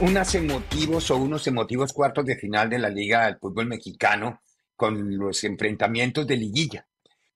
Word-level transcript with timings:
Unos 0.00 0.32
emotivos 0.36 1.10
o 1.10 1.16
unos 1.16 1.46
emotivos 1.48 1.92
cuartos 1.92 2.24
de 2.24 2.36
final 2.36 2.70
de 2.70 2.78
la 2.78 2.88
Liga 2.88 3.26
del 3.26 3.38
Fútbol 3.38 3.66
Mexicano 3.66 4.40
con 4.76 5.16
los 5.16 5.42
enfrentamientos 5.42 6.24
de 6.26 6.36
liguilla. 6.36 6.86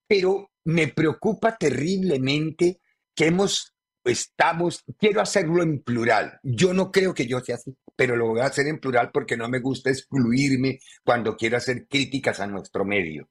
Pero 0.06 0.52
me 0.64 0.88
preocupa 0.88 1.56
terriblemente 1.56 2.80
que 3.16 3.26
hemos, 3.26 3.74
estamos, 4.04 4.84
quiero 4.96 5.20
hacerlo 5.20 5.62
en 5.62 5.82
plural. 5.82 6.38
Yo 6.44 6.72
no 6.72 6.92
creo 6.92 7.14
que 7.14 7.26
yo 7.26 7.40
sea 7.40 7.56
así, 7.56 7.76
pero 7.96 8.14
lo 8.14 8.28
voy 8.28 8.40
a 8.40 8.46
hacer 8.46 8.68
en 8.68 8.78
plural 8.78 9.10
porque 9.12 9.36
no 9.36 9.48
me 9.48 9.58
gusta 9.58 9.90
excluirme 9.90 10.78
cuando 11.04 11.36
quiero 11.36 11.56
hacer 11.56 11.88
críticas 11.88 12.38
a 12.38 12.46
nuestro 12.46 12.84
medio. 12.84 13.28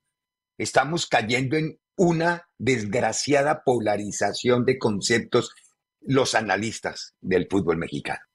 Estamos 0.58 1.08
cayendo 1.08 1.56
en 1.56 1.80
una 1.96 2.50
desgraciada 2.58 3.64
polarización 3.64 4.66
de 4.66 4.78
conceptos 4.78 5.54
los 6.02 6.36
analistas 6.36 7.16
del 7.22 7.48
fútbol 7.50 7.78
mexicano 7.78 8.31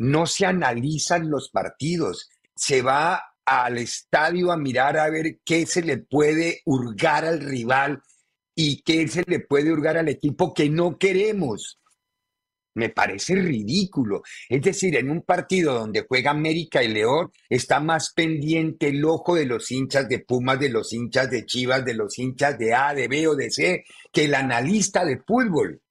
no 0.00 0.24
se 0.24 0.46
analizan 0.46 1.28
los 1.28 1.50
partidos, 1.50 2.30
se 2.56 2.80
va 2.80 3.22
al 3.44 3.76
estadio 3.76 4.50
a 4.50 4.56
mirar 4.56 4.96
a 4.96 5.10
ver 5.10 5.40
qué 5.44 5.66
se 5.66 5.82
le 5.82 5.98
puede 5.98 6.62
hurgar 6.64 7.26
al 7.26 7.40
rival 7.40 8.00
y 8.54 8.80
qué 8.80 9.06
se 9.08 9.24
le 9.26 9.40
puede 9.40 9.70
hurgar 9.70 9.98
al 9.98 10.08
equipo 10.08 10.54
que 10.54 10.70
no 10.70 10.96
queremos. 10.96 11.78
Me 12.74 12.88
parece 12.88 13.34
ridículo. 13.34 14.22
Es 14.48 14.62
decir, 14.62 14.96
en 14.96 15.10
un 15.10 15.20
partido 15.20 15.74
donde 15.74 16.06
juega 16.08 16.30
América 16.30 16.82
y 16.82 16.88
León, 16.88 17.30
está 17.50 17.78
más 17.78 18.14
pendiente 18.14 18.88
el 18.88 19.04
ojo 19.04 19.34
de 19.34 19.44
los 19.44 19.70
hinchas 19.70 20.08
de 20.08 20.20
Pumas, 20.20 20.58
de 20.58 20.70
los 20.70 20.94
hinchas 20.94 21.30
de 21.30 21.44
Chivas, 21.44 21.84
de 21.84 21.94
los 21.94 22.18
hinchas 22.18 22.58
de 22.58 22.72
A, 22.72 22.94
de 22.94 23.06
B 23.06 23.28
o 23.28 23.34
de 23.34 23.50
C, 23.50 23.84
que 24.10 24.24
el 24.24 24.34
analista 24.34 25.04
de 25.04 25.18
fútbol 25.18 25.82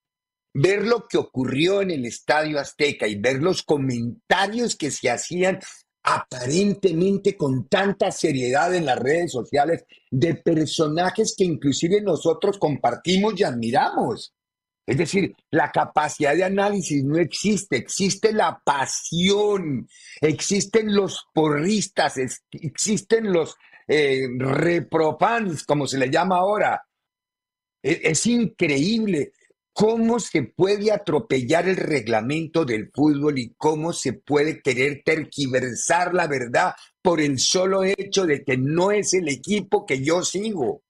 ver 0.53 0.85
lo 0.85 1.07
que 1.07 1.17
ocurrió 1.17 1.81
en 1.81 1.91
el 1.91 2.05
Estadio 2.05 2.59
Azteca 2.59 3.07
y 3.07 3.15
ver 3.15 3.41
los 3.41 3.63
comentarios 3.63 4.75
que 4.75 4.91
se 4.91 5.09
hacían 5.09 5.59
aparentemente 6.03 7.35
con 7.35 7.67
tanta 7.67 8.11
seriedad 8.11 8.73
en 8.73 8.85
las 8.85 8.97
redes 8.97 9.31
sociales 9.31 9.85
de 10.09 10.35
personajes 10.35 11.35
que 11.37 11.45
inclusive 11.45 12.01
nosotros 12.01 12.57
compartimos 12.57 13.39
y 13.39 13.43
admiramos. 13.43 14.33
Es 14.87 14.97
decir, 14.97 15.35
la 15.51 15.71
capacidad 15.71 16.33
de 16.33 16.43
análisis 16.43 17.03
no 17.03 17.19
existe, 17.19 17.77
existe 17.77 18.33
la 18.33 18.59
pasión, 18.65 19.87
existen 20.19 20.95
los 20.95 21.27
porristas, 21.31 22.15
existen 22.51 23.31
los 23.31 23.55
eh, 23.87 24.27
reprofans, 24.35 25.63
como 25.63 25.85
se 25.85 25.99
le 25.99 26.09
llama 26.09 26.37
ahora. 26.37 26.83
E, 27.83 28.01
es 28.03 28.25
increíble 28.25 29.33
cómo 29.79 30.19
se 30.19 30.43
puede 30.43 30.91
atropellar 30.91 31.69
el 31.69 31.77
reglamento 31.77 32.65
del 32.65 32.91
fútbol 32.93 33.39
y 33.39 33.53
cómo 33.55 33.93
se 33.93 34.11
puede 34.11 34.61
querer 34.61 35.03
terquiversar 35.05 36.13
la 36.13 36.27
verdad 36.27 36.73
por 37.01 37.21
el 37.21 37.39
solo 37.39 37.85
hecho 37.85 38.25
de 38.25 38.43
que 38.43 38.57
no 38.57 38.91
es 38.91 39.13
el 39.13 39.29
equipo 39.29 39.85
que 39.85 40.03
yo 40.03 40.21
sigo. 40.21 40.83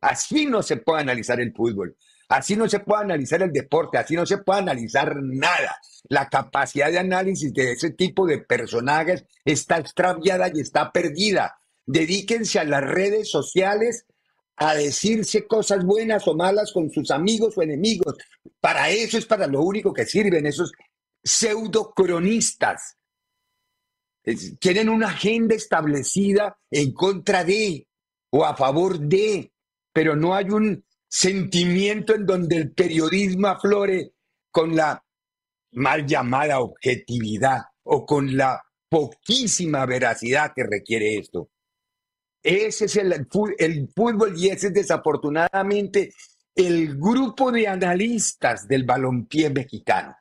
Así 0.00 0.46
no 0.46 0.62
se 0.62 0.78
puede 0.78 1.02
analizar 1.02 1.38
el 1.38 1.52
fútbol, 1.52 1.98
así 2.30 2.56
no 2.56 2.66
se 2.66 2.80
puede 2.80 3.02
analizar 3.02 3.42
el 3.42 3.52
deporte, 3.52 3.98
así 3.98 4.14
no 4.14 4.24
se 4.24 4.38
puede 4.38 4.60
analizar 4.60 5.16
nada. 5.22 5.76
La 6.08 6.30
capacidad 6.30 6.90
de 6.90 6.98
análisis 6.98 7.52
de 7.52 7.72
ese 7.72 7.90
tipo 7.90 8.26
de 8.26 8.38
personajes 8.38 9.26
está 9.44 9.76
extraviada 9.76 10.48
y 10.48 10.60
está 10.60 10.92
perdida. 10.92 11.58
Dedíquense 11.84 12.58
a 12.58 12.64
las 12.64 12.84
redes 12.84 13.30
sociales 13.30 14.06
a 14.60 14.74
decirse 14.74 15.46
cosas 15.46 15.84
buenas 15.86 16.28
o 16.28 16.34
malas 16.34 16.70
con 16.70 16.90
sus 16.90 17.10
amigos 17.10 17.56
o 17.56 17.62
enemigos. 17.62 18.14
Para 18.60 18.90
eso 18.90 19.16
es 19.16 19.24
para 19.24 19.46
lo 19.46 19.62
único 19.62 19.92
que 19.92 20.04
sirven 20.04 20.44
esos 20.44 20.70
pseudocronistas. 21.24 22.98
Tienen 24.58 24.90
una 24.90 25.08
agenda 25.08 25.54
establecida 25.54 26.58
en 26.70 26.92
contra 26.92 27.42
de 27.42 27.88
o 28.32 28.44
a 28.44 28.54
favor 28.54 28.98
de, 29.00 29.50
pero 29.94 30.14
no 30.14 30.34
hay 30.34 30.50
un 30.50 30.84
sentimiento 31.08 32.14
en 32.14 32.26
donde 32.26 32.56
el 32.56 32.72
periodismo 32.72 33.48
aflore 33.48 34.12
con 34.50 34.76
la 34.76 35.02
mal 35.72 36.06
llamada 36.06 36.60
objetividad 36.60 37.62
o 37.82 38.04
con 38.04 38.36
la 38.36 38.62
poquísima 38.90 39.86
veracidad 39.86 40.52
que 40.54 40.64
requiere 40.64 41.16
esto. 41.16 41.48
Ese 42.42 42.86
es 42.86 42.96
el, 42.96 43.26
fútbol 43.28 44.34
y 44.36 44.48
ese 44.48 44.68
es 44.68 44.74
desafortunadamente 44.74 46.14
el 46.54 46.96
grupo 46.96 47.52
de 47.52 47.68
analistas 47.68 48.66
del 48.66 48.84
balompié 48.84 49.50
mexicano. 49.50 50.16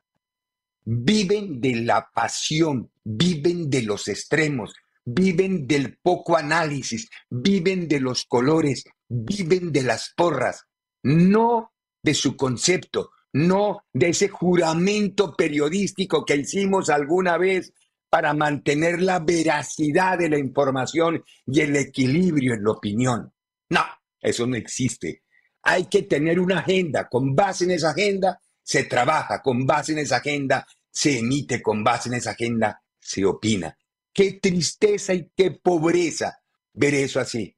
Viven 0.84 1.62
de 1.62 1.75
la 1.78 2.09
pasión, 2.13 2.91
viven 3.03 3.69
de 3.69 3.84
los 3.84 4.07
extremos, 4.07 4.74
viven 5.06 5.66
del 5.68 5.97
poco 5.97 6.35
análisis, 6.35 7.09
viven 7.30 7.88
de 7.88 8.00
los 8.00 8.25
colores, 8.25 8.84
viven 9.07 9.72
de 9.72 9.84
las 9.84 10.13
porras, 10.16 10.66
no 11.03 11.72
de 12.01 12.13
su 12.13 12.36
concepto, 12.36 13.12
no 13.31 13.84
de 13.94 14.09
ese 14.09 14.28
juramento 14.28 15.36
periodístico 15.36 16.25
que 16.25 16.38
hicimos 16.38 16.90
alguna 16.90 17.38
vez 17.38 17.74
para 18.09 18.33
mantener 18.33 19.01
la 19.01 19.19
veracidad 19.19 20.17
de 20.17 20.29
la 20.29 20.37
información 20.37 21.23
y 21.45 21.61
el 21.61 21.75
equilibrio 21.75 22.55
en 22.55 22.63
la 22.63 22.71
opinión. 22.71 23.33
No, 23.69 23.81
eso 24.19 24.47
no 24.47 24.55
existe. 24.55 25.23
Hay 25.63 25.85
que 25.85 26.03
tener 26.03 26.39
una 26.39 26.59
agenda. 26.59 27.07
Con 27.07 27.35
base 27.35 27.65
en 27.65 27.71
esa 27.71 27.91
agenda 27.91 28.41
se 28.63 28.85
trabaja, 28.85 29.41
con 29.41 29.65
base 29.65 29.91
en 29.91 29.99
esa 29.99 30.17
agenda 30.17 30.65
se 30.91 31.19
emite, 31.19 31.61
con 31.61 31.83
base 31.83 32.09
en 32.09 32.15
esa 32.15 32.31
agenda 32.31 32.81
se 32.99 33.25
opina. 33.25 33.77
Qué 34.13 34.33
tristeza 34.33 35.13
y 35.13 35.29
qué 35.35 35.51
pobreza 35.51 36.39
ver 36.73 36.95
eso 36.95 37.19
así. 37.19 37.55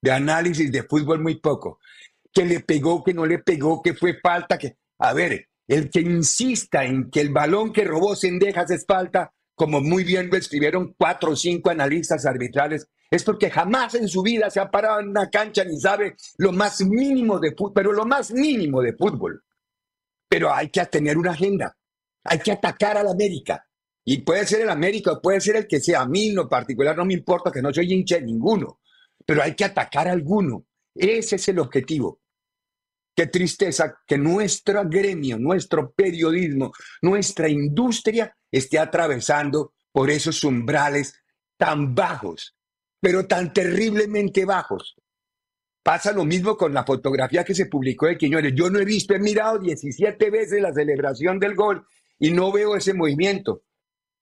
De 0.00 0.10
análisis 0.10 0.70
de 0.72 0.82
fútbol 0.82 1.20
muy 1.20 1.38
poco. 1.40 1.78
Que 2.32 2.44
le 2.44 2.60
pegó, 2.60 3.04
que 3.04 3.14
no 3.14 3.24
le 3.24 3.38
pegó, 3.38 3.82
que 3.82 3.94
fue 3.94 4.18
falta, 4.20 4.58
que... 4.58 4.78
A 4.98 5.12
ver, 5.12 5.48
el 5.66 5.90
que 5.90 6.00
insista 6.00 6.84
en 6.84 7.10
que 7.10 7.20
el 7.20 7.30
balón 7.30 7.72
que 7.72 7.84
robó 7.84 8.16
Sendejas 8.16 8.70
es 8.70 8.84
falta, 8.86 9.32
como 9.62 9.80
muy 9.80 10.02
bien 10.02 10.28
lo 10.28 10.36
escribieron 10.36 10.92
cuatro 10.98 11.30
o 11.30 11.36
cinco 11.36 11.70
analistas 11.70 12.26
arbitrales, 12.26 12.88
es 13.08 13.22
porque 13.22 13.48
jamás 13.48 13.94
en 13.94 14.08
su 14.08 14.20
vida 14.20 14.50
se 14.50 14.58
ha 14.58 14.68
parado 14.68 14.98
en 14.98 15.10
una 15.10 15.30
cancha 15.30 15.64
ni 15.64 15.78
sabe 15.78 16.16
lo 16.38 16.50
más 16.50 16.80
mínimo 16.80 17.38
de 17.38 17.52
fútbol, 17.52 17.72
pero 17.72 17.92
lo 17.92 18.04
más 18.04 18.32
mínimo 18.32 18.82
de 18.82 18.92
fútbol. 18.94 19.40
Pero 20.28 20.52
hay 20.52 20.68
que 20.68 20.84
tener 20.86 21.16
una 21.16 21.30
agenda, 21.30 21.76
hay 22.24 22.40
que 22.40 22.50
atacar 22.50 22.96
a 22.96 23.04
la 23.04 23.12
América. 23.12 23.64
Y 24.04 24.22
puede 24.22 24.44
ser 24.46 24.62
el 24.62 24.68
América, 24.68 25.20
puede 25.22 25.40
ser 25.40 25.54
el 25.54 25.68
que 25.68 25.78
sea. 25.78 26.00
A 26.00 26.08
mí 26.08 26.30
en 26.30 26.34
lo 26.34 26.48
particular 26.48 26.96
no 26.96 27.04
me 27.04 27.14
importa 27.14 27.52
que 27.52 27.62
no 27.62 27.72
soy 27.72 27.92
hincha 27.92 28.16
de 28.16 28.22
ninguno, 28.22 28.80
pero 29.24 29.44
hay 29.44 29.54
que 29.54 29.66
atacar 29.66 30.08
a 30.08 30.10
alguno. 30.10 30.66
Ese 30.92 31.36
es 31.36 31.46
el 31.46 31.60
objetivo. 31.60 32.20
Qué 33.14 33.28
tristeza 33.28 33.94
que 34.04 34.18
nuestro 34.18 34.82
gremio, 34.88 35.38
nuestro 35.38 35.92
periodismo, 35.92 36.72
nuestra 37.00 37.48
industria 37.48 38.36
esté 38.52 38.78
atravesando 38.78 39.72
por 39.90 40.10
esos 40.10 40.44
umbrales 40.44 41.14
tan 41.56 41.94
bajos 41.94 42.54
pero 43.02 43.26
tan 43.26 43.52
terriblemente 43.52 44.44
bajos. 44.44 44.94
Pasa 45.82 46.12
lo 46.12 46.24
mismo 46.24 46.56
con 46.56 46.72
la 46.72 46.84
fotografía 46.84 47.42
que 47.42 47.52
se 47.52 47.66
publicó 47.66 48.06
de 48.06 48.16
Quiñones. 48.16 48.52
Yo 48.54 48.70
no 48.70 48.78
he 48.78 48.84
visto, 48.84 49.12
he 49.12 49.18
mirado 49.18 49.58
17 49.58 50.30
veces 50.30 50.62
la 50.62 50.72
celebración 50.72 51.40
del 51.40 51.56
gol 51.56 51.84
y 52.20 52.30
no 52.30 52.52
veo 52.52 52.76
ese 52.76 52.94
movimiento. 52.94 53.64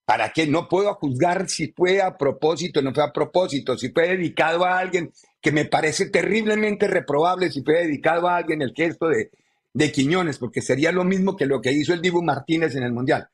¿Para 0.07 0.33
qué? 0.33 0.47
No 0.47 0.67
puedo 0.67 0.95
juzgar 0.95 1.47
si 1.51 1.73
fue 1.73 2.01
a 2.01 2.17
propósito 2.17 2.81
no 2.81 2.95
fue 2.95 3.05
a 3.05 3.13
propósito, 3.13 3.77
si 3.77 3.91
fue 3.91 4.09
dedicado 4.09 4.65
a 4.65 4.79
alguien, 4.79 5.13
que 5.43 5.53
me 5.53 5.67
parece 5.67 6.09
terriblemente 6.09 6.89
reprobable 6.89 7.53
si 7.53 7.63
fue 7.63 7.83
dedicado 7.83 8.29
a 8.29 8.37
alguien 8.37 8.63
el 8.63 8.73
gesto 8.75 9.09
de, 9.09 9.31
de 9.75 9.93
Quiñones, 9.93 10.39
porque 10.39 10.63
sería 10.63 10.91
lo 10.91 11.05
mismo 11.05 11.37
que 11.37 11.45
lo 11.45 11.61
que 11.61 11.73
hizo 11.73 11.93
el 11.93 12.01
Dibu 12.01 12.23
Martínez 12.23 12.75
en 12.77 12.85
el 12.85 12.93
Mundial. 12.93 13.29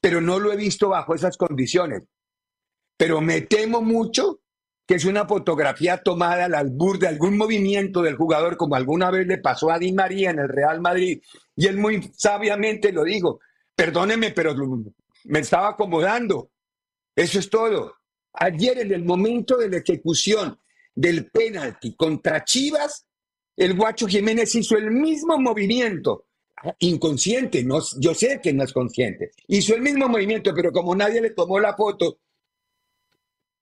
Pero 0.00 0.20
no 0.20 0.38
lo 0.38 0.52
he 0.52 0.56
visto 0.56 0.88
bajo 0.88 1.14
esas 1.14 1.36
condiciones. 1.36 2.02
Pero 2.96 3.20
me 3.20 3.42
temo 3.42 3.82
mucho 3.82 4.40
que 4.90 4.96
es 4.96 5.04
una 5.04 5.24
fotografía 5.24 5.98
tomada 6.02 6.46
al 6.46 6.54
albur 6.54 6.98
de 6.98 7.06
algún 7.06 7.36
movimiento 7.36 8.02
del 8.02 8.16
jugador, 8.16 8.56
como 8.56 8.74
alguna 8.74 9.10
vez 9.12 9.24
le 9.24 9.38
pasó 9.38 9.70
a 9.70 9.78
Di 9.78 9.92
María 9.92 10.30
en 10.30 10.40
el 10.40 10.48
Real 10.48 10.80
Madrid. 10.80 11.22
Y 11.54 11.68
él 11.68 11.78
muy 11.78 12.10
sabiamente 12.16 12.90
lo 12.90 13.04
dijo, 13.04 13.38
perdóneme, 13.76 14.32
pero 14.32 14.52
me 15.26 15.38
estaba 15.38 15.68
acomodando. 15.68 16.50
Eso 17.14 17.38
es 17.38 17.48
todo. 17.48 17.94
Ayer 18.32 18.78
en 18.78 18.92
el 18.92 19.04
momento 19.04 19.58
de 19.58 19.68
la 19.68 19.76
ejecución 19.76 20.58
del 20.92 21.30
penalti 21.30 21.94
contra 21.94 22.44
Chivas, 22.44 23.06
el 23.56 23.76
Guacho 23.76 24.08
Jiménez 24.08 24.54
hizo 24.56 24.76
el 24.76 24.90
mismo 24.90 25.38
movimiento, 25.38 26.26
inconsciente, 26.80 27.64
no, 27.64 27.80
yo 27.98 28.14
sé 28.14 28.40
que 28.42 28.52
no 28.52 28.64
es 28.64 28.72
consciente, 28.72 29.30
hizo 29.48 29.74
el 29.74 29.82
mismo 29.82 30.08
movimiento, 30.08 30.52
pero 30.54 30.72
como 30.72 30.94
nadie 30.94 31.20
le 31.20 31.30
tomó 31.30 31.58
la 31.58 31.74
foto, 31.74 32.18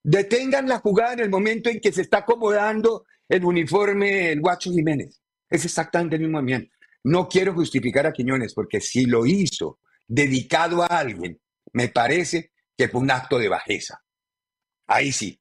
Detengan 0.03 0.67
la 0.67 0.79
jugada 0.79 1.13
en 1.13 1.21
el 1.21 1.29
momento 1.29 1.69
en 1.69 1.81
que 1.81 1.93
se 1.93 2.01
está 2.01 2.19
acomodando 2.19 3.05
el 3.29 3.45
uniforme 3.45 4.33
el 4.33 4.41
Guacho 4.41 4.71
Jiménez. 4.71 5.21
Es 5.51 5.67
exactamente 5.67 6.17
el 6.17 6.23
mismo 6.23 6.39
movimiento. 6.39 6.75
No 7.05 7.29
quiero 7.29 7.53
justificar 7.53 8.07
a 8.07 8.13
Quiñones 8.13 8.55
porque 8.55 8.81
si 8.81 9.05
lo 9.05 9.27
hizo 9.27 9.81
dedicado 10.07 10.83
a 10.83 10.87
alguien, 10.87 11.39
me 11.73 11.89
parece 11.89 12.53
que 12.75 12.89
fue 12.89 13.03
un 13.03 13.11
acto 13.11 13.39
de 13.39 13.49
bajeza. 13.49 14.03
Ahí 14.87 15.13
sí. 15.13 15.39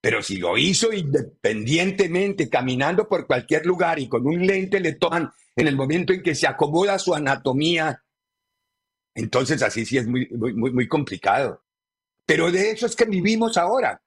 Pero 0.00 0.22
si 0.22 0.36
lo 0.36 0.56
hizo 0.56 0.92
independientemente, 0.92 2.48
caminando 2.48 3.08
por 3.08 3.26
cualquier 3.26 3.66
lugar 3.66 3.98
y 3.98 4.08
con 4.08 4.26
un 4.26 4.46
lente 4.46 4.80
le 4.80 4.94
toman 4.94 5.30
en 5.56 5.66
el 5.66 5.76
momento 5.76 6.12
en 6.12 6.22
que 6.22 6.34
se 6.34 6.46
acomoda 6.46 6.98
su 6.98 7.14
anatomía, 7.14 8.02
entonces 9.14 9.60
así 9.62 9.84
sí 9.84 9.98
es 9.98 10.06
muy, 10.06 10.28
muy, 10.30 10.72
muy 10.72 10.86
complicado. 10.86 11.64
Pero 12.24 12.52
de 12.52 12.70
eso 12.70 12.86
es 12.86 12.94
que 12.94 13.06
vivimos 13.06 13.56
ahora. 13.56 14.00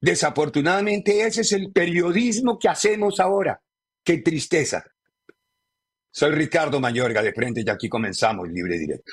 Desafortunadamente 0.00 1.22
ese 1.26 1.42
es 1.42 1.52
el 1.52 1.70
periodismo 1.72 2.58
que 2.58 2.68
hacemos 2.68 3.20
ahora. 3.20 3.60
Qué 4.02 4.18
tristeza. 4.18 4.84
Soy 6.10 6.32
Ricardo 6.32 6.80
Mayorga 6.80 7.22
de 7.22 7.32
frente 7.32 7.62
y 7.64 7.70
aquí 7.70 7.88
comenzamos 7.88 8.48
Libre 8.48 8.78
Directo. 8.78 9.12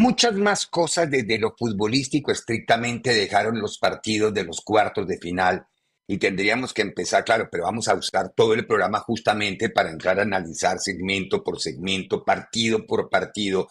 Muchas 0.00 0.34
más 0.34 0.64
cosas 0.66 1.10
desde 1.10 1.38
lo 1.38 1.56
futbolístico 1.58 2.30
estrictamente 2.30 3.12
dejaron 3.12 3.58
los 3.58 3.78
partidos 3.78 4.32
de 4.32 4.44
los 4.44 4.60
cuartos 4.60 5.08
de 5.08 5.18
final 5.18 5.66
y 6.06 6.18
tendríamos 6.18 6.72
que 6.72 6.82
empezar, 6.82 7.24
claro, 7.24 7.48
pero 7.50 7.64
vamos 7.64 7.88
a 7.88 7.96
usar 7.96 8.30
todo 8.30 8.54
el 8.54 8.64
programa 8.64 9.00
justamente 9.00 9.70
para 9.70 9.90
entrar 9.90 10.20
a 10.20 10.22
analizar 10.22 10.78
segmento 10.78 11.42
por 11.42 11.60
segmento, 11.60 12.24
partido 12.24 12.86
por 12.86 13.10
partido, 13.10 13.68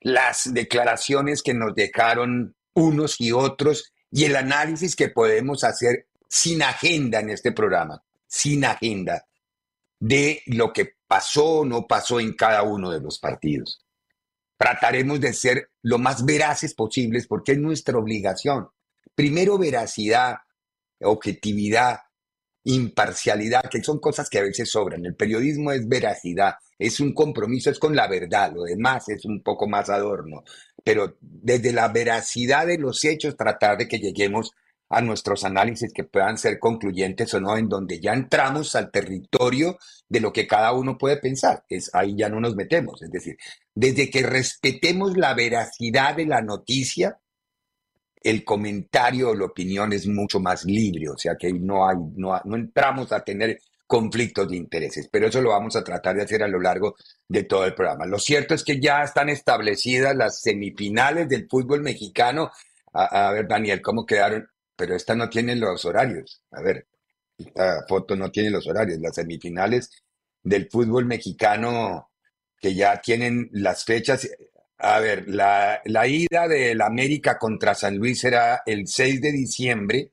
las 0.00 0.52
declaraciones 0.52 1.42
que 1.42 1.54
nos 1.54 1.74
dejaron 1.74 2.54
unos 2.74 3.18
y 3.18 3.32
otros 3.32 3.90
y 4.10 4.24
el 4.24 4.36
análisis 4.36 4.94
que 4.94 5.08
podemos 5.08 5.64
hacer 5.64 6.08
sin 6.28 6.62
agenda 6.62 7.20
en 7.20 7.30
este 7.30 7.52
programa, 7.52 8.02
sin 8.26 8.66
agenda 8.66 9.26
de 9.98 10.42
lo 10.44 10.74
que 10.74 10.92
pasó 11.06 11.60
o 11.60 11.64
no 11.64 11.86
pasó 11.86 12.20
en 12.20 12.34
cada 12.34 12.64
uno 12.64 12.90
de 12.90 13.00
los 13.00 13.18
partidos. 13.18 13.82
Trataremos 14.60 15.18
de 15.22 15.32
ser 15.32 15.70
lo 15.80 15.96
más 15.96 16.22
veraces 16.22 16.74
posibles 16.74 17.26
porque 17.26 17.52
es 17.52 17.58
nuestra 17.58 17.96
obligación. 17.96 18.68
Primero, 19.14 19.56
veracidad, 19.56 20.36
objetividad, 21.00 22.00
imparcialidad, 22.64 23.70
que 23.70 23.82
son 23.82 23.98
cosas 23.98 24.28
que 24.28 24.38
a 24.38 24.42
veces 24.42 24.70
sobran. 24.70 25.06
El 25.06 25.16
periodismo 25.16 25.72
es 25.72 25.88
veracidad, 25.88 26.56
es 26.78 27.00
un 27.00 27.14
compromiso, 27.14 27.70
es 27.70 27.78
con 27.78 27.96
la 27.96 28.06
verdad, 28.06 28.52
lo 28.54 28.64
demás 28.64 29.08
es 29.08 29.24
un 29.24 29.42
poco 29.42 29.66
más 29.66 29.88
adorno. 29.88 30.44
Pero 30.84 31.16
desde 31.22 31.72
la 31.72 31.88
veracidad 31.88 32.66
de 32.66 32.76
los 32.76 33.02
hechos, 33.06 33.38
tratar 33.38 33.78
de 33.78 33.88
que 33.88 33.98
lleguemos 33.98 34.52
a 34.90 35.00
nuestros 35.00 35.44
análisis 35.44 35.92
que 35.92 36.04
puedan 36.04 36.36
ser 36.36 36.58
concluyentes 36.58 37.32
o 37.34 37.40
no, 37.40 37.56
en 37.56 37.68
donde 37.68 38.00
ya 38.00 38.12
entramos 38.12 38.74
al 38.76 38.90
territorio 38.90 39.78
de 40.08 40.20
lo 40.20 40.32
que 40.32 40.46
cada 40.46 40.72
uno 40.72 40.98
puede 40.98 41.16
pensar. 41.16 41.64
Es, 41.68 41.90
ahí 41.94 42.16
ya 42.16 42.28
no 42.28 42.40
nos 42.40 42.56
metemos. 42.56 43.00
Es 43.00 43.10
decir, 43.10 43.38
desde 43.74 44.10
que 44.10 44.22
respetemos 44.22 45.16
la 45.16 45.32
veracidad 45.34 46.16
de 46.16 46.26
la 46.26 46.42
noticia, 46.42 47.20
el 48.22 48.44
comentario 48.44 49.30
o 49.30 49.34
la 49.34 49.46
opinión 49.46 49.92
es 49.92 50.06
mucho 50.06 50.40
más 50.40 50.64
libre, 50.64 51.08
o 51.08 51.16
sea 51.16 51.36
que 51.36 51.52
no, 51.52 51.88
hay, 51.88 51.96
no, 52.16 52.38
no 52.44 52.56
entramos 52.56 53.12
a 53.12 53.24
tener 53.24 53.60
conflictos 53.86 54.48
de 54.48 54.56
intereses, 54.56 55.08
pero 55.10 55.26
eso 55.26 55.40
lo 55.40 55.50
vamos 55.50 55.74
a 55.74 55.82
tratar 55.82 56.14
de 56.14 56.22
hacer 56.22 56.42
a 56.42 56.48
lo 56.48 56.60
largo 56.60 56.94
de 57.26 57.44
todo 57.44 57.64
el 57.64 57.74
programa. 57.74 58.06
Lo 58.06 58.18
cierto 58.18 58.54
es 58.54 58.62
que 58.62 58.78
ya 58.78 59.02
están 59.02 59.28
establecidas 59.28 60.14
las 60.14 60.40
semifinales 60.42 61.28
del 61.28 61.48
fútbol 61.48 61.80
mexicano. 61.80 62.52
A, 62.92 63.32
ver, 63.32 63.48
Daniel, 63.48 63.82
¿cómo 63.82 64.06
quedaron? 64.06 64.48
Pero 64.80 64.96
esta 64.96 65.14
no 65.14 65.28
tiene 65.28 65.54
los 65.56 65.84
horarios. 65.84 66.42
A 66.52 66.62
ver, 66.62 66.86
esta 67.36 67.84
foto 67.86 68.16
no 68.16 68.30
tiene 68.30 68.48
los 68.48 68.66
horarios. 68.66 68.98
Las 68.98 69.14
semifinales 69.14 69.90
del 70.42 70.70
fútbol 70.70 71.04
mexicano 71.04 72.10
que 72.58 72.74
ya 72.74 72.98
tienen 73.02 73.50
las 73.52 73.84
fechas, 73.84 74.26
a 74.78 74.98
ver, 75.00 75.28
la, 75.28 75.82
la 75.84 76.06
ida 76.06 76.48
del 76.48 76.80
América 76.80 77.36
contra 77.38 77.74
San 77.74 77.98
Luis 77.98 78.20
será 78.20 78.62
el 78.64 78.86
6 78.86 79.20
de 79.20 79.32
diciembre 79.32 80.12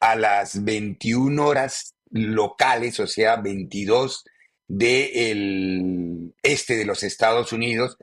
a 0.00 0.16
las 0.16 0.64
21 0.64 1.46
horas 1.46 1.94
locales, 2.10 3.00
o 3.00 3.06
sea, 3.06 3.36
22 3.36 4.24
del 4.66 6.34
este 6.42 6.76
de 6.76 6.86
los 6.86 7.02
Estados 7.02 7.52
Unidos 7.52 7.98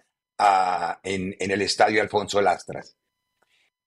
en, 1.02 1.36
en 1.40 1.52
el 1.52 1.64
Estadio 1.64 2.04
Alfonso 2.04 2.40
Lastras. 2.40 2.95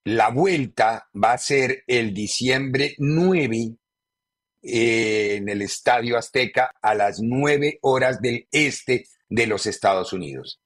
La 0.05 0.31
vuelta 0.31 1.09
va 1.13 1.33
a 1.33 1.39
ser 1.39 1.85
el 1.87 2.15
diciembre 2.15 2.95
9 2.99 3.77
eh, 4.63 5.35
en 5.37 5.49
el 5.49 5.63
Estadio 5.63 6.17
Azteca 6.17 6.73
a 6.81 6.95
las 6.95 7.21
9 7.21 7.79
horas 7.83 8.21
del 8.21 8.47
este 8.51 9.07
de 9.29 9.47
los 9.47 9.67
Estados 9.67 10.13
Unidos. 10.13 10.61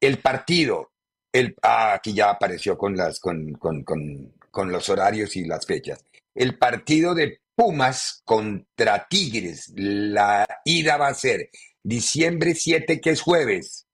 El 0.00 0.18
partido, 0.18 0.92
el, 1.32 1.56
ah, 1.62 1.94
aquí 1.94 2.14
ya 2.14 2.30
apareció 2.30 2.76
con, 2.76 2.96
las, 2.96 3.18
con, 3.20 3.52
con, 3.54 3.82
con 3.84 4.72
los 4.72 4.88
horarios 4.88 5.34
y 5.36 5.44
las 5.44 5.66
fechas. 5.66 6.04
El 6.34 6.56
partido 6.56 7.14
de 7.14 7.40
Pumas 7.58 8.22
contra 8.24 9.08
Tigres, 9.08 9.72
la 9.74 10.46
ida 10.64 10.96
va 10.96 11.08
a 11.08 11.14
ser 11.14 11.50
diciembre 11.82 12.54
7, 12.54 13.00
que 13.00 13.10
es 13.10 13.20
jueves. 13.20 13.87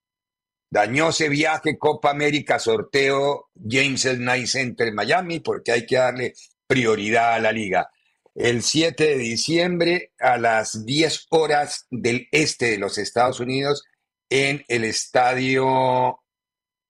Dañóse 0.69 1.29
viaje 1.29 1.77
Copa 1.77 2.11
América 2.11 2.59
sorteo 2.59 3.49
James 3.55 4.05
El 4.05 4.23
Night 4.23 4.47
Center 4.47 4.93
Miami 4.93 5.39
porque 5.39 5.71
hay 5.71 5.85
que 5.85 5.97
darle 5.97 6.33
prioridad 6.67 7.33
a 7.35 7.39
la 7.39 7.51
liga. 7.51 7.89
El 8.33 8.63
7 8.63 9.03
de 9.03 9.17
diciembre 9.17 10.11
a 10.19 10.37
las 10.37 10.85
10 10.85 11.27
horas 11.29 11.87
del 11.89 12.27
este 12.31 12.71
de 12.71 12.77
los 12.77 12.97
Estados 12.97 13.39
Unidos 13.39 13.83
en 14.29 14.63
el 14.67 14.83
Estadio 14.83 16.19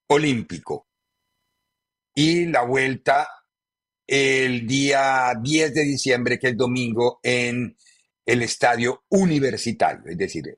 Olímpico. 0.07 0.87
Y 2.15 2.45
la 2.45 2.63
vuelta 2.63 3.27
el 4.07 4.65
día 4.65 5.33
10 5.41 5.73
de 5.73 5.83
diciembre, 5.83 6.39
que 6.39 6.49
es 6.49 6.57
domingo, 6.57 7.19
en 7.23 7.75
el 8.25 8.41
Estadio 8.41 9.03
Universitario. 9.09 10.03
Es 10.07 10.17
decir, 10.17 10.57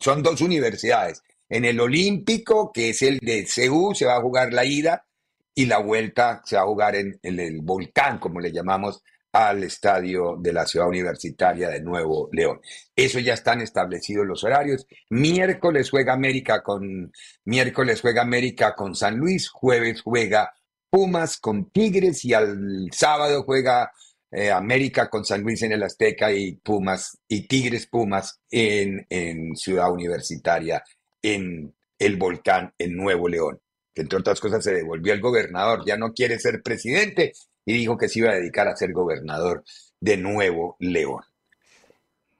son 0.00 0.22
dos 0.22 0.40
universidades. 0.40 1.22
En 1.48 1.64
el 1.64 1.80
Olímpico, 1.80 2.72
que 2.72 2.90
es 2.90 3.02
el 3.02 3.18
de 3.18 3.46
CEU, 3.46 3.94
se 3.94 4.06
va 4.06 4.16
a 4.16 4.22
jugar 4.22 4.52
la 4.52 4.64
ida 4.64 5.06
y 5.54 5.66
la 5.66 5.78
vuelta 5.78 6.42
se 6.44 6.56
va 6.56 6.62
a 6.62 6.66
jugar 6.66 6.96
en 6.96 7.18
el 7.22 7.60
Volcán, 7.62 8.18
como 8.18 8.40
le 8.40 8.52
llamamos 8.52 9.02
al 9.34 9.64
estadio 9.64 10.36
de 10.38 10.52
la 10.52 10.64
ciudad 10.64 10.86
universitaria 10.86 11.68
de 11.68 11.80
Nuevo 11.80 12.28
León. 12.30 12.60
Eso 12.94 13.18
ya 13.18 13.34
están 13.34 13.60
establecidos 13.60 14.24
los 14.26 14.44
horarios. 14.44 14.86
Miércoles 15.10 15.90
juega 15.90 16.12
América 16.12 16.62
con 16.62 17.12
miércoles 17.44 18.00
juega 18.00 18.22
América 18.22 18.76
con 18.76 18.94
San 18.94 19.16
Luis, 19.16 19.48
jueves 19.48 20.02
juega 20.02 20.54
Pumas 20.88 21.38
con 21.38 21.68
Tigres 21.70 22.24
y 22.24 22.32
al 22.32 22.88
sábado 22.92 23.42
juega 23.42 23.90
eh, 24.30 24.52
América 24.52 25.10
con 25.10 25.24
San 25.24 25.42
Luis 25.42 25.62
en 25.62 25.72
el 25.72 25.82
Azteca 25.82 26.30
y 26.32 26.54
Pumas 26.54 27.18
y 27.26 27.48
Tigres 27.48 27.88
Pumas 27.88 28.40
en, 28.48 29.04
en 29.10 29.56
Ciudad 29.56 29.92
Universitaria 29.92 30.80
en 31.24 31.74
el 31.98 32.16
Volcán 32.16 32.74
en 32.78 32.96
Nuevo 32.96 33.28
León. 33.28 33.60
que 33.94 34.02
entre 34.02 34.18
otras 34.18 34.40
cosas 34.40 34.62
se 34.62 34.74
devolvió 34.74 35.12
el 35.12 35.20
gobernador, 35.20 35.84
ya 35.86 35.96
no 35.96 36.12
quiere 36.12 36.38
ser 36.40 36.62
presidente 36.62 37.32
y 37.64 37.74
dijo 37.74 37.96
que 37.96 38.08
se 38.08 38.18
iba 38.18 38.30
a 38.30 38.34
dedicar 38.34 38.66
a 38.68 38.76
ser 38.76 38.92
gobernador 38.92 39.64
de 40.00 40.16
Nuevo 40.16 40.76
León. 40.80 41.22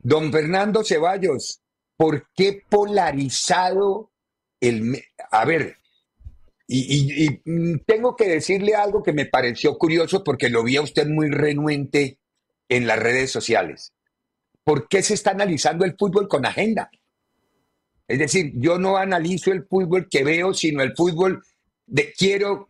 Don 0.00 0.32
Fernando 0.32 0.84
Ceballos, 0.84 1.60
¿por 1.96 2.28
qué 2.34 2.62
polarizado 2.68 4.10
el... 4.60 5.00
A 5.30 5.44
ver, 5.44 5.76
y, 6.66 7.24
y, 7.24 7.40
mm, 7.44 7.84
tengo 7.86 8.16
que 8.16 8.28
decirle 8.28 8.74
algo 8.74 9.02
que 9.02 9.12
me 9.12 9.26
pareció 9.26 9.78
curioso 9.78 10.24
porque 10.24 10.50
lo 10.50 10.64
vi 10.64 10.76
a 10.76 10.82
usted 10.82 11.06
muy 11.06 11.30
renuente 11.30 12.18
en 12.68 12.86
las 12.86 12.98
redes 12.98 13.30
sociales. 13.30 13.92
¿Por 14.64 14.88
qué 14.88 15.02
se 15.02 15.14
está 15.14 15.30
analizando 15.30 15.84
el 15.84 15.96
fútbol 15.96 16.26
con 16.26 16.44
agenda? 16.44 16.90
Es 18.06 18.18
decir, 18.18 18.52
yo 18.56 18.78
no 18.78 18.96
analizo 18.96 19.50
el 19.50 19.64
fútbol 19.64 20.08
que 20.10 20.24
veo, 20.24 20.52
sino 20.52 20.82
el 20.82 20.94
fútbol 20.94 21.42
de 21.86 22.12
quiero 22.12 22.68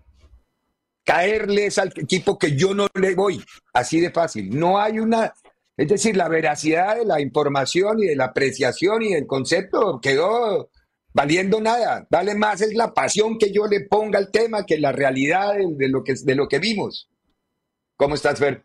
caerles 1.05 1.79
al 1.79 1.93
equipo 1.97 2.39
que 2.39 2.57
yo 2.57 2.75
no 2.75 2.87
le 2.95 3.15
voy. 3.15 3.45
Así 3.73 4.01
de 4.01 4.11
fácil. 4.11 4.57
No 4.59 4.79
hay 4.79 5.01
una, 5.01 5.33
es 5.77 5.89
decir, 5.89 6.17
la 6.17 6.29
veracidad 6.29 6.97
de 6.97 7.05
la 7.05 7.21
información 7.21 8.03
y 8.03 8.07
de 8.07 8.17
la 8.17 8.27
apreciación 8.27 9.03
y 9.03 9.15
del 9.15 9.27
concepto 9.27 10.01
quedó 10.01 10.71
valiendo 11.13 11.61
nada. 11.61 12.07
Vale 12.11 12.35
más 12.35 12.61
es 12.61 12.75
la 12.75 12.95
pasión 12.95 13.39
que 13.39 13.53
yo 13.53 13.67
le 13.67 13.81
ponga 13.81 14.19
al 14.19 14.31
tema 14.31 14.65
que 14.65 14.79
la 14.79 14.93
realidad 14.93 15.55
de, 15.55 15.89
lo, 15.89 16.05
que, 16.05 16.15
de 16.15 16.35
lo 16.35 16.49
que 16.49 16.59
vimos. 16.59 17.11
¿Cómo 17.97 18.15
estás, 18.15 18.39
Fer? 18.39 18.65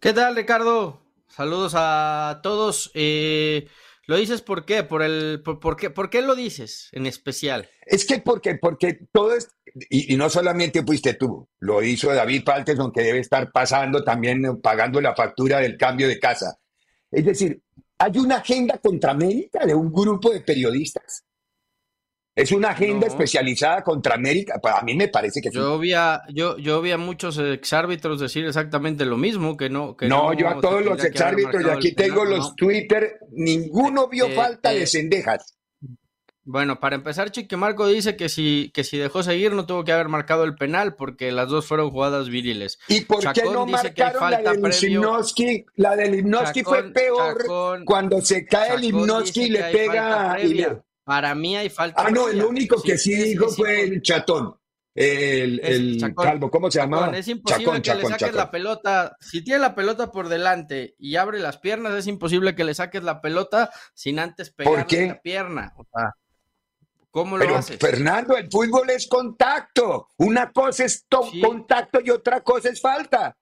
¿Qué 0.00 0.12
tal, 0.12 0.36
Ricardo? 0.36 1.00
Saludos 1.28 1.72
a 1.76 2.40
todos. 2.42 2.90
Eh, 2.94 3.66
¿Lo 4.06 4.16
dices 4.16 4.42
por 4.42 4.64
qué? 4.64 4.82
¿Por, 4.82 5.02
el, 5.02 5.42
por, 5.42 5.76
qué, 5.76 5.90
¿Por 5.90 6.10
qué 6.10 6.20
lo 6.20 6.34
dices 6.34 6.88
en 6.92 7.06
especial? 7.06 7.68
Es 7.86 8.04
que 8.04 8.18
porque, 8.18 8.56
porque 8.56 8.98
todo 9.12 9.34
es, 9.34 9.48
y, 9.90 10.16
no 10.16 10.28
solamente 10.28 10.82
fuiste 10.82 11.14
tú, 11.14 11.48
lo 11.60 11.82
hizo 11.82 12.12
David 12.12 12.44
Palteson, 12.44 12.92
que 12.92 13.02
debe 13.02 13.20
estar 13.20 13.50
pasando 13.50 14.04
también, 14.04 14.60
pagando 14.60 15.00
la 15.00 15.14
factura 15.14 15.60
del 15.60 15.76
cambio 15.76 16.06
de 16.06 16.18
casa. 16.18 16.58
Es 17.10 17.24
decir, 17.24 17.62
hay 17.98 18.18
una 18.18 18.36
agenda 18.36 18.78
contra 18.78 19.12
América 19.12 19.64
de 19.64 19.74
un 19.74 19.92
grupo 19.92 20.30
de 20.30 20.40
periodistas. 20.40 21.24
Es 22.36 22.50
una 22.50 22.70
agenda 22.70 23.06
especializada 23.06 23.82
contra 23.82 24.16
América. 24.16 24.58
Para 24.60 24.82
mí 24.82 24.94
me 24.94 25.06
parece 25.06 25.40
que 25.40 25.50
yo 25.52 25.80
sí. 25.80 25.92
yo, 26.30 26.56
yo 26.58 26.82
vi 26.82 26.90
a 26.90 26.98
muchos 26.98 27.38
exárbitros 27.38 28.20
decir 28.20 28.44
exactamente 28.44 29.04
lo 29.04 29.16
mismo, 29.16 29.56
que 29.56 29.70
no. 29.70 29.96
Que 29.96 30.08
no, 30.08 30.32
yo 30.34 30.48
a 30.48 30.60
todos 30.60 30.84
los 30.84 31.02
exárbitros, 31.04 31.64
y 31.64 31.70
aquí 31.70 31.94
tengo 31.94 32.24
los 32.24 32.56
Twitter, 32.56 33.18
ninguno 33.30 34.08
vio 34.08 34.26
eh, 34.26 34.34
falta 34.34 34.72
de 34.72 34.86
cendejas. 34.86 35.54
Bueno, 36.46 36.78
para 36.78 36.96
empezar, 36.96 37.30
Chiquimarco 37.30 37.86
dice 37.86 38.16
que 38.16 38.28
si, 38.28 38.70
que 38.74 38.84
si 38.84 38.98
dejó 38.98 39.22
seguir 39.22 39.52
no 39.52 39.64
tuvo 39.64 39.84
que 39.84 39.92
haber 39.92 40.08
marcado 40.08 40.44
el 40.44 40.56
penal 40.56 40.94
porque 40.94 41.32
las 41.32 41.48
dos 41.48 41.66
fueron 41.66 41.90
jugadas 41.90 42.28
viriles. 42.28 42.78
¿Y 42.88 43.02
por 43.02 43.32
qué 43.32 43.44
no 43.44 43.64
marcaron 43.64 44.30
la 44.30 44.38
del 44.52 44.60
Limnoski? 44.82 45.64
La 45.76 45.96
del 45.96 46.34
fue 46.64 46.92
peor 46.92 47.84
cuando 47.86 48.20
se 48.20 48.44
cae 48.44 48.74
el 48.74 48.82
Limnoski 48.82 49.44
y 49.44 49.48
le 49.50 49.62
pega. 49.70 50.36
Para 51.04 51.34
mí 51.34 51.56
hay 51.56 51.68
falta. 51.68 52.02
Ah, 52.02 52.10
no, 52.10 52.28
el 52.28 52.42
único 52.42 52.82
que 52.82 52.96
sí, 52.96 53.14
dijo 53.14 53.48
fue 53.48 53.82
el 53.82 54.02
chatón. 54.02 54.56
El, 54.94 55.60
el 55.64 56.14
calvo, 56.14 56.50
¿cómo 56.50 56.70
se 56.70 56.78
llama? 56.78 57.10
es 57.16 57.26
imposible 57.26 57.82
que 57.82 57.94
le 57.94 58.06
saques 58.06 58.34
la 58.34 58.50
pelota. 58.50 59.16
Si 59.20 59.42
tiene 59.42 59.58
la 59.58 59.74
pelota 59.74 60.12
por 60.12 60.28
delante 60.28 60.94
y 60.98 61.16
abre 61.16 61.40
las 61.40 61.58
piernas, 61.58 61.94
es 61.94 62.06
imposible 62.06 62.54
que 62.54 62.64
le 62.64 62.74
saques 62.74 63.02
la 63.02 63.20
pelota 63.20 63.70
sin 63.92 64.18
antes 64.20 64.50
pegarle 64.50 65.08
la 65.08 65.20
pierna. 65.20 65.74
O 65.76 65.84
sea, 65.84 66.14
¿Cómo 67.10 67.36
lo 67.36 67.44
Pero, 67.44 67.62
Fernando, 67.62 68.36
el 68.36 68.48
fútbol 68.50 68.90
es 68.90 69.06
contacto. 69.06 70.08
Una 70.16 70.50
cosa 70.52 70.84
es 70.84 71.06
contacto 71.08 72.00
y 72.02 72.10
otra 72.10 72.40
cosa 72.42 72.68
es 72.68 72.80
falta. 72.80 73.36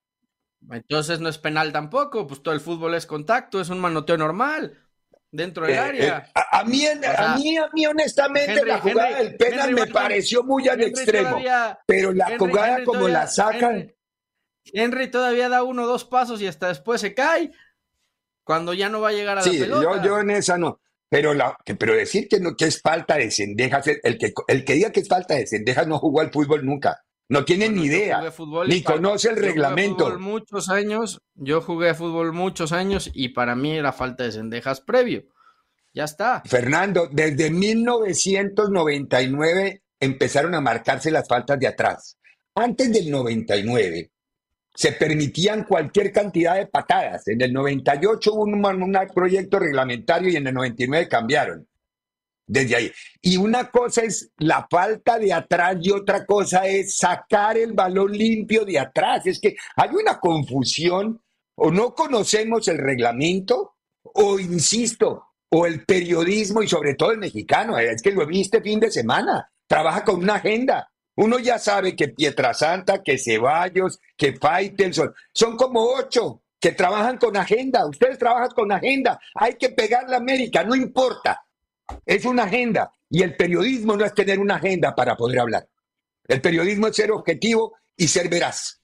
Entonces 0.71 1.21
no 1.21 1.29
es 1.29 1.39
penal 1.39 1.73
tampoco, 1.73 2.27
pues 2.27 2.43
todo 2.43 2.55
el 2.55 2.61
fútbol 2.61 2.95
es 2.95 3.07
contacto, 3.07 3.61
es 3.61 3.69
un 3.69 3.81
manoteo 3.81 4.17
normal 4.17 4.82
dentro 5.33 5.67
del 5.67 5.75
eh, 5.75 5.79
área. 5.79 6.19
Eh, 6.19 6.41
a, 6.53 6.65
mí, 6.65 6.87
a, 6.87 6.95
mí, 7.37 7.57
a 7.57 7.69
mí, 7.73 7.87
honestamente, 7.87 8.65
la 8.65 8.79
jugada 8.79 9.19
del 9.19 9.37
penal 9.37 9.73
me 9.73 9.87
pareció 9.89 10.45
muy 10.45 10.69
al 10.69 10.81
extremo. 10.83 11.41
pero 11.87 12.13
la 12.13 12.39
jugada 12.39 12.85
como 12.85 13.09
la 13.09 13.27
sacan. 13.27 13.93
Henry, 14.65 15.11
todavía 15.11 15.49
da 15.49 15.65
uno 15.65 15.83
o 15.83 15.87
dos 15.87 16.05
pasos 16.05 16.41
y 16.41 16.47
hasta 16.47 16.69
después 16.69 17.01
se 17.01 17.15
cae. 17.15 17.51
Cuando 18.45 18.75
ya 18.75 18.89
no 18.89 19.01
va 19.01 19.09
a 19.09 19.13
llegar 19.13 19.39
a 19.39 19.45
la 19.45 19.51
pelota. 19.51 19.83
Yo, 19.83 20.05
yo 20.05 20.21
en 20.21 20.31
esa 20.31 20.59
no. 20.59 20.81
Pero, 21.09 21.35
la, 21.35 21.57
pero 21.79 21.95
decir 21.95 22.29
que, 22.29 22.41
no, 22.41 22.57
que 22.57 22.67
es 22.67 22.81
falta 22.81 23.17
de 23.17 23.31
cendejas, 23.31 23.87
el 24.03 24.19
que, 24.19 24.33
el 24.49 24.65
que 24.65 24.73
diga 24.75 24.93
que 24.93 25.01
es 25.01 25.09
falta 25.09 25.35
de 25.35 25.47
cendejas 25.47 25.87
no 25.87 25.99
jugó 25.99 26.21
al 26.21 26.31
fútbol 26.31 26.65
nunca. 26.65 27.05
No 27.33 27.45
tiene 27.47 27.71
ni 27.71 27.85
idea, 27.85 28.21
ni 28.67 28.83
conoce 28.83 29.31
el 29.31 29.37
reglamento. 29.37 30.05
Jugué 30.05 30.19
muchos 30.19 30.69
años, 30.69 31.23
yo 31.35 31.63
jugué 31.63 31.95
fútbol 31.95 32.35
muchos 32.35 32.73
años 32.73 33.11
y 33.15 33.31
para 33.31 33.55
mí 33.55 33.71
era 33.71 33.91
falta 33.91 34.25
de 34.25 34.33
cendejas 34.33 34.83
previo. 34.83 35.23
Ya 35.95 36.05
está. 36.05 36.43
Fernando, 36.45 37.09
desde 37.11 37.51
1999 37.51 39.83
empezaron 39.99 40.55
a 40.55 40.61
marcarse 40.61 41.11
las 41.11 41.27
faltas 41.27 41.59
de 41.59 41.69
atrás. 41.69 42.19
Antes 42.55 42.93
del 42.93 43.11
99, 43.11 44.11
se 44.75 44.93
permitían 44.93 45.65
cualquier 45.65 46.13
cantidad 46.13 46.57
de 46.57 46.67
patadas. 46.67 47.27
En 47.29 47.41
el 47.41 47.55
98 47.55 48.31
hubo 48.31 48.43
un, 48.43 48.63
proyecto 49.15 49.59
reglamentario 49.59 50.29
y 50.29 50.37
en 50.37 50.49
el 50.49 50.53
99 50.53 51.09
cambiaron. 51.09 51.67
Desde 52.47 52.77
ahí. 52.77 52.93
Y 53.21 53.37
una 53.37 53.71
cosa 53.71 54.03
es 54.03 54.31
la 54.39 54.67
falta 54.71 55.19
de 55.19 55.33
atrás 55.33 55.77
y 55.81 55.91
otra 55.91 56.27
cosa 56.27 56.67
es 56.67 56.97
sacar 56.97 57.57
el 57.57 57.73
balón 57.73 58.13
limpio 58.13 58.65
de 58.65 58.79
atrás. 58.79 59.27
Es 59.27 59.41
que 59.41 59.57
hay 59.77 59.91
una 59.91 60.19
confusión 60.19 61.23
o 61.55 61.71
no 61.71 61.95
conocemos 61.95 62.67
el 62.69 62.79
reglamento 62.79 63.77
o, 64.03 64.39
insisto, 64.39 65.27
o 65.51 65.67
el 65.67 65.85
periodismo 65.85 66.63
y 66.63 66.69
sobre 66.69 66.95
todo 66.95 67.13
el 67.13 67.19
mexicano. 67.19 67.79
Es 67.79 68.03
que 68.03 68.11
lo 68.11 68.27
viste 68.27 68.61
fin 68.61 68.81
de 68.81 68.91
semana. 68.91 69.49
Trabaja 69.67 70.05
con 70.05 70.17
una 70.17 70.35
agenda. 70.37 70.91
Uno 71.15 71.39
ya 71.39 71.59
sabe 71.59 71.95
que 71.95 72.09
Pietrasanta, 72.09 73.03
que 73.03 73.19
Ceballos, 73.19 74.01
que 74.17 74.35
Faitelson, 74.35 75.13
son 75.33 75.57
como 75.57 75.83
ocho 75.83 76.43
que 76.59 76.73
trabajan 76.73 77.19
con 77.19 77.37
agenda. 77.37 77.87
Ustedes 77.87 78.19
trabajan 78.19 78.51
con 78.51 78.73
agenda. 78.73 79.21
Hay 79.35 79.55
que 79.55 79.71
pegar 79.71 80.09
la 80.09 80.17
América, 80.17 80.65
no 80.65 80.75
importa. 80.75 81.45
Es 82.07 82.25
una 82.25 82.45
agenda. 82.45 82.93
Y 83.09 83.23
el 83.23 83.37
periodismo 83.37 83.97
no 83.97 84.05
es 84.05 84.15
tener 84.15 84.39
una 84.39 84.57
agenda 84.57 84.95
para 84.95 85.17
poder 85.17 85.41
hablar. 85.41 85.69
El 86.27 86.41
periodismo 86.41 86.87
es 86.87 86.97
ser 86.97 87.11
objetivo 87.13 87.75
y 87.97 88.09
ser 88.09 88.29
veraz. 88.29 88.83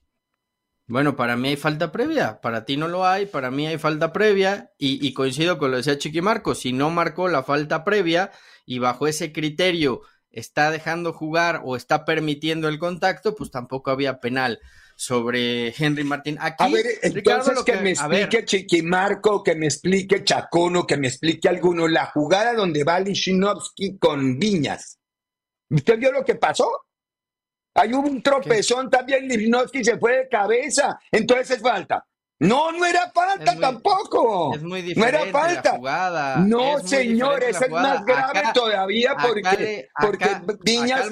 Bueno, 0.87 1.17
para 1.17 1.37
mí 1.37 1.49
hay 1.49 1.57
falta 1.57 1.93
previa, 1.93 2.41
para 2.41 2.65
ti 2.65 2.79
no 2.79 2.89
lo 2.89 3.07
hay, 3.07 3.27
para 3.27 3.51
mí 3.51 3.67
hay 3.67 3.77
falta 3.77 4.11
previa 4.11 4.73
y, 4.79 5.13
coincido 5.13 5.59
con 5.59 5.71
lo 5.71 5.75
que 5.75 5.79
decía 5.79 5.99
Chiqui 5.99 6.23
Marco, 6.23 6.55
si 6.55 6.73
no 6.73 6.89
marcó 6.89 7.29
la 7.29 7.43
falta 7.43 7.85
previa 7.85 8.33
y 8.65 8.79
bajo 8.79 9.07
ese 9.07 9.31
criterio 9.31 10.01
está 10.31 10.71
dejando 10.71 11.13
jugar 11.13 11.61
o 11.65 11.77
está 11.77 12.07
permitiendo 12.07 12.69
el 12.69 12.79
contacto, 12.79 13.35
pues 13.35 13.51
tampoco 13.51 13.91
había 13.91 14.19
penal 14.19 14.61
sobre 14.99 15.73
Henry 15.79 16.03
Martín. 16.03 16.37
Aquí, 16.41 16.65
a 16.65 16.69
ver, 16.69 16.87
entonces 17.03 17.63
que, 17.63 17.77
me 17.77 17.91
explique 17.91 18.45
Chiquimarco, 18.45 19.45
que 19.45 19.55
me 19.55 19.67
explique 19.67 20.25
Chacono, 20.25 20.89
que 20.89 20.97
me 20.97 21.07
explique 21.07 21.49
alguno, 21.49 21.87
la 21.87 22.07
jugada 22.07 22.53
donde 22.53 22.83
va 22.83 22.99
Lichinowski 22.99 23.97
con 23.97 24.41
Viñas. 24.41 24.99
¿Usted 25.71 25.99
vio 26.01 26.11
lo 26.11 26.25
que 26.25 26.35
pasó? 26.35 26.87
Hay 27.75 27.93
un 27.93 28.21
tropezón 28.21 28.91
también, 28.91 29.29
Lichinowski 29.29 29.85
se 29.85 29.99
fue 29.99 30.17
de 30.17 30.29
cabeza, 30.29 30.99
entonces 31.13 31.53
es 31.53 31.63
falta. 31.63 32.05
No, 32.41 32.71
no 32.71 32.85
era 32.85 33.11
falta 33.11 33.57
tampoco. 33.59 34.55
Es 34.55 34.63
muy. 34.63 34.95
No 34.95 35.07
era 35.07 35.27
falta. 35.27 36.37
No, 36.39 36.79
señores, 36.81 37.61
es 37.61 37.71
más 37.71 38.05
grave 38.05 38.43
todavía 38.55 39.17
porque, 39.21 39.89
porque 40.01 40.41
Viñas, 40.63 41.11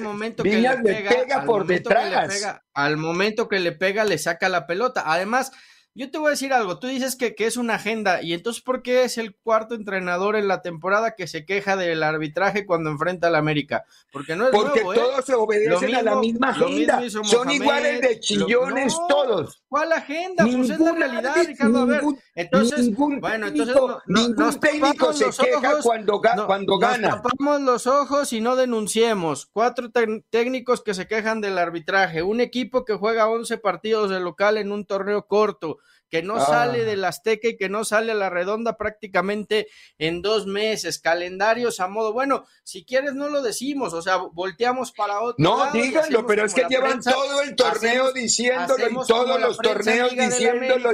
le 0.81 1.03
pega, 1.03 1.43
por 1.43 1.65
detrás. 1.65 2.59
al 2.73 2.97
momento 2.97 3.49
que 3.49 3.59
le 3.59 3.73
pega, 3.73 4.05
le 4.05 4.17
saca 4.17 4.47
la 4.47 4.65
pelota. 4.65 5.03
Además, 5.05 5.51
yo 5.97 6.11
te 6.11 6.19
voy 6.19 6.27
a 6.27 6.31
decir 6.31 6.53
algo, 6.53 6.77
tú 6.77 6.85
dices 6.85 7.15
que, 7.15 7.33
que, 7.33 7.47
es 7.47 7.57
una 7.57 7.75
agenda 7.75 8.21
y 8.21 8.33
entonces 8.33 8.61
¿por 8.61 8.83
qué 8.83 9.03
es 9.03 9.17
el 9.17 9.35
cuarto 9.35 9.73
entrenador 9.73 10.35
en 10.35 10.47
la 10.47 10.61
temporada 10.61 11.15
que 11.15 11.25
se 11.25 11.43
queja 11.43 11.75
del 11.75 12.03
arbitraje 12.03 12.67
cuando 12.67 12.91
enfrenta 12.91 13.27
al 13.27 13.35
América? 13.35 13.83
Porque 14.11 14.35
no 14.35 14.45
es 14.45 14.51
Porque 14.51 14.83
nuevo, 14.83 14.93
¿eh? 14.93 14.97
todos 14.97 15.25
se 15.25 15.33
obedecen 15.33 15.95
a 15.95 16.03
la 16.03 16.15
misma 16.17 16.49
agenda. 16.49 17.01
Son 17.23 17.49
iguales 17.49 18.01
de 18.01 18.19
chillones 18.19 18.95
todos. 19.09 19.63
¿Cuál 19.67 19.91
agenda? 19.91 20.45
pues 20.45 20.69
es 20.69 20.79
la 20.79 20.91
realidad, 20.91 21.35
Ricardo. 21.45 21.79
A 21.79 21.85
ver, 21.85 22.01
entonces, 22.35 22.79
ningún 22.85 23.19
bueno, 23.19 23.47
entonces 23.47 23.75
ningún 24.05 24.59
técnico 24.59 25.13
se 25.13 25.25
queja 25.25 25.81
cuando, 25.81 26.21
cuando 26.45 26.77
gana. 26.77 27.09
Nos 27.09 27.21
tapamos 27.23 27.61
los 27.61 27.87
ojos 27.87 28.31
y 28.33 28.41
no 28.41 28.55
denunciemos. 28.55 29.47
Cuatro 29.47 29.89
técnicos 30.29 30.83
que 30.83 30.93
se 30.93 31.07
quejan 31.07 31.41
del 31.41 31.57
arbitraje. 31.57 32.21
Un 32.21 32.39
equipo 32.39 32.85
que 32.85 32.93
juega 32.93 33.27
11 33.27 33.57
partidos 33.57 34.11
de 34.11 34.19
local 34.19 34.57
en 34.57 34.71
un 34.71 34.85
torneo 34.85 35.25
corto 35.25 35.79
que 36.09 36.23
no 36.23 36.39
sale 36.39 36.85
del 36.85 37.03
Azteca 37.03 37.49
y 37.49 37.57
que 37.57 37.69
no 37.69 37.83
sale 37.83 38.11
a 38.11 38.15
la 38.15 38.29
redonda 38.29 38.77
prácticamente 38.77 39.67
en 39.97 40.21
dos 40.21 40.47
meses, 40.47 40.99
calendarios 40.99 41.79
a 41.79 41.87
modo, 41.87 42.13
bueno, 42.13 42.45
si 42.63 42.85
quieres 42.85 43.13
no 43.13 43.29
lo 43.29 43.41
decimos, 43.41 43.93
o 43.93 44.01
sea, 44.01 44.17
volteamos 44.17 44.91
para 44.91 45.21
otro. 45.21 45.35
No, 45.39 45.71
díganlo, 45.71 46.25
pero 46.25 46.45
es 46.45 46.53
que 46.53 46.65
llevan 46.69 47.01
todo 47.01 47.41
el 47.41 47.55
torneo 47.55 48.13
diciéndolo 48.13 48.89
y 48.89 49.07
todos 49.07 49.39
los 49.39 49.57
torneos 49.57 50.11
diciéndolo. 50.11 50.91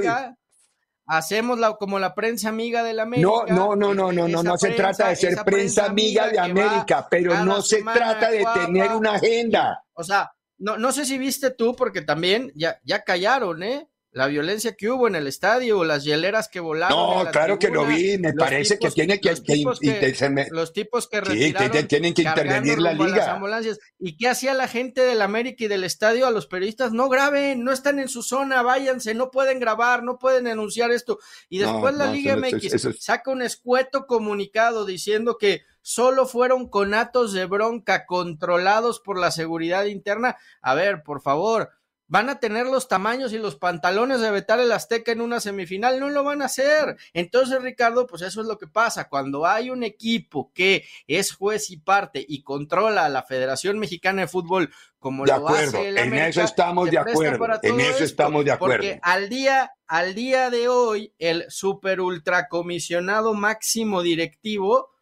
Hacemos 1.06 1.58
la, 1.58 1.74
como 1.74 1.98
la 1.98 2.14
prensa 2.14 2.48
amiga 2.48 2.82
de 2.82 2.94
la 2.94 3.02
América. 3.02 3.28
No, 3.28 3.44
no, 3.46 3.76
no, 3.76 3.94
no, 3.94 4.10
no, 4.10 4.26
no, 4.26 4.42
no 4.42 4.56
se 4.56 4.70
trata 4.70 5.08
de 5.08 5.16
ser 5.16 5.36
prensa 5.44 5.84
amiga 5.84 6.28
de 6.28 6.38
América, 6.38 7.06
pero 7.10 7.44
no 7.44 7.60
se 7.60 7.82
trata 7.82 8.30
de 8.30 8.44
tener 8.54 8.92
una 8.92 9.14
agenda. 9.14 9.84
O 9.92 10.02
sea, 10.02 10.32
no, 10.56 10.78
no 10.78 10.92
sé 10.92 11.04
si 11.04 11.18
viste 11.18 11.50
tú, 11.50 11.76
porque 11.76 12.00
también 12.00 12.50
ya, 12.54 12.80
ya 12.84 13.04
callaron, 13.04 13.62
¿eh? 13.62 13.86
La 14.14 14.28
violencia 14.28 14.76
que 14.76 14.88
hubo 14.88 15.08
en 15.08 15.16
el 15.16 15.26
estadio, 15.26 15.82
las 15.82 16.04
hieleras 16.04 16.48
que 16.48 16.60
volaron. 16.60 16.96
No, 16.96 17.30
claro 17.32 17.58
que 17.58 17.68
lo 17.68 17.84
vi, 17.84 18.16
me 18.16 18.32
parece 18.32 18.78
que 18.78 18.88
tiene 18.92 19.20
que, 19.20 19.30
los 19.30 19.42
tipos 19.42 19.80
que, 19.80 20.48
los 20.52 20.72
tipos 20.72 21.08
que 21.08 21.20
retiraron, 21.20 21.88
tienen 21.88 22.14
que 22.14 22.22
intervenir 22.22 22.78
la 22.78 22.92
liga. 22.92 23.32
ambulancias. 23.32 23.80
¿Y 23.98 24.16
qué 24.16 24.28
hacía 24.28 24.54
la 24.54 24.68
gente 24.68 25.00
del 25.00 25.20
América 25.20 25.64
y 25.64 25.66
del 25.66 25.82
estadio 25.82 26.28
a 26.28 26.30
los 26.30 26.46
periodistas? 26.46 26.92
No 26.92 27.08
graben, 27.08 27.64
no 27.64 27.72
están 27.72 27.98
en 27.98 28.08
su 28.08 28.22
zona, 28.22 28.62
váyanse, 28.62 29.14
no 29.14 29.32
pueden 29.32 29.58
grabar, 29.58 30.04
no 30.04 30.16
pueden 30.16 30.44
denunciar 30.44 30.92
esto. 30.92 31.18
Y 31.48 31.58
después 31.58 31.96
la 31.96 32.06
Liga 32.06 32.36
MX 32.36 32.96
saca 33.00 33.32
un 33.32 33.42
escueto 33.42 34.06
comunicado 34.06 34.86
diciendo 34.86 35.38
que 35.38 35.62
solo 35.82 36.26
fueron 36.26 36.68
conatos 36.68 37.32
de 37.32 37.46
bronca 37.46 38.06
controlados 38.06 39.00
por 39.00 39.18
la 39.18 39.32
seguridad 39.32 39.86
interna. 39.86 40.36
A 40.62 40.74
ver, 40.74 41.02
por 41.02 41.20
favor, 41.20 41.72
van 42.06 42.28
a 42.28 42.38
tener 42.38 42.66
los 42.66 42.88
tamaños 42.88 43.32
y 43.32 43.38
los 43.38 43.56
pantalones 43.56 44.20
de 44.20 44.30
vetar 44.30 44.60
el 44.60 44.72
Azteca 44.72 45.12
en 45.12 45.20
una 45.20 45.40
semifinal, 45.40 46.00
no 46.00 46.10
lo 46.10 46.22
van 46.22 46.42
a 46.42 46.46
hacer. 46.46 46.96
Entonces, 47.12 47.62
Ricardo, 47.62 48.06
pues 48.06 48.22
eso 48.22 48.40
es 48.40 48.46
lo 48.46 48.58
que 48.58 48.66
pasa. 48.66 49.08
Cuando 49.08 49.46
hay 49.46 49.70
un 49.70 49.82
equipo 49.82 50.52
que 50.54 50.84
es 51.06 51.32
juez 51.32 51.70
y 51.70 51.78
parte 51.78 52.24
y 52.26 52.42
controla 52.42 53.04
a 53.06 53.08
la 53.08 53.22
Federación 53.22 53.78
Mexicana 53.78 54.22
de 54.22 54.28
Fútbol 54.28 54.70
como 54.98 55.26
lo 55.26 55.48
hace 55.48 55.88
el 55.88 55.98
América, 55.98 56.24
en 56.24 56.30
eso 56.30 56.40
estamos 56.42 56.90
de 56.90 56.98
acuerdo. 56.98 57.58
En 57.62 57.80
eso 57.80 58.04
estamos 58.04 58.44
de 58.44 58.52
acuerdo. 58.52 58.76
Porque 58.76 59.00
al 59.02 59.28
día, 59.28 59.72
al 59.86 60.14
día 60.14 60.50
de 60.50 60.68
hoy, 60.68 61.12
el 61.18 61.44
super 61.48 62.00
ultracomisionado 62.00 63.34
máximo 63.34 64.02
directivo 64.02 64.93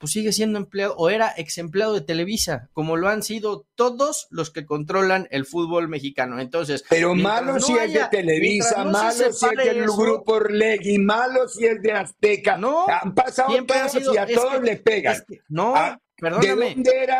pues 0.00 0.12
sigue 0.12 0.32
siendo 0.32 0.58
empleado 0.58 0.94
o 0.96 1.10
era 1.10 1.34
ex 1.36 1.58
empleado 1.58 1.92
de 1.92 2.00
Televisa, 2.00 2.70
como 2.72 2.96
lo 2.96 3.10
han 3.10 3.22
sido 3.22 3.66
todos 3.74 4.28
los 4.30 4.50
que 4.50 4.64
controlan 4.64 5.28
el 5.30 5.44
fútbol 5.44 5.88
mexicano. 5.88 6.40
Entonces, 6.40 6.82
pero 6.88 7.14
malo 7.14 7.60
si 7.60 7.74
es 7.76 7.92
de 7.92 8.06
Televisa, 8.10 8.82
malo 8.86 9.30
si 9.30 9.44
es 9.44 9.56
del 9.62 9.82
grupo 9.82 10.32
Orlegui, 10.32 10.96
malo 10.98 11.46
si 11.48 11.66
es 11.66 11.82
de 11.82 11.92
Azteca. 11.92 12.56
No, 12.56 12.86
han 12.88 13.14
pasado 13.14 13.54
todos 13.66 14.14
y 14.14 14.16
a 14.16 14.26
todos 14.26 14.62
le 14.62 14.76
pegan. 14.76 15.22
no, 15.50 15.74
ah, 15.76 16.00
perdóname. 16.16 16.76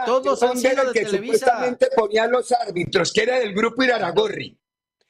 todos 0.07 0.43
han 0.43 0.57
sido 0.57 0.91
de 0.91 0.93
que 0.99 1.05
supuestamente 1.05 1.89
ponían 1.95 2.33
los 2.33 2.51
árbitros, 2.51 3.13
que 3.13 3.25
era 3.25 3.39
del 3.41 3.53
grupo 3.53 3.85
Iraragorri 3.85 4.57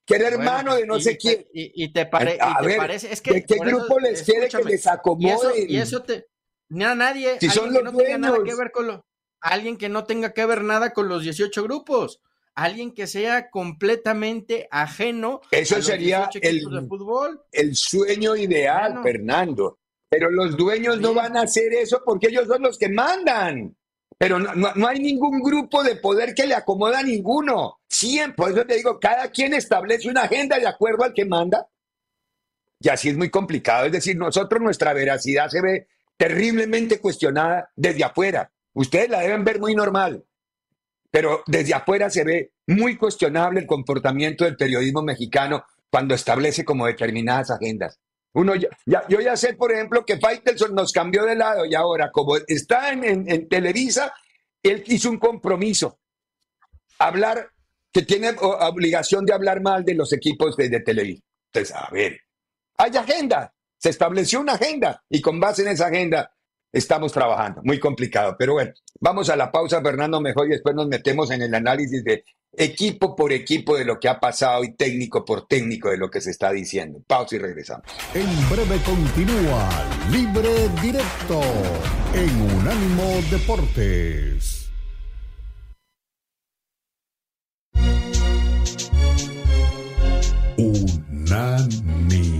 que 0.05 0.17
era 0.17 0.27
hermano 0.27 0.75
de 0.75 0.87
no 0.87 0.99
sé 0.99 1.17
quién. 1.17 1.47
Y, 1.53 1.93
te, 1.93 2.05
parece, 2.05 3.13
es 3.13 3.21
que. 3.21 3.45
qué 3.45 3.59
grupo 3.59 4.01
les 4.01 4.25
quiere 4.25 4.49
que 4.49 4.65
les 4.65 4.85
acomoden? 4.89 5.53
y 5.69 5.77
eso 5.77 6.03
te, 6.03 6.27
a 6.71 6.95
nadie. 6.95 7.39
Si 7.41 7.49
son 7.51 7.73
los 7.73 7.79
que 7.79 7.85
no 7.85 7.93
tenga 7.97 8.19
nada 8.19 8.39
que 8.45 8.55
ver 8.55 8.71
con 8.71 8.87
lo, 8.87 9.05
alguien 9.41 9.77
que 9.77 9.89
no 9.89 10.05
tenga 10.05 10.33
que 10.33 10.47
ver 10.47 10.63
nada 10.63 10.93
con 10.93 11.09
los 11.09 11.23
18 11.23 11.63
grupos. 11.65 12.21
Alguien 12.55 12.93
que 12.93 13.07
sea 13.07 13.49
completamente 13.49 14.69
ajeno. 14.71 15.41
Eso 15.51 15.81
sería 15.81 16.29
el, 16.43 16.63
fútbol. 16.89 17.43
el 17.53 17.75
sueño 17.75 18.37
ideal, 18.37 19.01
Fernando. 19.03 19.79
Pero 20.09 20.31
los 20.31 20.57
dueños 20.57 21.01
no 21.01 21.15
van 21.15 21.37
a 21.37 21.43
hacer 21.43 21.73
eso 21.73 22.03
porque 22.05 22.27
ellos 22.29 22.49
son 22.49 22.63
los 22.63 22.77
que 22.77 22.89
mandan. 22.89 23.77
Pero 24.19 24.39
no, 24.39 24.53
no, 24.75 24.87
hay 24.87 24.99
ningún 24.99 25.41
grupo 25.41 25.83
de 25.83 25.97
poder 25.97 26.35
que 26.35 26.47
le 26.47 26.55
acomoda 26.55 26.99
a 26.99 27.03
ninguno. 27.03 27.79
Siempre, 27.89 28.37
por 28.37 28.51
eso 28.51 28.67
te 28.67 28.75
digo, 28.75 28.99
cada 28.99 29.31
quien 29.31 29.55
establece 29.55 30.11
una 30.11 30.25
agenda 30.25 30.59
de 30.59 30.67
acuerdo 30.67 31.05
al 31.05 31.15
que 31.15 31.25
manda. 31.25 31.67
Y 32.81 32.89
así 32.89 33.09
es 33.09 33.17
muy 33.17 33.31
complicado. 33.31 33.87
Es 33.87 33.93
decir, 33.93 34.17
nosotros 34.17 34.61
nuestra 34.61 34.93
veracidad 34.93 35.49
se 35.49 35.63
ve 35.63 35.89
terriblemente 36.21 37.01
cuestionada 37.01 37.71
desde 37.75 38.05
afuera. 38.05 38.53
Ustedes 38.75 39.09
la 39.09 39.21
deben 39.21 39.43
ver 39.43 39.59
muy 39.59 39.75
normal, 39.75 40.23
pero 41.11 41.43
desde 41.47 41.73
afuera 41.73 42.11
se 42.11 42.25
ve 42.25 42.53
muy 42.67 42.99
cuestionable 42.99 43.61
el 43.61 43.67
comportamiento 43.67 44.45
del 44.45 44.55
periodismo 44.55 45.01
mexicano 45.01 45.65
cuando 45.89 46.15
establece 46.15 46.63
como 46.63 46.85
determinadas 46.85 47.51
agendas. 47.51 47.99
Uno 48.35 48.53
ya, 48.55 48.69
yo 49.09 49.19
ya 49.19 49.35
sé, 49.35 49.55
por 49.55 49.73
ejemplo, 49.73 50.05
que 50.05 50.19
Faitelson 50.19 50.75
nos 50.75 50.93
cambió 50.93 51.25
de 51.25 51.37
lado 51.37 51.65
y 51.65 51.75
ahora, 51.75 52.11
como 52.13 52.37
está 52.37 52.93
en, 52.93 53.49
Televisa, 53.49 54.13
él 54.63 54.85
hizo 54.89 55.09
un 55.09 55.19
compromiso. 55.19 56.01
Hablar, 56.99 57.49
que 57.91 58.03
tiene 58.03 58.37
obligación 58.39 59.25
de 59.25 59.33
hablar 59.33 59.63
mal 59.63 59.87
de 59.87 59.95
los 59.95 60.13
equipos 60.13 60.55
de, 60.59 60.69
de 60.69 60.81
Televisa. 60.81 61.25
Entonces, 61.47 61.75
a 61.75 61.89
ver, 61.91 62.21
hay 62.77 62.95
agenda. 62.95 63.55
Se 63.81 63.89
estableció 63.89 64.41
una 64.41 64.53
agenda 64.53 65.03
y 65.09 65.23
con 65.23 65.41
base 65.41 65.63
en 65.63 65.69
esa 65.69 65.87
agenda 65.87 66.31
estamos 66.71 67.13
trabajando. 67.13 67.63
Muy 67.65 67.81
complicado. 67.81 68.37
Pero 68.39 68.53
bueno, 68.53 68.73
vamos 69.01 69.31
a 69.31 69.37
la 69.37 69.51
pausa, 69.51 69.81
Fernando, 69.81 70.21
mejor 70.21 70.47
y 70.47 70.51
después 70.51 70.75
nos 70.75 70.87
metemos 70.87 71.31
en 71.31 71.41
el 71.41 71.55
análisis 71.55 72.05
de 72.05 72.25
equipo 72.53 73.17
por 73.17 73.33
equipo 73.33 73.79
de 73.79 73.87
lo 73.87 73.99
que 73.99 74.09
ha 74.09 74.21
pasado 74.21 74.65
y 74.65 74.75
técnico 74.75 75.25
por 75.25 75.47
técnico 75.47 75.89
de 75.89 75.97
lo 75.97 76.11
que 76.11 76.21
se 76.21 76.31
está 76.31 76.53
diciendo. 76.53 77.03
Pausa 77.07 77.37
y 77.37 77.39
regresamos. 77.39 77.87
En 78.13 78.51
breve 78.51 78.77
continúa 78.85 79.67
Libre 80.11 80.69
Directo 80.83 81.41
en 82.13 82.59
Unánimo 82.59 83.19
Deportes. 83.31 84.71
Unánimo. 90.59 92.40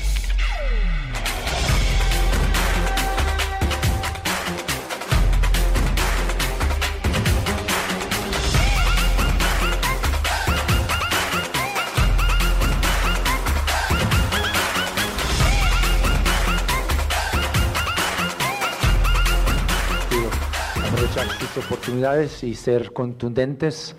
Oportunidades 21.11 22.41
y 22.45 22.55
ser 22.55 22.93
contundentes. 22.93 23.97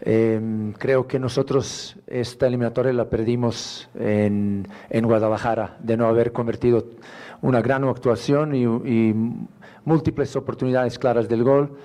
Em, 0.00 0.72
creo 0.72 1.06
que 1.06 1.20
nosotros 1.20 1.94
esta 2.08 2.48
eliminatoria 2.48 2.92
la 2.92 3.08
perdimos 3.08 3.88
en, 3.94 4.66
en, 4.88 5.06
Guadalajara, 5.06 5.76
de 5.78 5.96
no 5.96 6.08
haber 6.08 6.32
convertido 6.32 6.88
una 7.40 7.60
gran 7.60 7.84
actuación 7.84 8.56
y, 8.56 9.14
múltiples 9.84 10.34
oportunidades 10.34 10.98
claras 10.98 11.28
del 11.28 11.44
gol 11.44 11.76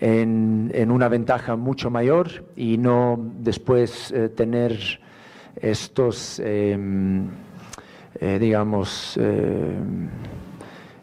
en, 0.00 0.70
en, 0.74 0.90
una 0.90 1.08
ventaja 1.08 1.56
mucho 1.56 1.90
mayor 1.90 2.44
y 2.56 2.78
no 2.78 3.18
después 3.38 4.10
eh, 4.12 4.30
tener 4.30 4.78
estos, 5.56 6.40
em, 6.42 7.28
eh, 8.18 8.38
digamos, 8.40 9.18
em, 9.18 10.08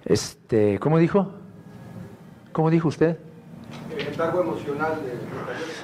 este, 0.04 0.80
¿cómo 0.80 0.98
dijo? 0.98 1.47
¿Cómo 2.58 2.72
dijo 2.72 2.88
usted? 2.88 3.16
letargo 3.96 4.42
emocional. 4.42 4.94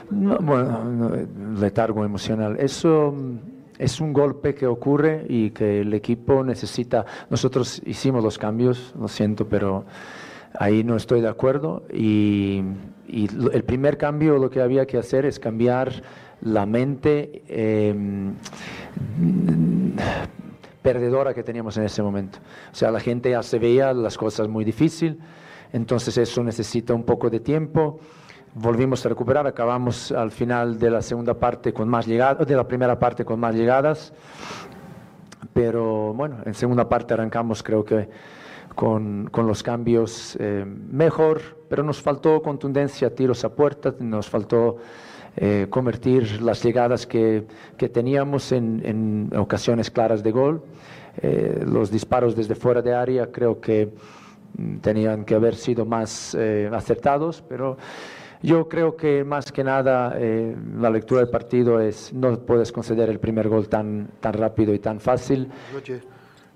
De... 0.09 0.37
bueno, 0.39 1.11
letargo 1.59 2.03
emocional. 2.03 2.57
Eso 2.59 3.13
mm, 3.15 3.37
es 3.77 4.01
un 4.01 4.11
golpe 4.11 4.55
que 4.55 4.65
ocurre 4.65 5.23
y 5.29 5.51
que 5.51 5.81
el 5.81 5.93
equipo 5.93 6.43
necesita. 6.43 7.05
Nosotros 7.29 7.79
hicimos 7.85 8.23
los 8.23 8.39
cambios, 8.39 8.91
lo 8.99 9.07
siento, 9.07 9.47
pero 9.47 9.85
ahí 10.57 10.83
no 10.83 10.95
estoy 10.95 11.21
de 11.21 11.27
acuerdo. 11.27 11.83
Y, 11.93 12.63
el 13.07 13.63
primer 13.65 13.99
cambio 13.99 14.39
lo 14.39 14.49
que 14.49 14.59
había 14.59 14.87
que 14.87 14.97
hacer 14.97 15.27
es 15.27 15.39
cambiar 15.39 16.01
la 16.41 16.65
mente 16.65 17.43
em, 17.47 18.33
perdedora 20.81 21.35
que 21.35 21.43
teníamos 21.43 21.77
en 21.77 21.83
ese 21.83 22.01
momento. 22.01 22.39
O 22.71 22.75
sea, 22.75 22.89
la 22.89 22.99
gente 22.99 23.29
ya 23.29 23.43
se 23.43 23.59
veía 23.59 23.93
las 23.93 24.17
cosas 24.17 24.47
muy 24.47 24.65
difícil 24.65 25.19
entonces 25.73 26.17
eso 26.17 26.43
necesita 26.43 26.93
un 26.93 27.03
poco 27.03 27.29
de 27.29 27.41
tiempo. 27.41 27.99
Volvimos 28.55 29.05
a 29.05 29.09
recuperar, 29.09 29.47
acabamos 29.47 30.11
al 30.11 30.31
final 30.31 30.77
de 30.77 30.91
la 30.91 31.01
segunda 31.01 31.33
parte 31.33 31.73
con 31.73 31.89
más 31.89 32.05
llegadas, 32.05 32.47
de 32.47 32.55
la 32.55 32.67
primera 32.67 32.97
parte 32.99 33.25
con 33.25 33.39
más 33.39 33.55
llegadas, 33.55 34.13
pero 35.51 36.13
bueno, 36.13 36.37
en 36.45 36.53
segunda 36.53 36.87
parte 36.87 37.15
arrancamos 37.15 37.63
creo 37.63 37.83
que 37.83 38.07
con, 38.75 39.27
con 39.31 39.47
los 39.47 39.63
cambios 39.63 40.37
eh, 40.39 40.65
mejor, 40.65 41.41
pero 41.67 41.83
nos 41.83 42.01
faltó 42.01 42.41
contundencia, 42.41 43.13
tiros 43.13 43.43
a 43.43 43.55
puerta, 43.55 43.95
nos 43.99 44.29
faltó 44.29 44.77
eh, 45.35 45.65
convertir 45.69 46.41
las 46.43 46.63
llegadas 46.63 47.07
que, 47.07 47.45
que 47.75 47.89
teníamos 47.89 48.51
en, 48.51 48.81
en, 48.85 49.37
ocasiones 49.37 49.89
claras 49.89 50.21
de 50.21 50.31
gol. 50.31 50.63
Eh, 51.21 51.63
los 51.65 51.89
disparos 51.89 52.35
desde 52.35 52.53
fuera 52.53 52.81
de 52.81 52.93
área 52.93 53.31
creo 53.31 53.59
que 53.59 53.89
tenían 54.81 55.25
que 55.25 55.35
haber 55.35 55.55
sido 55.55 55.85
más 55.85 56.35
acertados, 56.71 57.43
pero 57.47 57.77
yo 58.41 58.67
creo 58.67 58.95
que 58.95 59.23
más 59.23 59.51
que 59.51 59.63
nada 59.63 60.15
la 60.77 60.89
lectura 60.89 61.21
del 61.21 61.29
partido 61.29 61.79
es 61.79 62.13
no 62.13 62.37
puedes 62.39 62.71
conceder 62.71 63.09
el 63.09 63.19
primer 63.19 63.49
gol 63.49 63.69
tan, 63.69 64.09
tan 64.19 64.33
rápido 64.33 64.73
y 64.73 64.79
tan 64.79 64.99
fácil. 64.99 65.49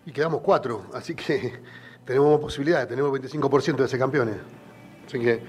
Y 0.05 0.11
quedamos 0.11 0.41
cuatro, 0.41 0.85
así 0.93 1.15
que 1.15 1.53
tenemos 2.05 2.39
posibilidades, 2.39 2.87
tenemos 2.87 3.11
25% 3.11 3.75
de 3.75 3.87
ser 3.87 3.99
campeones. 3.99 4.37
Así 5.05 5.19
que 5.19 5.41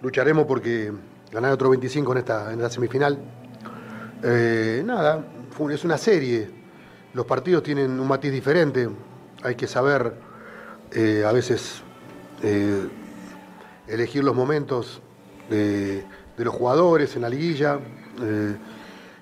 lucharemos 0.00 0.46
porque 0.46 0.92
ganar 1.32 1.52
otro 1.52 1.70
25 1.70 2.12
en 2.12 2.18
esta, 2.18 2.52
en 2.52 2.62
la 2.62 2.70
semifinal. 2.70 3.18
Eh, 4.22 4.82
nada, 4.84 5.24
es 5.70 5.84
una 5.84 5.98
serie. 5.98 6.48
Los 7.12 7.26
partidos 7.26 7.62
tienen 7.62 7.98
un 7.98 8.06
matiz 8.06 8.32
diferente. 8.32 8.88
Hay 9.42 9.54
que 9.54 9.66
saber 9.66 10.14
eh, 10.92 11.24
a 11.26 11.32
veces 11.32 11.82
eh, 12.42 12.88
elegir 13.86 14.24
los 14.24 14.34
momentos 14.34 15.00
de, 15.50 16.04
los 16.36 16.54
jugadores 16.54 17.16
en 17.16 17.22
la 17.22 17.28
liguilla. 17.28 17.78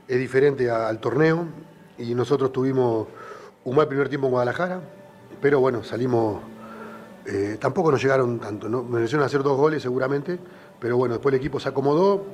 es 0.08 0.18
diferente 0.18 0.70
al 0.70 1.00
torneo. 1.00 1.46
Y 1.98 2.14
nosotros 2.14 2.52
tuvimos 2.52 3.08
un 3.64 3.76
mal 3.76 3.88
primer 3.88 4.08
tiempo 4.08 4.26
en 4.26 4.32
Guadalajara, 4.32 4.80
pero 5.40 5.60
bueno, 5.60 5.82
salimos 5.82 6.42
eh, 7.28 7.56
tampoco 7.60 7.90
nos 7.90 8.00
llegaron 8.00 8.38
tanto, 8.38 8.68
¿no? 8.68 8.84
merecieron 8.84 9.26
hacer 9.26 9.42
dos 9.42 9.56
goles 9.56 9.82
seguramente, 9.82 10.38
pero 10.78 10.96
bueno, 10.96 11.14
después 11.14 11.32
el 11.32 11.40
equipo 11.40 11.58
se 11.58 11.68
acomodó, 11.68 12.24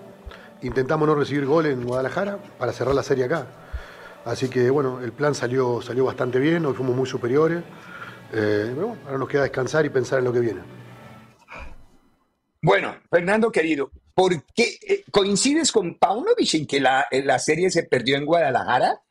intentamos 0.60 1.08
no 1.08 1.14
recibir 1.14 1.46
goles 1.46 1.72
en 1.72 1.86
Guadalajara 1.86 2.38
para 2.58 2.72
cerrar 2.72 2.94
la 2.94 3.02
serie 3.02 3.24
acá. 3.24 3.46
Así 4.26 4.50
que 4.50 4.68
bueno, 4.68 5.00
el 5.00 5.12
plan 5.12 5.34
salió, 5.34 5.80
salió 5.80 6.04
bastante 6.04 6.38
bien, 6.38 6.66
hoy 6.66 6.74
fuimos 6.74 6.94
muy 6.94 7.06
superiores. 7.06 7.62
Eh, 8.32 8.72
bueno, 8.74 8.96
ahora 9.04 9.18
nos 9.18 9.28
queda 9.28 9.42
descansar 9.42 9.84
y 9.84 9.90
pensar 9.90 10.20
en 10.20 10.24
lo 10.24 10.32
que 10.32 10.40
viene. 10.40 10.60
Bueno, 12.62 12.96
Fernando 13.10 13.50
querido, 13.50 13.90
¿por 14.14 14.44
qué 14.54 14.78
eh, 14.86 15.04
coincides 15.10 15.72
con 15.72 15.98
Paunovic 15.98 16.54
en 16.54 16.66
que 16.66 16.80
la, 16.80 17.06
la 17.10 17.38
serie 17.38 17.70
se 17.70 17.82
perdió 17.82 18.16
en 18.16 18.24
Guadalajara? 18.24 19.02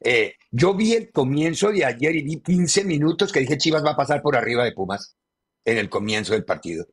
Eh, 0.00 0.34
yo 0.50 0.74
vi 0.74 0.94
el 0.94 1.10
comienzo 1.10 1.70
de 1.70 1.84
ayer 1.84 2.16
y 2.16 2.22
vi 2.22 2.40
15 2.40 2.84
minutos 2.84 3.32
que 3.32 3.40
dije 3.40 3.58
Chivas 3.58 3.84
va 3.84 3.92
a 3.92 3.96
pasar 3.96 4.22
por 4.22 4.36
arriba 4.36 4.64
de 4.64 4.72
Pumas 4.72 5.16
en 5.64 5.78
el 5.78 5.88
comienzo 5.88 6.32
del 6.32 6.44
partido. 6.44 6.86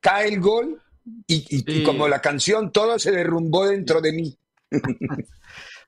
Cae 0.00 0.28
el 0.28 0.40
gol 0.40 0.80
y, 1.26 1.84
como 1.84 2.06
la 2.06 2.20
canción 2.20 2.70
todo 2.70 2.98
se 2.98 3.10
derrumbó 3.10 3.66
dentro 3.66 4.00
de 4.00 4.12
mí. 4.12 4.38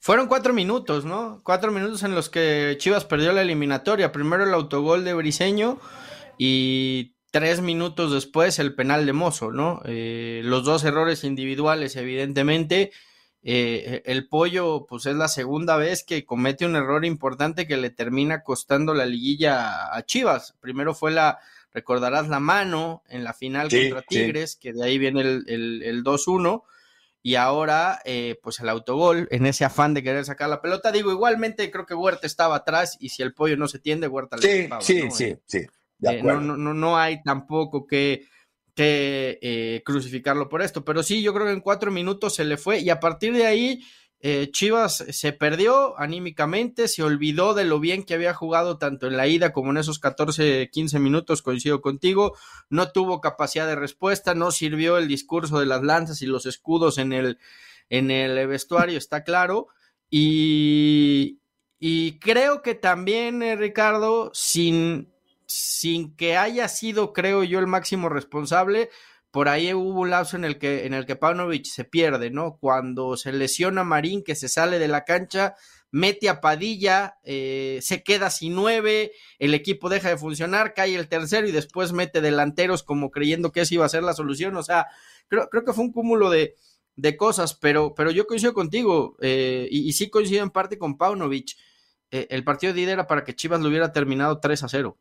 Fueron 0.01 0.29
cuatro 0.29 0.55
minutos, 0.55 1.05
¿no? 1.05 1.41
Cuatro 1.45 1.71
minutos 1.71 2.03
en 2.03 2.15
los 2.15 2.31
que 2.31 2.75
Chivas 2.79 3.05
perdió 3.05 3.33
la 3.33 3.43
eliminatoria. 3.43 4.13
Primero 4.13 4.45
el 4.45 4.55
autogol 4.55 5.05
de 5.05 5.13
Briseño 5.13 5.79
y 6.39 7.17
tres 7.31 7.61
minutos 7.61 8.13
después 8.13 8.59
el 8.59 8.75
penal 8.75 9.05
de 9.05 9.13
Mozo, 9.13 9.53
¿no? 9.53 9.83
Eh, 9.85 10.41
los 10.43 10.65
dos 10.65 10.85
errores 10.85 11.23
individuales, 11.23 11.97
evidentemente. 11.97 12.93
Eh, 13.43 14.03
el 14.05 14.29
pollo, 14.29 14.87
pues 14.87 15.07
es 15.07 15.17
la 15.17 15.29
segunda 15.29 15.77
vez 15.77 16.03
que 16.03 16.25
comete 16.25 16.67
un 16.67 16.77
error 16.77 17.05
importante 17.05 17.67
que 17.67 17.77
le 17.77 17.91
termina 17.91 18.43
costando 18.43 18.95
la 18.95 19.07
liguilla 19.07 19.95
a 19.95 20.03
Chivas. 20.05 20.57
Primero 20.61 20.95
fue 20.95 21.11
la, 21.11 21.39
recordarás 21.73 22.29
la 22.29 22.41
mano 22.41 23.03
en 23.09 23.25
la 23.25 23.33
final 23.33 23.71
contra 23.71 24.03
Tigres, 24.03 24.57
que 24.57 24.73
de 24.73 24.85
ahí 24.85 24.99
viene 24.99 25.21
el, 25.21 25.83
el, 25.83 26.05
2-1. 26.05 26.63
Y 27.23 27.35
ahora, 27.35 28.01
eh, 28.05 28.39
pues 28.43 28.61
el 28.61 28.69
autogol, 28.69 29.29
en 29.31 29.45
ese 29.45 29.65
afán 29.65 29.93
de 29.93 30.03
querer 30.03 30.25
sacar 30.25 30.49
la 30.49 30.63
pelota. 30.63 30.91
Digo, 30.91 31.13
igualmente 31.13 31.71
creo 31.71 31.85
que 31.85 31.95
Huerta 31.95 32.27
estaba 32.27 32.57
atrás 32.57 32.97
y 32.99 33.11
si 33.11 33.23
el 33.23 33.35
pollo 33.35 33.57
no 33.57 33.69
se 33.69 33.79
tiende, 33.79 34.09
Huerta 34.09 34.37
le 34.37 34.43
Sí, 34.43 34.69
sí, 34.81 35.11
sí, 35.11 35.37
sí. 35.45 35.67
Eh, 36.03 36.23
no, 36.23 36.41
no, 36.41 36.73
no 36.73 36.97
hay 36.97 37.23
tampoco 37.23 37.87
que 37.87 38.27
que 38.75 39.39
eh, 39.43 39.83
crucificarlo 39.85 40.49
por 40.49 40.63
esto. 40.63 40.85
Pero 40.85 41.03
sí, 41.03 41.23
yo 41.23 41.35
creo 41.35 41.47
que 41.47 41.53
en 41.53 41.61
cuatro 41.61 41.91
minutos 41.91 42.35
se 42.35 42.45
le 42.45 42.57
fue 42.57 42.81
y 42.81 42.89
a 42.91 43.01
partir 43.01 43.35
de 43.35 43.47
ahí 43.47 43.83
eh, 44.21 44.51
Chivas 44.53 45.05
se 45.11 45.33
perdió 45.33 45.99
anímicamente, 45.99 46.89
se 46.89 47.03
olvidó 47.03 47.55
de 47.55 47.65
lo 47.65 47.81
bien 47.81 48.05
que 48.05 48.15
había 48.15 48.35
jugado 48.35 48.77
tanto 48.77 49.07
en 49.07 49.17
la 49.17 49.27
ida 49.27 49.53
como 49.53 49.71
en 49.71 49.79
esos 49.79 49.99
14, 49.99 50.69
15 50.71 50.99
minutos, 50.99 51.41
coincido 51.41 51.81
contigo, 51.81 52.37
no 52.69 52.93
tuvo 52.93 53.21
capacidad 53.21 53.67
de 53.67 53.77
respuesta, 53.77 54.35
no 54.35 54.51
sirvió 54.51 54.99
el 54.99 55.09
discurso 55.09 55.59
de 55.59 55.67
las 55.67 55.83
lanzas 55.83 56.21
y 56.21 56.27
los 56.27 56.45
escudos 56.45 56.99
en 56.99 57.15
el, 57.15 57.39
en 57.89 58.11
el 58.11 58.47
vestuario, 58.47 58.99
está 58.99 59.25
claro. 59.25 59.69
Y, 60.11 61.41
y 61.79 62.19
creo 62.19 62.61
que 62.61 62.75
también, 62.75 63.43
eh, 63.43 63.57
Ricardo, 63.57 64.31
sin 64.35 65.11
sin 65.51 66.15
que 66.15 66.37
haya 66.37 66.69
sido, 66.69 67.13
creo 67.13 67.43
yo, 67.43 67.59
el 67.59 67.67
máximo 67.67 68.09
responsable, 68.09 68.89
por 69.31 69.49
ahí 69.49 69.73
hubo 69.73 70.01
un 70.01 70.11
lapso 70.11 70.37
en 70.37 70.45
el 70.45 70.59
que, 70.59 70.87
en 70.87 70.95
el 70.95 71.07
que 71.07 71.16
Paunovic 71.16 71.64
se 71.66 71.85
pierde, 71.85 72.31
¿no? 72.31 72.57
Cuando 72.59 73.16
se 73.16 73.33
lesiona 73.33 73.83
a 73.83 73.85
Marín, 73.85 74.25
que 74.25 74.35
se 74.35 74.49
sale 74.49 74.79
de 74.79 74.88
la 74.88 75.05
cancha, 75.05 75.55
mete 75.93 76.29
a 76.29 76.40
Padilla, 76.40 77.19
eh, 77.23 77.79
se 77.83 78.03
queda 78.03 78.31
sin 78.31 78.55
nueve, 78.55 79.12
el 79.38 79.55
equipo 79.55 79.88
deja 79.88 80.09
de 80.09 80.16
funcionar, 80.16 80.75
cae 80.75 80.97
el 80.97 81.09
tercero 81.09 81.47
y 81.47 81.53
después 81.53 81.93
mete 81.93 82.21
delanteros 82.21 82.83
como 82.83 83.11
creyendo 83.11 83.53
que 83.53 83.61
esa 83.61 83.75
iba 83.75 83.87
a 83.87 83.90
ser 83.90 84.03
la 84.03 84.14
solución. 84.14 84.57
O 84.57 84.62
sea, 84.62 84.87
creo, 85.29 85.49
creo 85.49 85.64
que 85.64 85.73
fue 85.73 85.85
un 85.85 85.93
cúmulo 85.93 86.29
de, 86.31 86.57
de 86.97 87.16
cosas, 87.16 87.55
pero, 87.55 87.95
pero 87.95 88.11
yo 88.11 88.27
coincido 88.27 88.53
contigo 88.53 89.16
eh, 89.21 89.69
y, 89.71 89.93
sí 89.93 90.11
coincido 90.11 90.43
en 90.43 90.51
parte 90.51 90.79
con 90.79 90.97
Paunovic. 90.97 91.57
Eh, 92.11 92.27
el 92.31 92.43
partido 92.43 92.73
de 92.73 92.81
ida 92.81 92.93
era 92.93 93.07
para 93.07 93.25
que 93.25 93.35
Chivas 93.37 93.61
lo 93.61 93.69
hubiera 93.69 93.93
terminado 93.93 94.40
3 94.40 94.64
a 94.64 94.69
0 94.69 94.99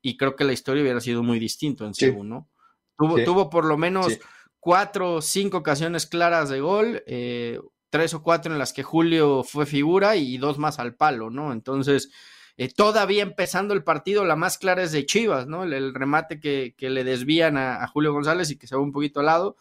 y 0.00 0.16
creo 0.16 0.36
que 0.36 0.44
la 0.44 0.52
historia 0.52 0.82
hubiera 0.82 1.00
sido 1.00 1.22
muy 1.22 1.40
distinto 1.40 1.84
en 1.84 1.94
Cebu, 1.94 2.22
¿no? 2.22 2.48
Tuvo, 2.96 3.22
tuvo 3.24 3.50
por 3.50 3.64
lo 3.64 3.76
menos 3.76 4.18
cuatro 4.60 5.14
o 5.14 5.22
cinco 5.22 5.58
ocasiones 5.58 6.06
claras 6.06 6.48
de 6.48 6.60
gol, 6.60 7.02
eh, 7.06 7.60
tres 7.90 8.14
o 8.14 8.22
cuatro 8.22 8.50
en 8.50 8.58
las 8.58 8.72
que 8.72 8.82
Julio 8.82 9.44
fue 9.44 9.66
figura 9.66 10.16
y 10.16 10.38
dos 10.38 10.58
más 10.58 10.78
al 10.78 10.94
palo, 10.94 11.28
¿no? 11.28 11.52
Entonces, 11.52 12.10
eh, 12.56 12.72
todavía 12.72 13.22
empezando 13.22 13.74
el 13.74 13.84
partido, 13.84 14.24
la 14.24 14.36
más 14.36 14.56
clara 14.56 14.82
es 14.82 14.92
de 14.92 15.04
Chivas, 15.04 15.46
¿no? 15.46 15.64
El, 15.64 15.94
remate 15.94 16.40
que, 16.40 16.74
que, 16.78 16.88
le 16.88 17.04
desvían 17.04 17.58
a, 17.58 17.86
Julio 17.88 18.12
González 18.12 18.50
y 18.50 18.56
que 18.56 18.66
se 18.66 18.74
va 18.74 18.80
un 18.80 18.92
poquito 18.92 19.20
al 19.20 19.26
lado. 19.26 19.56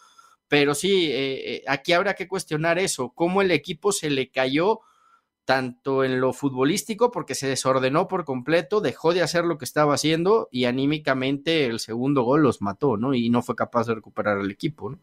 Pero 0.47 0.73
sí, 0.73 1.09
eh, 1.11 1.63
aquí 1.67 1.93
habrá 1.93 2.13
que 2.13 2.27
cuestionar 2.27 2.79
eso, 2.79 3.11
cómo 3.13 3.41
el 3.41 3.51
equipo 3.51 3.91
se 3.91 4.09
le 4.09 4.29
cayó 4.29 4.81
tanto 5.45 6.03
en 6.03 6.19
lo 6.21 6.33
futbolístico, 6.33 7.11
porque 7.11 7.35
se 7.35 7.47
desordenó 7.47 8.07
por 8.07 8.25
completo, 8.25 8.81
dejó 8.81 9.13
de 9.13 9.21
hacer 9.21 9.43
lo 9.45 9.57
que 9.57 9.65
estaba 9.65 9.93
haciendo 9.93 10.47
y 10.51 10.65
anímicamente 10.65 11.65
el 11.65 11.79
segundo 11.79 12.23
gol 12.23 12.43
los 12.43 12.61
mató, 12.61 12.97
¿no? 12.97 13.13
Y 13.13 13.29
no 13.29 13.41
fue 13.41 13.55
capaz 13.55 13.87
de 13.87 13.95
recuperar 13.95 14.39
el 14.39 14.51
equipo, 14.51 14.89
¿no? 14.89 14.99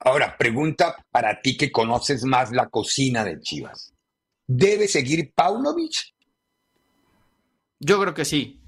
Ahora, 0.00 0.36
pregunta 0.36 0.96
para 1.10 1.40
ti 1.40 1.56
que 1.56 1.72
conoces 1.72 2.24
más 2.24 2.52
la 2.52 2.68
cocina 2.68 3.24
de 3.24 3.40
Chivas. 3.40 3.94
¿Debe 4.46 4.86
seguir 4.86 5.32
Paunovic? 5.34 6.14
Yo 7.80 8.00
creo 8.00 8.12
que 8.12 8.26
sí. 8.26 8.60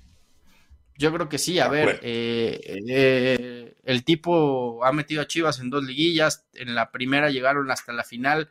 Yo 0.96 1.12
creo 1.12 1.28
que 1.28 1.38
sí. 1.38 1.58
A 1.58 1.68
ver, 1.68 2.00
eh, 2.02 2.58
eh, 2.88 3.76
el 3.84 4.04
tipo 4.04 4.82
ha 4.84 4.92
metido 4.92 5.20
a 5.20 5.26
Chivas 5.26 5.60
en 5.60 5.68
dos 5.68 5.84
liguillas. 5.84 6.46
En 6.54 6.74
la 6.74 6.90
primera 6.90 7.28
llegaron 7.28 7.70
hasta 7.70 7.92
la 7.92 8.04
final 8.04 8.48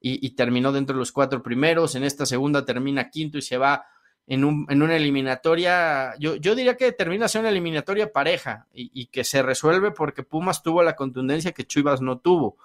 y, 0.00 0.34
terminó 0.34 0.70
dentro 0.70 0.94
de 0.94 0.98
los 0.98 1.12
cuatro 1.12 1.42
primeros. 1.42 1.94
En 1.94 2.04
esta 2.04 2.26
segunda 2.26 2.64
termina 2.64 3.08
quinto 3.08 3.38
y 3.38 3.42
se 3.42 3.56
va 3.56 3.86
en, 4.26 4.44
un, 4.44 4.66
en 4.68 4.82
una 4.82 4.96
eliminatoria. 4.96 6.14
Yo, 6.18 6.36
yo, 6.36 6.54
diría 6.54 6.76
que 6.76 6.92
termina 6.92 7.26
siendo 7.26 7.48
una 7.48 7.52
eliminatoria 7.52 8.12
pareja 8.12 8.66
y, 8.72 9.06
que 9.06 9.24
se 9.24 9.42
resuelve 9.42 9.92
porque 9.92 10.22
Pumas 10.22 10.62
tuvo 10.62 10.82
la 10.82 10.94
contundencia 10.94 11.52
que 11.52 11.66
Chivas 11.66 12.02
no 12.02 12.18
tuvo. 12.18 12.58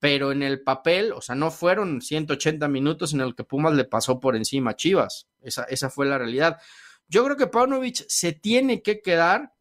Pero 0.00 0.32
en 0.32 0.42
el 0.42 0.62
papel, 0.62 1.12
o 1.12 1.20
sea, 1.20 1.36
no 1.36 1.52
fueron 1.52 2.02
180 2.02 2.66
minutos 2.66 3.14
en 3.14 3.20
el 3.20 3.36
que 3.36 3.44
Pumas 3.44 3.74
le 3.74 3.84
pasó 3.84 4.18
por 4.18 4.34
encima 4.34 4.72
a 4.72 4.76
Chivas. 4.76 5.28
Esa, 5.40 5.62
esa 5.64 5.88
fue 5.88 6.06
la 6.06 6.18
realidad. 6.18 6.60
Yo 7.06 7.24
creo 7.24 7.36
que 7.36 7.46
Paunovic 7.46 8.04
se 8.08 8.32
tiene 8.32 8.82
que 8.82 9.00
quedar 9.00 9.52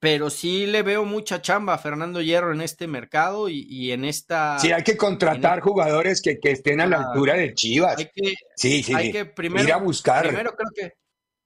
pero 0.00 0.30
sí 0.30 0.66
le 0.66 0.82
veo 0.82 1.04
mucha 1.04 1.42
chamba 1.42 1.74
a 1.74 1.78
Fernando 1.78 2.20
Hierro 2.20 2.52
en 2.52 2.60
este 2.60 2.86
mercado 2.86 3.48
y, 3.48 3.90
en 3.90 4.04
esta. 4.04 4.58
Sí, 4.58 4.70
hay 4.70 4.84
que 4.84 4.96
contratar 4.96 5.60
jugadores 5.60 6.22
que, 6.22 6.38
estén 6.42 6.80
a 6.80 6.86
la 6.86 6.98
altura 6.98 7.34
de 7.34 7.54
Chivas. 7.54 7.98
Hay 7.98 8.10
que, 8.14 8.34
sí, 8.56 8.82
sí, 8.82 8.94
hay 8.94 9.10
que 9.10 9.24
primero, 9.24 9.64
ir 9.64 9.72
a 9.72 9.78
buscar. 9.78 10.26
Primero 10.26 10.54
creo 10.54 10.70
que. 10.74 10.92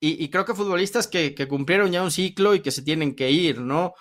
Y, 0.05 0.29
creo 0.31 0.45
que 0.45 0.55
futbolistas 0.55 1.07
que, 1.07 1.35
cumplieron 1.49 1.93
ya 1.93 2.03
un 2.03 2.11
ciclo 2.11 2.55
y 2.55 2.61
que 2.61 2.73
se 2.73 2.83
tienen 2.83 3.15
que 3.15 3.31
ir, 3.31 3.61
¿no? 3.61 3.95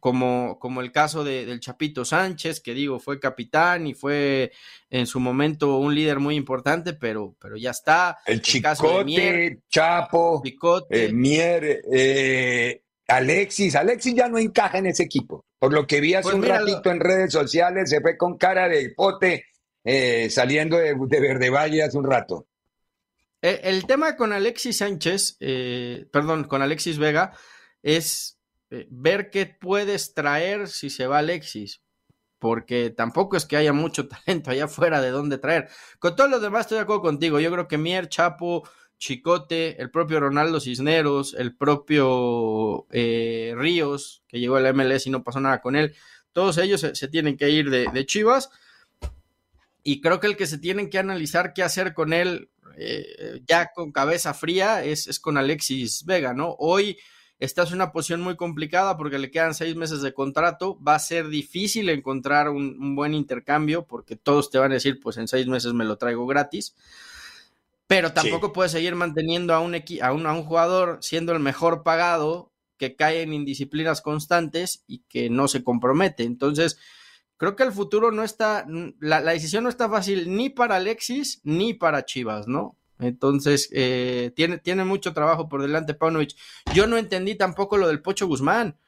como, 0.00 0.58
como 0.58 0.80
el 0.80 0.90
caso 0.90 1.22
de, 1.22 1.44
del 1.46 1.60
Chapito 1.60 2.04
Sánchez, 2.04 2.60
que 2.60 2.74
digo, 2.74 2.98
fue 2.98 3.20
capitán 3.20 3.86
y 3.86 3.94
fue 3.94 4.52
en 4.90 5.06
su 5.06 5.20
momento 5.20 5.78
un 5.78 5.94
líder 5.94 6.18
muy 6.18 6.34
importante, 6.34 6.94
pero, 6.94 7.36
pero 7.38 7.56
ya 7.56 7.70
está. 7.70 8.18
El, 8.26 8.40
Chicote, 8.40 9.60
Chapo, 9.68 10.42
eh, 10.90 11.12
Mier, 11.12 11.82
eh, 11.92 12.83
Alexis. 13.08 13.74
Alexis 13.76 14.14
ya 14.14 14.28
no 14.28 14.38
encaja 14.38 14.78
en 14.78 14.86
ese 14.86 15.02
equipo. 15.02 15.44
Por 15.58 15.72
lo 15.72 15.86
que 15.86 16.00
vi 16.00 16.14
hace 16.14 16.30
pues 16.30 16.34
un 16.34 16.42
ratito 16.42 16.90
en 16.90 17.00
redes 17.00 17.32
sociales, 17.32 17.90
se 17.90 18.00
fue 18.00 18.16
con 18.16 18.36
cara 18.36 18.68
de 18.68 18.92
pote 18.96 19.44
eh, 19.84 20.28
saliendo 20.30 20.78
de, 20.78 20.94
de 20.94 21.20
Verde 21.20 21.50
Valle 21.50 21.82
hace 21.82 21.98
un 21.98 22.04
rato. 22.04 22.46
El, 23.42 23.84
tema 23.84 24.16
con 24.16 24.32
Alexis 24.32 24.78
Sánchez, 24.78 25.36
perdón, 26.10 26.44
con 26.44 26.62
Alexis 26.62 26.96
Vega, 26.96 27.32
es 27.82 28.38
eh, 28.70 28.88
ver 28.90 29.30
qué 29.30 29.46
puedes 29.46 30.14
traer 30.14 30.68
si 30.68 30.90
se 30.90 31.06
va 31.06 31.18
Alexis, 31.18 31.82
porque 32.38 32.90
tampoco 32.90 33.36
es 33.36 33.44
que 33.44 33.56
haya 33.56 33.72
mucho 33.72 34.08
talento 34.26 34.50
allá 34.50 34.64
afuera 34.64 35.00
de 35.00 35.10
dónde 35.10 35.38
traer. 35.38 35.68
Con 35.98 36.16
todo 36.16 36.26
lo 36.28 36.40
demás 36.40 36.62
estoy 36.62 36.76
de 36.76 36.82
acuerdo 36.82 37.02
contigo. 37.02 37.38
Yo 37.38 37.52
creo 37.52 37.68
que 37.68 37.78
Mier, 37.78 38.08
Chapo, 38.08 38.68
Chicote, 38.98 39.80
el 39.80 39.90
propio 39.90 40.20
Ronaldo 40.20 40.60
Cisneros, 40.60 41.34
el 41.38 41.56
propio 41.56 42.86
eh, 42.90 43.54
Ríos, 43.56 44.22
que 44.28 44.40
llegó 44.40 44.56
al 44.56 44.74
MLS 44.74 45.06
y 45.06 45.10
no 45.10 45.24
pasó 45.24 45.40
nada 45.40 45.60
con 45.60 45.76
él, 45.76 45.94
todos 46.32 46.58
ellos 46.58 46.80
se, 46.80 47.08
tienen 47.08 47.36
que 47.36 47.50
ir 47.50 47.70
de, 47.70 48.06
Chivas. 48.06 48.50
Y 49.82 50.00
creo 50.00 50.18
que 50.18 50.26
el 50.26 50.36
que 50.36 50.46
se 50.46 50.58
tienen 50.58 50.90
que 50.90 50.98
analizar 50.98 51.52
qué 51.52 51.62
hacer 51.62 51.94
con 51.94 52.12
él 52.12 52.48
eh, 52.76 53.40
ya 53.46 53.70
con 53.72 53.92
cabeza 53.92 54.34
fría 54.34 54.82
es, 54.82 55.06
es, 55.06 55.20
con 55.20 55.36
Alexis 55.36 56.04
Vega, 56.04 56.34
¿no? 56.34 56.56
Hoy 56.58 56.96
Estás 57.40 57.70
en 57.70 57.76
una 57.76 57.90
posición 57.90 58.20
muy 58.20 58.36
complicada 58.36 58.96
porque 58.96 59.18
le 59.18 59.30
quedan 59.30 59.54
seis 59.54 59.74
meses 59.74 60.02
de 60.02 60.14
contrato. 60.14 60.78
Va 60.80 60.94
a 60.94 61.00
ser 61.00 61.28
difícil 61.28 61.88
encontrar 61.88 62.48
un, 62.48 62.94
buen 62.94 63.12
intercambio 63.12 63.86
porque 63.86 64.16
todos 64.16 64.50
te 64.50 64.58
van 64.58 64.70
a 64.70 64.74
decir, 64.74 65.00
pues 65.00 65.16
en 65.16 65.26
seis 65.26 65.46
meses 65.46 65.72
me 65.72 65.84
lo 65.84 65.98
traigo 65.98 66.26
gratis. 66.26 66.76
Pero 67.86 68.12
tampoco 68.12 68.52
puedes 68.52 68.72
seguir 68.72 68.94
manteniendo 68.94 69.52
a 69.54 69.60
un, 69.60 69.74
a, 69.74 70.12
un, 70.12 70.26
a 70.26 70.32
un 70.32 70.42
jugador 70.44 70.98
siendo 71.02 71.32
el 71.32 71.40
mejor 71.40 71.82
pagado 71.82 72.52
que 72.78 72.96
cae 72.96 73.22
en 73.22 73.32
indisciplinas 73.32 74.00
constantes 74.00 74.84
y 74.86 75.04
que 75.08 75.30
no 75.30 75.48
se 75.48 75.62
compromete. 75.62 76.24
Entonces, 76.24 76.78
creo 77.36 77.56
que 77.56 77.62
el 77.62 77.72
futuro 77.72 78.10
no 78.10 78.24
está, 78.24 78.66
la, 79.00 79.20
la, 79.20 79.32
decisión 79.32 79.64
no 79.64 79.70
está 79.70 79.88
fácil 79.88 80.34
ni 80.34 80.50
para 80.50 80.76
Alexis 80.76 81.40
ni 81.44 81.74
para 81.74 82.04
Chivas, 82.04 82.48
¿no? 82.48 82.76
Entonces, 82.98 83.68
eh, 83.72 84.32
tiene, 84.36 84.58
tiene 84.58 84.84
mucho 84.84 85.12
trabajo 85.12 85.48
por 85.48 85.62
delante 85.62 85.94
Paunovic. 85.94 86.36
Yo 86.72 86.86
no 86.86 86.96
entendí 86.96 87.34
tampoco 87.34 87.76
lo 87.76 87.88
del 87.88 88.00
Pocho 88.00 88.26
Guzmán. 88.26 88.78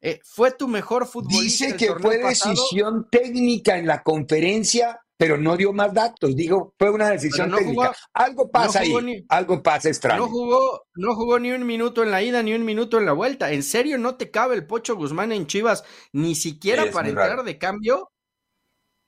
Eh, 0.00 0.20
fue 0.22 0.52
tu 0.52 0.68
mejor 0.68 1.06
futbolista. 1.06 1.66
Dice 1.66 1.76
que 1.76 1.92
fue 1.94 2.18
decisión 2.18 3.08
técnica 3.10 3.78
en 3.78 3.86
la 3.86 4.02
conferencia, 4.02 5.00
pero 5.18 5.36
no 5.36 5.56
dio 5.56 5.74
más 5.74 5.92
datos. 5.92 6.34
Digo, 6.34 6.74
fue 6.78 6.90
una 6.90 7.10
decisión 7.10 7.54
técnica. 7.54 7.92
algo 8.14 8.50
pasa 8.50 8.80
ahí, 8.80 9.26
algo 9.28 9.62
pasa 9.62 9.90
extraño. 9.90 10.22
No 10.22 10.28
jugó, 10.28 10.86
no 10.94 11.14
jugó 11.14 11.38
ni 11.38 11.50
un 11.50 11.66
minuto 11.66 12.02
en 12.02 12.10
la 12.10 12.22
ida, 12.22 12.42
ni 12.42 12.54
un 12.54 12.64
minuto 12.64 12.98
en 12.98 13.04
la 13.04 13.12
vuelta. 13.12 13.52
¿En 13.52 13.62
serio 13.62 13.98
no 13.98 14.14
te 14.16 14.30
cabe 14.30 14.54
el 14.54 14.66
Pocho 14.66 14.96
Guzmán 14.96 15.32
en 15.32 15.46
Chivas, 15.46 15.84
ni 16.12 16.34
siquiera 16.34 16.90
para 16.90 17.08
entrar 17.08 17.44
de 17.44 17.58
cambio? 17.58 18.10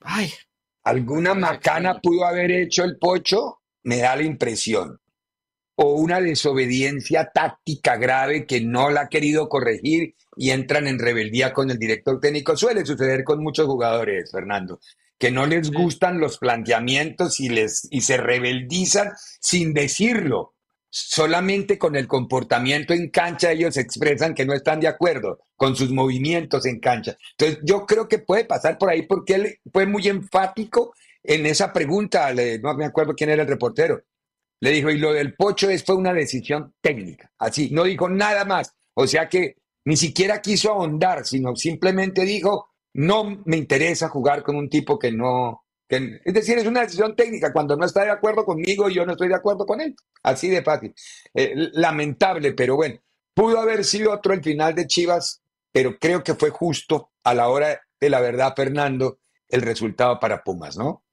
Ay. 0.00 0.30
¿Alguna 0.82 1.32
macana 1.34 2.00
pudo 2.00 2.26
haber 2.26 2.50
hecho 2.50 2.84
el 2.84 2.98
Pocho? 2.98 3.60
me 3.82 3.98
da 3.98 4.16
la 4.16 4.22
impresión, 4.22 5.00
o 5.76 5.94
una 5.94 6.20
desobediencia 6.20 7.30
táctica 7.32 7.96
grave 7.96 8.46
que 8.46 8.60
no 8.60 8.90
la 8.90 9.02
ha 9.02 9.08
querido 9.08 9.48
corregir 9.48 10.14
y 10.36 10.50
entran 10.50 10.86
en 10.86 10.98
rebeldía 10.98 11.52
con 11.52 11.70
el 11.70 11.78
director 11.78 12.20
técnico. 12.20 12.56
Suele 12.56 12.84
suceder 12.84 13.24
con 13.24 13.42
muchos 13.42 13.66
jugadores, 13.66 14.30
Fernando, 14.30 14.80
que 15.20 15.30
no 15.30 15.44
les 15.44 15.70
gustan 15.70 16.18
los 16.18 16.38
planteamientos 16.38 17.40
y, 17.40 17.50
les, 17.50 17.86
y 17.90 18.00
se 18.00 18.16
rebeldizan 18.16 19.10
sin 19.38 19.74
decirlo. 19.74 20.54
Solamente 20.88 21.78
con 21.78 21.94
el 21.94 22.08
comportamiento 22.08 22.94
en 22.94 23.10
cancha 23.10 23.52
ellos 23.52 23.76
expresan 23.76 24.34
que 24.34 24.46
no 24.46 24.54
están 24.54 24.80
de 24.80 24.88
acuerdo 24.88 25.40
con 25.56 25.76
sus 25.76 25.90
movimientos 25.90 26.64
en 26.64 26.80
cancha. 26.80 27.18
Entonces 27.32 27.58
yo 27.62 27.84
creo 27.84 28.08
que 28.08 28.20
puede 28.20 28.46
pasar 28.46 28.78
por 28.78 28.88
ahí 28.88 29.02
porque 29.02 29.34
él 29.34 29.58
fue 29.70 29.84
muy 29.84 30.08
enfático 30.08 30.94
en 31.22 31.44
esa 31.44 31.70
pregunta, 31.70 32.32
no 32.62 32.74
me 32.74 32.86
acuerdo 32.86 33.14
quién 33.14 33.28
era 33.28 33.42
el 33.42 33.48
reportero, 33.48 34.02
le 34.60 34.70
dijo, 34.70 34.90
y 34.90 34.96
lo 34.96 35.12
del 35.12 35.34
pocho 35.34 35.68
es, 35.68 35.84
fue 35.84 35.96
una 35.96 36.14
decisión 36.14 36.74
técnica, 36.80 37.30
así, 37.38 37.68
no 37.70 37.84
dijo 37.84 38.08
nada 38.08 38.46
más. 38.46 38.74
O 38.94 39.06
sea 39.06 39.28
que 39.28 39.56
ni 39.84 39.98
siquiera 39.98 40.40
quiso 40.40 40.70
ahondar, 40.70 41.26
sino 41.26 41.54
simplemente 41.56 42.24
dijo, 42.24 42.70
no 42.94 43.42
me 43.44 43.56
interesa 43.56 44.08
jugar 44.08 44.42
con 44.42 44.56
un 44.56 44.68
tipo 44.68 44.98
que 44.98 45.12
no... 45.12 45.64
Que, 45.88 46.20
es 46.24 46.34
decir, 46.34 46.56
es 46.58 46.66
una 46.66 46.82
decisión 46.82 47.16
técnica. 47.16 47.52
Cuando 47.52 47.76
no 47.76 47.84
está 47.84 48.04
de 48.04 48.10
acuerdo 48.10 48.44
conmigo, 48.44 48.88
yo 48.88 49.04
no 49.04 49.12
estoy 49.12 49.28
de 49.28 49.34
acuerdo 49.34 49.66
con 49.66 49.80
él. 49.80 49.94
Así 50.22 50.48
de 50.48 50.62
fácil. 50.62 50.94
Eh, 51.34 51.52
lamentable, 51.72 52.52
pero 52.52 52.76
bueno, 52.76 53.00
pudo 53.34 53.58
haber 53.58 53.84
sido 53.84 54.12
otro 54.12 54.32
el 54.32 54.42
final 54.42 54.74
de 54.74 54.86
Chivas, 54.86 55.42
pero 55.72 55.98
creo 55.98 56.22
que 56.22 56.34
fue 56.34 56.50
justo 56.50 57.10
a 57.24 57.34
la 57.34 57.48
hora 57.48 57.80
de 58.00 58.10
la 58.10 58.20
verdad, 58.20 58.54
Fernando, 58.54 59.18
el 59.48 59.62
resultado 59.62 60.20
para 60.20 60.42
Pumas, 60.44 60.76
¿no? 60.76 61.04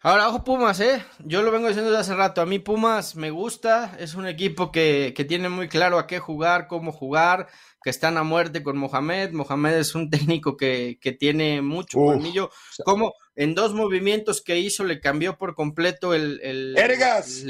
Ahora, 0.00 0.28
ojo 0.28 0.44
Pumas, 0.44 0.78
¿eh? 0.78 1.04
Yo 1.24 1.42
lo 1.42 1.50
vengo 1.50 1.66
diciendo 1.66 1.90
desde 1.90 2.02
hace 2.02 2.14
rato. 2.14 2.40
A 2.40 2.46
mí 2.46 2.60
Pumas 2.60 3.16
me 3.16 3.30
gusta. 3.30 3.96
Es 3.98 4.14
un 4.14 4.28
equipo 4.28 4.70
que, 4.70 5.12
que 5.16 5.24
tiene 5.24 5.48
muy 5.48 5.68
claro 5.68 5.98
a 5.98 6.06
qué 6.06 6.20
jugar, 6.20 6.68
cómo 6.68 6.92
jugar, 6.92 7.48
que 7.82 7.90
están 7.90 8.16
a 8.16 8.22
muerte 8.22 8.62
con 8.62 8.76
Mohamed. 8.76 9.32
Mohamed 9.32 9.74
es 9.74 9.94
un 9.94 10.10
técnico 10.38 10.56
que, 10.56 10.98
que 11.00 11.12
tiene 11.12 11.62
mucho 11.62 11.98
colmillo. 11.98 12.50
Como 12.84 13.14
en 13.34 13.54
dos 13.54 13.74
movimientos 13.74 14.42
que 14.42 14.58
hizo 14.58 14.84
le 14.84 15.00
cambió 15.00 15.38
por 15.38 15.54
completo 15.54 16.14
el... 16.14 16.40
el 16.42 16.76
Ergas. 16.76 17.44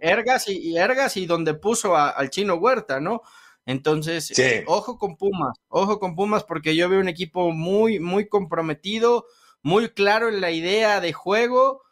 Ergas 0.00 0.48
y, 0.48 0.76
Ergas 0.76 1.16
y 1.16 1.26
donde 1.26 1.54
puso 1.54 1.96
al 1.96 2.30
chino 2.30 2.54
Huerta, 2.54 3.00
¿no? 3.00 3.22
Entonces, 3.64 4.32
ojo 4.66 4.98
con 4.98 5.16
Pumas, 5.16 5.56
ojo 5.68 6.00
con 6.00 6.16
Pumas 6.16 6.42
porque 6.42 6.74
yo 6.74 6.88
veo 6.88 6.98
un 6.98 7.08
equipo 7.08 7.52
muy, 7.52 8.00
muy 8.00 8.28
comprometido 8.28 9.26
muy 9.62 9.90
claro 9.90 10.28
en 10.28 10.40
la 10.40 10.50
idea 10.50 11.00
de 11.00 11.12
juego. 11.12 11.82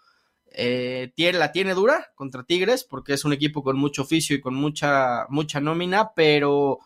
Eh, 0.53 1.13
tiene, 1.15 1.39
la 1.39 1.53
tiene 1.53 1.75
dura 1.75 2.11
contra 2.17 2.43
Tigres 2.43 2.85
porque 2.85 3.15
es 3.15 3.25
un 3.25 3.33
equipo 3.33 3.63
con 3.63 3.79
mucho 3.79 4.03
oficio 4.03 4.35
y 4.35 4.41
con 4.41 4.55
mucha, 4.55 5.27
mucha 5.29 5.61
nómina, 5.61 6.13
pero 6.15 6.81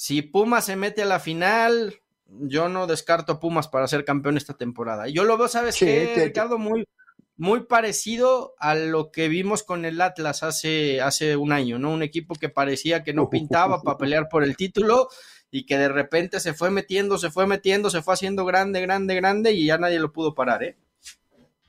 si 0.00 0.22
Pumas 0.22 0.64
se 0.64 0.76
mete 0.76 1.02
a 1.02 1.04
la 1.04 1.20
final, 1.20 2.00
yo 2.26 2.70
no 2.70 2.86
descarto 2.86 3.32
a 3.32 3.38
Pumas 3.38 3.68
para 3.68 3.86
ser 3.86 4.06
campeón 4.06 4.38
esta 4.38 4.54
temporada. 4.56 5.08
Yo 5.08 5.24
lo 5.24 5.36
veo, 5.36 5.46
¿sabes 5.46 5.76
qué, 5.76 6.14
Ricardo? 6.16 6.56
Muy, 6.56 6.88
muy 7.36 7.66
parecido 7.66 8.54
a 8.58 8.74
lo 8.74 9.10
que 9.10 9.28
vimos 9.28 9.62
con 9.62 9.84
el 9.84 10.00
Atlas 10.00 10.42
hace, 10.42 11.02
hace 11.02 11.36
un 11.36 11.52
año, 11.52 11.78
¿no? 11.78 11.92
Un 11.92 12.02
equipo 12.02 12.34
que 12.34 12.48
parecía 12.48 13.04
que 13.04 13.12
no 13.12 13.28
pintaba 13.28 13.82
para 13.82 13.98
pelear 13.98 14.30
por 14.30 14.42
el 14.42 14.56
título 14.56 15.08
y 15.50 15.66
que 15.66 15.76
de 15.76 15.90
repente 15.90 16.40
se 16.40 16.54
fue 16.54 16.70
metiendo, 16.70 17.18
se 17.18 17.30
fue 17.30 17.46
metiendo, 17.46 17.90
se 17.90 18.00
fue 18.00 18.14
haciendo 18.14 18.46
grande, 18.46 18.80
grande, 18.80 19.14
grande 19.16 19.52
y 19.52 19.66
ya 19.66 19.76
nadie 19.76 20.00
lo 20.00 20.14
pudo 20.14 20.34
parar, 20.34 20.62
¿eh? 20.62 20.78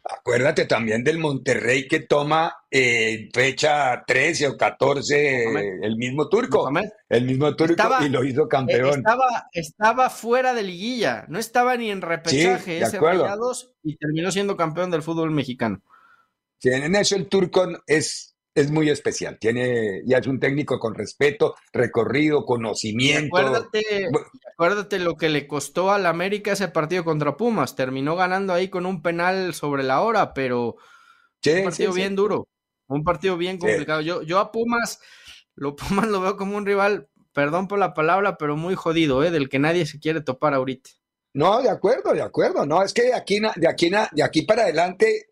Acuérdate 0.04 0.66
también 0.66 1.04
del 1.04 1.20
Monterrey 1.20 1.88
que 1.88 2.00
toma 2.00 2.56
eh, 2.72 3.30
fecha 3.32 4.04
13 4.06 4.48
o 4.48 4.58
14 4.58 5.80
el 5.84 5.96
mismo 5.96 6.28
turco. 6.28 6.70
El 7.08 7.26
mismo 7.26 7.56
turco 7.56 7.84
y 8.02 8.10
lo 8.10 8.24
hizo 8.24 8.48
campeón. 8.48 9.00
Estaba, 9.00 9.50
estaba 9.52 10.10
fuera 10.10 10.56
de 10.56 10.64
liguilla, 10.64 11.26
no 11.28 11.38
estaba 11.38 11.78
ni 11.78 11.92
en 11.92 12.02
repechaje 12.02 12.80
ese 12.80 13.00
y 13.84 13.96
terminó 13.98 14.32
siendo 14.32 14.58
campeón 14.58 14.90
del 14.90 15.04
fútbol 15.04 15.30
mexicano. 15.30 15.82
Sí, 16.58 16.70
en 16.70 16.96
eso 16.96 17.16
el 17.16 17.28
turco 17.28 17.68
es 17.86 18.31
es 18.54 18.72
muy 18.72 18.90
especial. 18.90 19.38
Tiene, 19.40 20.02
ya 20.06 20.18
es 20.18 20.28
un 20.28 20.40
técnico 20.40 20.80
con 20.80 20.96
respeto, 20.96 21.56
recorrido, 21.72 22.46
conocimiento. 22.46 23.38
acuérdate, 23.38 24.10
acuérdate 24.54 25.00
lo 25.00 25.16
que 25.16 25.30
le 25.30 25.48
costó 25.48 25.92
al 25.92 26.06
América 26.06 26.52
ese 26.52 26.68
partido 26.68 27.04
contra 27.04 27.38
Pumas. 27.38 27.76
Terminó 27.76 28.16
ganando 28.16 28.54
ahí 28.54 28.70
con 28.70 28.86
un 28.86 29.02
penal 29.02 29.54
sobre 29.54 29.84
la 29.84 30.02
hora, 30.02 30.34
pero 30.34 30.76
un 31.46 31.64
partido 31.64 31.94
bien 31.94 32.16
duro, 32.16 32.48
un 32.88 33.04
partido 33.04 33.38
bien 33.38 33.58
complicado. 33.58 34.02
Yo, 34.02 34.22
yo 34.22 34.40
a 34.40 34.52
Pumas, 34.52 35.00
lo 35.56 35.76
Pumas 35.76 36.08
lo 36.08 36.22
veo 36.22 36.38
como 36.38 36.58
un 36.58 36.66
rival, 36.66 37.08
perdón 37.34 37.68
por 37.68 37.80
la 37.80 37.94
palabra, 37.94 38.38
pero 38.38 38.58
muy 38.58 38.76
jodido, 38.76 39.24
¿eh? 39.24 39.32
del 39.32 39.50
que 39.50 39.60
nadie 39.60 39.86
se 39.86 40.00
quiere 40.00 40.22
topar 40.22 40.54
ahorita. 40.54 40.90
No, 41.34 41.62
de 41.62 41.70
acuerdo, 41.70 42.12
de 42.14 42.22
acuerdo. 42.22 42.66
No, 42.66 42.84
es 42.84 42.94
que 42.94 43.04
de 43.04 43.14
aquí, 43.14 43.40
de 43.40 43.68
aquí, 43.70 43.90
de 43.90 44.24
aquí 44.24 44.42
para 44.42 44.64
adelante 44.64 45.31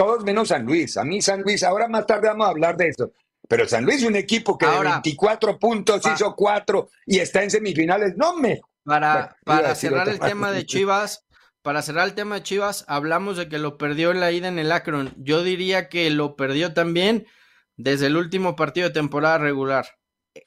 todos 0.00 0.24
menos 0.24 0.48
San 0.48 0.64
Luis. 0.64 0.96
A 0.96 1.04
mí 1.04 1.20
San 1.20 1.42
Luis, 1.42 1.62
ahora 1.62 1.86
más 1.86 2.06
tarde 2.06 2.28
vamos 2.28 2.46
a 2.46 2.50
hablar 2.50 2.74
de 2.74 2.88
eso. 2.88 3.12
Pero 3.46 3.68
San 3.68 3.84
Luis 3.84 3.98
es 3.98 4.04
un 4.04 4.16
equipo 4.16 4.56
que 4.56 4.64
de 4.64 4.80
24 4.80 5.58
puntos 5.58 6.00
hizo 6.06 6.34
4 6.34 6.88
y 7.04 7.18
está 7.18 7.42
en 7.42 7.50
semifinales. 7.50 8.16
No 8.16 8.34
me. 8.34 8.62
Para, 8.82 9.36
para 9.44 9.74
cerrar 9.74 10.08
el 10.08 10.18
tema 10.18 10.52
de 10.52 10.64
Chivas, 10.64 11.26
para 11.60 11.82
cerrar 11.82 12.06
el 12.08 12.14
tema 12.14 12.36
de 12.36 12.42
Chivas, 12.42 12.86
hablamos 12.88 13.36
de 13.36 13.50
que 13.50 13.58
lo 13.58 13.76
perdió 13.76 14.10
en 14.10 14.20
la 14.20 14.32
ida 14.32 14.48
en 14.48 14.58
el 14.58 14.72
Akron. 14.72 15.12
Yo 15.18 15.42
diría 15.42 15.90
que 15.90 16.08
lo 16.08 16.34
perdió 16.34 16.72
también 16.72 17.26
desde 17.76 18.06
el 18.06 18.16
último 18.16 18.56
partido 18.56 18.88
de 18.88 18.94
temporada 18.94 19.36
regular. 19.36 19.86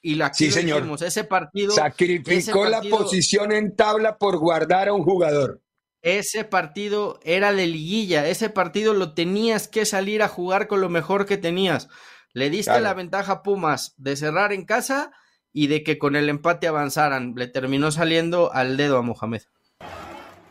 y 0.02 0.16
la 0.16 0.34
sí, 0.34 0.50
señor. 0.50 0.84
ese 1.04 1.26
partido. 1.26 1.74
Sacrificó 1.74 2.66
la 2.66 2.82
posición 2.82 3.52
en 3.52 3.76
tabla 3.76 4.18
por 4.18 4.38
guardar 4.38 4.88
a 4.88 4.94
un 4.94 5.04
jugador. 5.04 5.62
Ese 6.04 6.44
partido 6.44 7.20
era 7.24 7.54
de 7.54 7.66
liguilla, 7.66 8.28
ese 8.28 8.50
partido 8.50 8.94
lo 8.94 9.14
tenías 9.14 9.70
que 9.70 9.86
salir 9.86 10.22
a 10.22 10.28
jugar 10.28 10.68
con 10.68 10.82
lo 10.82 10.90
mejor 10.90 11.26
que 11.26 11.38
tenías. 11.38 11.88
Le 12.34 12.50
diste 12.50 12.82
la 12.82 12.94
ventaja 12.94 13.32
a 13.32 13.42
Pumas 13.42 13.94
de 13.98 14.18
cerrar 14.18 14.52
en 14.52 14.66
casa 14.66 15.12
y 15.54 15.68
de 15.68 15.82
que 15.82 15.98
con 15.98 16.18
el 16.18 16.28
empate 16.28 16.68
avanzaran. 16.68 17.36
Le 17.38 17.48
terminó 17.48 17.90
saliendo 17.90 18.52
al 18.52 18.76
dedo 18.76 18.98
a 18.98 19.02
Mohamed. 19.02 19.44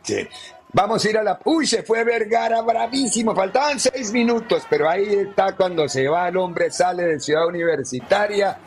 Sí. 0.02 0.26
Vamos 0.72 1.04
a 1.04 1.10
ir 1.10 1.18
a 1.18 1.22
la... 1.22 1.38
Uy, 1.44 1.66
se 1.66 1.82
fue 1.82 2.02
Vergara, 2.02 2.62
bravísimo. 2.62 3.34
Faltaban 3.34 3.78
seis 3.78 4.10
minutos, 4.10 4.62
pero 4.70 4.88
ahí 4.88 5.04
está 5.04 5.54
cuando 5.54 5.86
se 5.86 6.08
va 6.08 6.28
el 6.28 6.36
hombre, 6.38 6.70
sale 6.70 7.02
de 7.02 7.20
Ciudad 7.20 7.46
Universitaria 7.46 8.58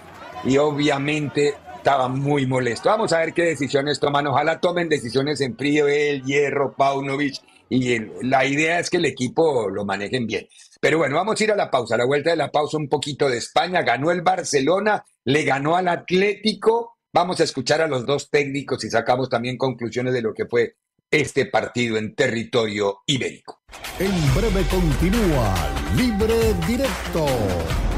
y 0.44 0.58
obviamente 0.58 1.56
estaba 1.86 2.08
muy 2.08 2.48
molesto. 2.48 2.90
Vamos 2.90 3.14
a 3.14 3.20
ver 3.20 3.32
qué 3.32 3.44
decisiones 3.44 4.00
toman. 4.00 4.26
Ojalá 4.26 4.60
tomen 4.60 4.90
decisiones 4.90 5.40
en 5.42 5.56
frío 5.56 5.88
el 5.88 6.24
Hierro, 6.24 6.74
Paunovic. 6.76 7.36
Y 7.70 8.00
la 8.24 8.44
idea 8.44 8.80
es 8.80 8.90
que 8.90 8.98
el 8.98 9.06
equipo 9.06 9.70
lo 9.70 9.86
manejen 9.86 10.26
bien. 10.26 10.48
Pero 10.82 10.98
bueno, 10.98 11.18
vamos 11.18 11.40
a 11.40 11.44
ir 11.44 11.52
a 11.52 11.56
la 11.56 11.70
pausa. 11.70 11.94
A 11.94 12.00
la 12.00 12.06
vuelta 12.06 12.32
de 12.32 12.38
la 12.38 12.50
pausa, 12.50 12.78
un 12.78 12.90
poquito 12.90 13.30
de 13.30 13.38
España. 13.38 13.84
Ganó 13.84 14.10
el 14.10 14.24
Barcelona, 14.24 15.06
le 15.26 15.44
ganó 15.44 15.76
al 15.76 15.88
Atlético. 15.88 16.98
Vamos 17.14 17.40
a 17.40 17.44
escuchar 17.44 17.82
a 17.82 17.88
los 17.88 18.04
dos 18.04 18.32
técnicos 18.32 18.84
y 18.84 18.90
sacamos 18.90 19.30
también 19.30 19.56
conclusiones 19.56 20.16
de 20.16 20.24
lo 20.24 20.34
que 20.34 20.48
fue 20.48 20.78
este 21.12 21.46
partido 21.46 21.98
en 21.98 22.16
territorio 22.16 23.02
ibérico. 23.06 23.62
En 24.00 24.34
breve 24.34 24.66
continúa 24.72 25.54
Libre 25.96 26.56
Directo 26.66 27.28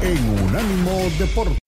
en 0.02 0.44
Unánimo 0.44 1.08
Deporte. 1.18 1.67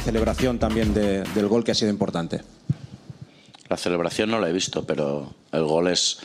Deportes. 0.00 0.04
celebración 0.04 0.58
también 0.58 0.94
del 0.94 1.48
gol 1.48 1.64
que 1.64 1.72
ha 1.72 1.74
sido 1.74 1.90
importante. 1.90 2.40
La 3.68 3.76
celebración 3.76 4.30
no 4.30 4.40
la 4.40 4.48
he 4.48 4.52
visto, 4.52 4.84
pero 4.84 5.34
el 5.52 5.64
gol 5.64 5.88
es, 5.88 6.18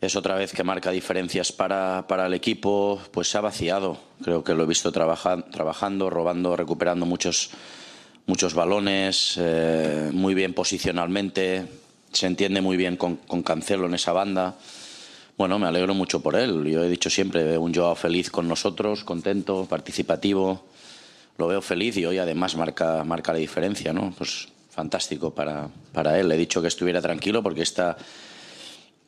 es 0.00 0.16
otra 0.16 0.34
vez 0.34 0.52
que 0.52 0.64
marca 0.64 0.90
diferencias 0.90 1.52
para, 1.52 2.06
para 2.08 2.26
el 2.26 2.34
equipo, 2.34 3.00
pues 3.12 3.28
se 3.28 3.38
ha 3.38 3.40
vaciado. 3.40 3.98
Creo 4.22 4.44
que 4.44 4.54
lo 4.54 4.64
he 4.64 4.66
visto 4.66 4.92
trabajando, 4.92 6.10
robando, 6.10 6.56
recuperando 6.56 7.06
muchos, 7.06 7.50
muchos 8.26 8.54
balones, 8.54 9.34
eh, 9.38 10.10
muy 10.12 10.34
bien 10.34 10.52
posicionalmente, 10.52 11.66
se 12.12 12.26
entiende 12.26 12.60
muy 12.60 12.76
bien 12.76 12.96
con, 12.96 13.16
con, 13.16 13.42
Cancelo 13.42 13.86
en 13.86 13.94
esa 13.94 14.12
banda. 14.12 14.56
Bueno, 15.38 15.58
me 15.58 15.66
alegro 15.66 15.94
mucho 15.94 16.20
por 16.20 16.36
él. 16.36 16.64
Yo 16.66 16.84
he 16.84 16.88
dicho 16.88 17.08
siempre, 17.08 17.56
un 17.56 17.72
Joao 17.74 17.94
feliz 17.94 18.30
con 18.30 18.48
nosotros, 18.48 19.04
contento, 19.04 19.66
participativo 19.66 20.69
lo 21.40 21.48
veo 21.48 21.62
feliz 21.62 21.96
y 21.96 22.04
hoy 22.04 22.18
además 22.18 22.54
marca, 22.54 23.02
marca 23.02 23.32
la 23.32 23.38
diferencia, 23.38 23.92
¿no? 23.92 24.14
Pues 24.16 24.48
fantástico 24.70 25.34
para, 25.34 25.68
para 25.92 26.20
él. 26.20 26.28
Le 26.28 26.36
he 26.36 26.38
dicho 26.38 26.62
que 26.62 26.68
estuviera 26.68 27.00
tranquilo 27.00 27.42
porque 27.42 27.62
esta, 27.62 27.96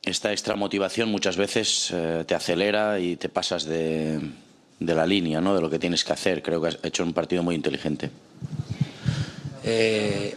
esta 0.02 0.32
extra 0.32 0.56
motivación 0.56 1.10
muchas 1.10 1.36
veces 1.36 1.90
eh, 1.92 2.24
te 2.26 2.34
acelera 2.34 2.98
y 2.98 3.16
te 3.16 3.28
pasas 3.28 3.64
de, 3.64 4.18
de, 4.80 4.94
la 4.94 5.06
línea, 5.06 5.40
¿no? 5.40 5.54
De 5.54 5.60
lo 5.60 5.70
que 5.70 5.78
tienes 5.78 6.04
que 6.04 6.12
hacer. 6.14 6.42
Creo 6.42 6.60
que 6.60 6.68
has 6.68 6.78
hecho 6.82 7.04
un 7.04 7.12
partido 7.12 7.42
muy 7.42 7.54
inteligente. 7.54 8.10
Eh, 9.62 10.34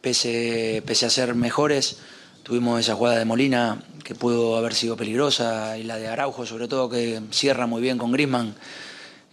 pese, 0.00 0.82
pese 0.86 1.06
a 1.06 1.10
ser 1.10 1.34
mejores, 1.34 1.98
tuvimos 2.42 2.78
esa 2.78 2.94
jugada 2.94 3.18
de 3.18 3.24
Molina 3.24 3.82
que 4.04 4.14
pudo 4.14 4.56
haber 4.56 4.74
sido 4.74 4.96
peligrosa 4.96 5.76
y 5.78 5.84
la 5.84 5.96
de 5.96 6.08
Araujo, 6.08 6.46
sobre 6.46 6.68
todo, 6.68 6.88
que 6.88 7.20
cierra 7.30 7.66
muy 7.66 7.80
bien 7.80 7.98
con 7.98 8.12
Grisman 8.12 8.54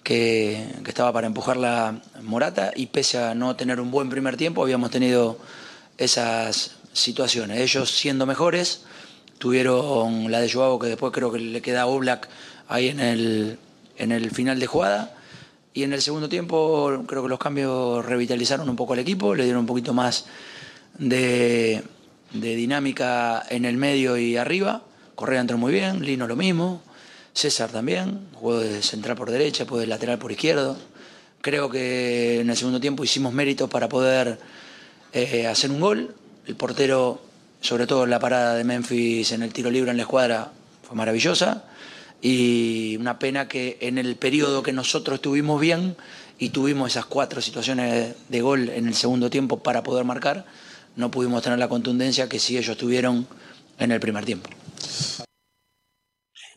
que, 0.05 0.63
estaba 0.87 1.11
para 1.11 1.27
empujar 1.27 1.57
la 1.57 1.99
Morata 2.21 2.71
y 2.75 2.85
pese 2.85 3.17
a 3.17 3.33
no 3.33 3.55
tener 3.55 3.81
un 3.81 3.89
buen 3.89 4.07
primer 4.07 4.37
tiempo 4.37 4.61
habíamos 4.61 4.91
tenido 4.91 5.37
esas 5.97 6.75
situaciones. 6.93 7.59
Ellos 7.59 7.89
siendo 7.89 8.25
mejores 8.27 8.83
tuvieron 9.39 10.31
la 10.31 10.39
de 10.39 10.49
Joao 10.49 10.79
que 10.79 10.87
después 10.87 11.11
creo 11.11 11.31
que 11.31 11.39
le 11.39 11.61
queda 11.61 11.87
Oblak 11.87 12.29
ahí 12.69 12.89
en 12.89 12.99
el, 12.99 13.57
en 13.97 14.11
el 14.11 14.29
final 14.29 14.59
de 14.59 14.67
jugada 14.67 15.17
y 15.73 15.83
en 15.83 15.91
el 15.91 16.01
segundo 16.03 16.29
tiempo 16.29 17.03
creo 17.07 17.23
que 17.23 17.29
los 17.29 17.39
cambios 17.39 18.05
revitalizaron 18.05 18.69
un 18.69 18.75
poco 18.75 18.93
al 18.93 18.99
equipo, 18.99 19.33
le 19.33 19.43
dieron 19.43 19.61
un 19.61 19.67
poquito 19.67 19.93
más 19.93 20.27
de, 20.99 21.81
de 22.31 22.55
dinámica 22.55 23.43
en 23.49 23.65
el 23.65 23.75
medio 23.75 24.17
y 24.17 24.37
arriba. 24.37 24.83
Correa 25.15 25.41
entró 25.41 25.57
muy 25.57 25.73
bien, 25.73 26.05
Lino 26.05 26.27
lo 26.27 26.35
mismo. 26.35 26.81
César 27.35 27.69
también, 27.69 28.21
jugó 28.33 28.59
de 28.59 28.81
central 28.81 29.17
por 29.17 29.29
derecha, 29.29 29.65
puede 29.65 29.81
de 29.81 29.87
lateral 29.87 30.17
por 30.17 30.31
izquierdo. 30.31 30.77
Creo 31.41 31.69
que 31.69 32.39
en 32.39 32.49
el 32.49 32.55
segundo 32.55 32.79
tiempo 32.79 33.03
hicimos 33.03 33.33
méritos 33.33 33.69
para 33.69 33.89
poder 33.89 34.39
eh, 35.11 35.45
hacer 35.45 35.69
un 35.69 35.81
gol. 35.81 36.15
El 36.47 36.55
portero, 36.55 37.21
sobre 37.59 37.87
todo 37.87 38.05
la 38.05 38.19
parada 38.19 38.55
de 38.55 38.63
Memphis 38.63 39.33
en 39.33 39.43
el 39.43 39.51
tiro 39.51 39.69
libre 39.69 39.91
en 39.91 39.97
la 39.97 40.03
escuadra, 40.03 40.53
fue 40.81 40.95
maravillosa. 40.95 41.65
Y 42.21 42.95
una 43.01 43.19
pena 43.19 43.49
que 43.49 43.77
en 43.81 43.97
el 43.97 44.15
periodo 44.15 44.63
que 44.63 44.71
nosotros 44.71 45.15
estuvimos 45.15 45.59
bien 45.59 45.97
y 46.39 46.49
tuvimos 46.49 46.91
esas 46.91 47.05
cuatro 47.05 47.41
situaciones 47.41 48.15
de 48.29 48.41
gol 48.41 48.69
en 48.69 48.87
el 48.87 48.95
segundo 48.95 49.29
tiempo 49.29 49.61
para 49.61 49.83
poder 49.83 50.05
marcar, 50.05 50.45
no 50.95 51.11
pudimos 51.11 51.43
tener 51.43 51.59
la 51.59 51.67
contundencia 51.67 52.29
que 52.29 52.39
sí 52.39 52.57
ellos 52.57 52.77
tuvieron 52.77 53.27
en 53.77 53.91
el 53.91 53.99
primer 53.99 54.23
tiempo. 54.23 54.49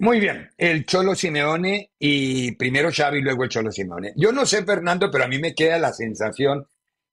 Muy 0.01 0.21
bien, 0.21 0.49
el 0.57 0.87
Cholo 0.87 1.17
Simeone 1.17 1.91
y 1.99 2.53
primero 2.53 2.91
Xavi, 2.93 3.21
luego 3.21 3.43
el 3.43 3.51
Cholo 3.51 3.73
Simeone. 3.73 4.13
Yo 4.15 4.31
no 4.31 4.47
sé, 4.47 4.65
Fernando, 4.65 5.11
pero 5.11 5.25
a 5.25 5.29
mí 5.29 5.39
me 5.41 5.57
queda 5.57 5.77
la 5.79 5.93
sensación 5.93 6.69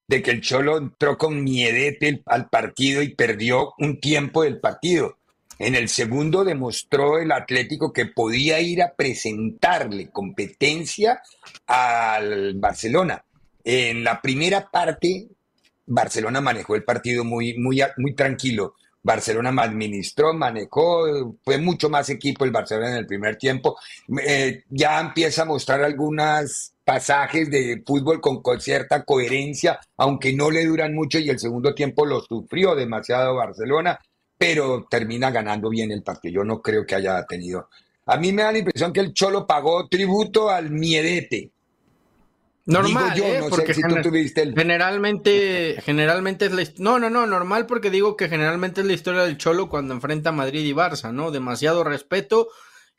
de 0.08 0.21
que 0.21 0.30
el 0.30 0.41
Cholo 0.41 0.78
entró 0.78 1.17
con 1.17 1.43
miedete 1.43 2.21
al 2.28 2.48
partido 2.48 3.02
y 3.02 3.15
perdió 3.15 3.74
un 3.80 4.00
tiempo 4.00 4.43
del 4.43 4.60
partido. 4.60 5.17
En 5.58 5.74
el 5.74 5.89
segundo 5.89 6.43
demostró 6.43 7.17
el 7.17 7.32
Atlético 7.32 7.91
que 7.91 8.06
podía 8.06 8.60
ir 8.60 8.84
a 8.84 8.93
presentarle 8.93 10.12
competencia 10.12 11.21
al 11.65 12.54
Barcelona. 12.56 13.26
En 13.63 14.04
la 14.04 14.21
primera 14.21 14.69
parte, 14.69 15.28
Barcelona 15.88 16.39
manejó 16.39 16.76
el 16.76 16.84
partido 16.84 17.24
muy, 17.24 17.58
muy, 17.58 17.82
muy 17.98 18.13
tranquilo. 18.13 18.76
Barcelona 19.06 19.54
administró, 19.62 20.34
manejó, 20.34 21.38
fue 21.44 21.60
mucho 21.60 21.91
más 21.91 22.10
equipo 22.10 22.44
el 22.44 22.50
Barcelona 22.50 22.89
en 22.89 22.98
el 22.98 23.06
primer 23.06 23.38
tiempo. 23.38 23.78
Eh, 24.26 24.63
ya 24.68 25.00
empieza 25.00 25.44
a 25.44 25.46
mostrar 25.46 25.84
algunos 25.84 26.74
pasajes 26.84 27.52
de 27.52 27.84
fútbol 27.86 28.20
con, 28.20 28.41
cierta 28.60 29.04
coherencia, 29.04 29.80
aunque 29.98 30.34
no 30.34 30.50
le 30.50 30.65
duran 30.65 30.96
mucho 30.96 31.20
y 31.20 31.30
el 31.30 31.38
segundo 31.38 31.76
tiempo 31.76 32.04
lo 32.04 32.20
sufrió 32.22 32.74
demasiado 32.74 33.36
Barcelona, 33.36 34.00
pero 34.39 34.88
termina 34.89 35.30
ganando 35.30 35.70
bien 35.70 35.91
el 35.91 36.02
partido. 36.02 36.41
Yo 36.41 36.44
no 36.44 36.60
creo 36.60 36.84
que 36.84 36.96
haya 36.96 37.24
tenido. 37.28 37.70
A 38.08 38.18
mí 38.18 38.34
me 38.34 38.41
da 38.41 38.52
la 38.52 38.58
impresión 38.58 38.91
que 38.91 39.02
el 39.02 39.13
Cholo 39.13 39.46
pagó 39.46 39.88
tributo 39.88 40.50
al 40.50 40.72
miedete 40.72 41.52
Normal, 42.67 43.19
¿eh? 43.19 43.43
porque 43.47 43.75
generalmente, 43.75 45.80
generalmente 45.84 46.47
es 46.47 46.51
la 46.51 46.63
no, 46.80 46.97
no, 46.97 47.12
no, 47.12 47.28
normal 47.28 47.67
porque 47.67 47.91
digo 47.91 48.17
que 48.17 48.28
generalmente 48.28 48.82
es 48.82 48.88
la 48.88 48.93
historia 48.93 49.21
del 49.21 49.38
Cholo 49.38 49.69
cuando 49.69 49.93
enfrenta 49.93 50.30
a 50.30 50.34
Madrid 50.34 50.65
y 50.65 50.73
Barça, 50.73 51.13
¿no? 51.13 51.30
Demasiado 51.30 51.84
respeto 51.84 52.47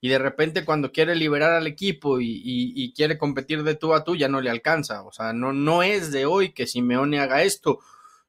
y 0.01 0.09
de 0.09 0.21
repente 0.21 0.65
cuando 0.65 0.93
quiere 0.93 1.17
liberar 1.17 1.53
al 1.53 1.67
equipo 1.67 2.21
y, 2.21 2.93
quiere 2.95 3.19
competir 3.19 3.65
de 3.65 3.75
tú 3.75 3.93
a 3.93 4.05
tú 4.05 4.15
ya 4.15 4.29
no 4.29 4.41
le 4.41 4.51
alcanza, 4.51 5.03
o 5.03 5.11
sea, 5.11 5.33
no, 5.33 5.53
no 5.53 5.83
es 5.83 6.13
de 6.13 6.27
hoy 6.27 6.53
que 6.53 6.69
Simeone 6.69 7.19
haga 7.19 7.43
esto. 7.43 7.81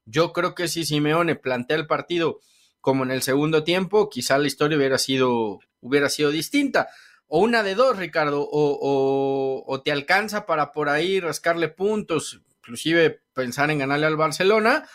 Yo 0.06 0.34
creo 0.34 0.56
que 0.56 0.68
si 0.68 0.86
Simeone 0.86 1.36
plantea 1.36 1.78
el 1.78 1.86
partido 1.86 2.40
como 2.82 3.04
en 3.04 3.12
el 3.12 3.22
segundo 3.22 3.64
tiempo, 3.64 4.10
quizá 4.10 4.40
la 4.40 4.48
historia 4.48 4.78
hubiera 4.78 4.98
sido, 4.98 5.60
hubiera 5.82 6.10
sido 6.10 6.32
distinta 6.32 6.88
o 7.28 7.40
una 7.40 7.64
de 7.64 7.76
dos, 7.76 7.98
Ricardo, 7.98 8.48
o, 8.50 9.82
te 9.84 9.92
alcanza 9.92 10.46
para 10.46 10.72
por 10.72 10.90
ahí 10.90 11.20
rascarle 11.20 11.68
puntos, 11.68 12.42
inclusive 12.60 13.22
pensar 13.34 13.70
en 13.70 13.80
ganarle 13.80 14.06
al 14.06 14.16
Barcelona, 14.16 14.88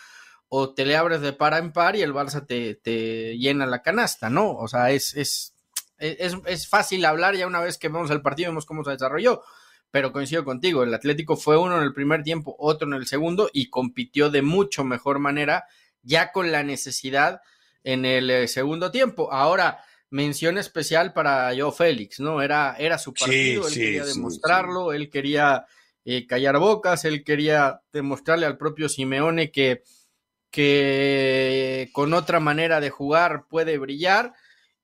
o 0.48 0.74
te 0.74 0.84
le 0.84 0.96
abres 0.96 1.20
de 1.20 1.32
par 1.32 1.54
en 1.54 1.72
par 1.72 1.96
y 1.96 2.02
el 2.02 2.12
Barça 2.12 2.46
te, 2.46 3.36
llena 3.38 3.66
la 3.66 3.82
canasta, 3.82 4.28
¿no? 4.28 4.52
O 4.52 4.68
sea, 4.68 4.90
es, 4.90 5.14
es, 5.14 5.54
es, 5.98 6.68
fácil 6.68 7.04
hablar 7.04 7.36
ya 7.36 7.46
una 7.46 7.60
vez 7.60 7.78
que 7.78 7.88
vemos 7.88 8.10
el 8.10 8.22
partido, 8.22 8.50
vemos 8.50 8.66
cómo 8.66 8.84
se 8.84 8.90
desarrolló, 8.90 9.42
pero 9.90 10.12
coincido 10.12 10.44
contigo, 10.44 10.82
el 10.82 10.94
Atlético 10.94 11.36
fue 11.36 11.58
uno 11.58 11.76
en 11.76 11.84
el 11.84 11.94
primer 11.94 12.22
tiempo, 12.22 12.56
otro 12.58 12.88
en 12.88 12.94
el 12.94 13.06
segundo 13.06 13.50
y 13.52 13.68
compitió 13.68 14.30
de 14.30 14.42
mucho 14.42 14.84
mejor 14.84 15.18
manera, 15.18 15.66
ya 16.02 16.32
con 16.32 16.50
la 16.50 16.62
necesidad 16.62 17.40
en 17.84 18.04
el 18.04 18.30
eh, 18.30 18.48
segundo 18.48 18.90
tiempo. 18.90 19.32
Ahora, 19.32 19.84
mención 20.12 20.58
especial 20.58 21.14
para 21.14 21.50
Joe 21.56 21.72
Félix, 21.72 22.20
¿no? 22.20 22.42
Era, 22.42 22.76
era 22.78 22.98
su 22.98 23.14
partido, 23.14 23.66
él 23.66 23.74
quería 23.74 24.04
demostrarlo, 24.04 24.92
él 24.92 25.08
quería 25.08 25.64
eh, 26.04 26.26
callar 26.26 26.58
bocas, 26.58 27.06
él 27.06 27.24
quería 27.24 27.80
demostrarle 27.92 28.44
al 28.44 28.58
propio 28.58 28.90
Simeone 28.90 29.50
que, 29.50 29.82
que 30.50 31.88
con 31.92 32.12
otra 32.12 32.40
manera 32.40 32.78
de 32.80 32.90
jugar 32.90 33.46
puede 33.48 33.78
brillar. 33.78 34.34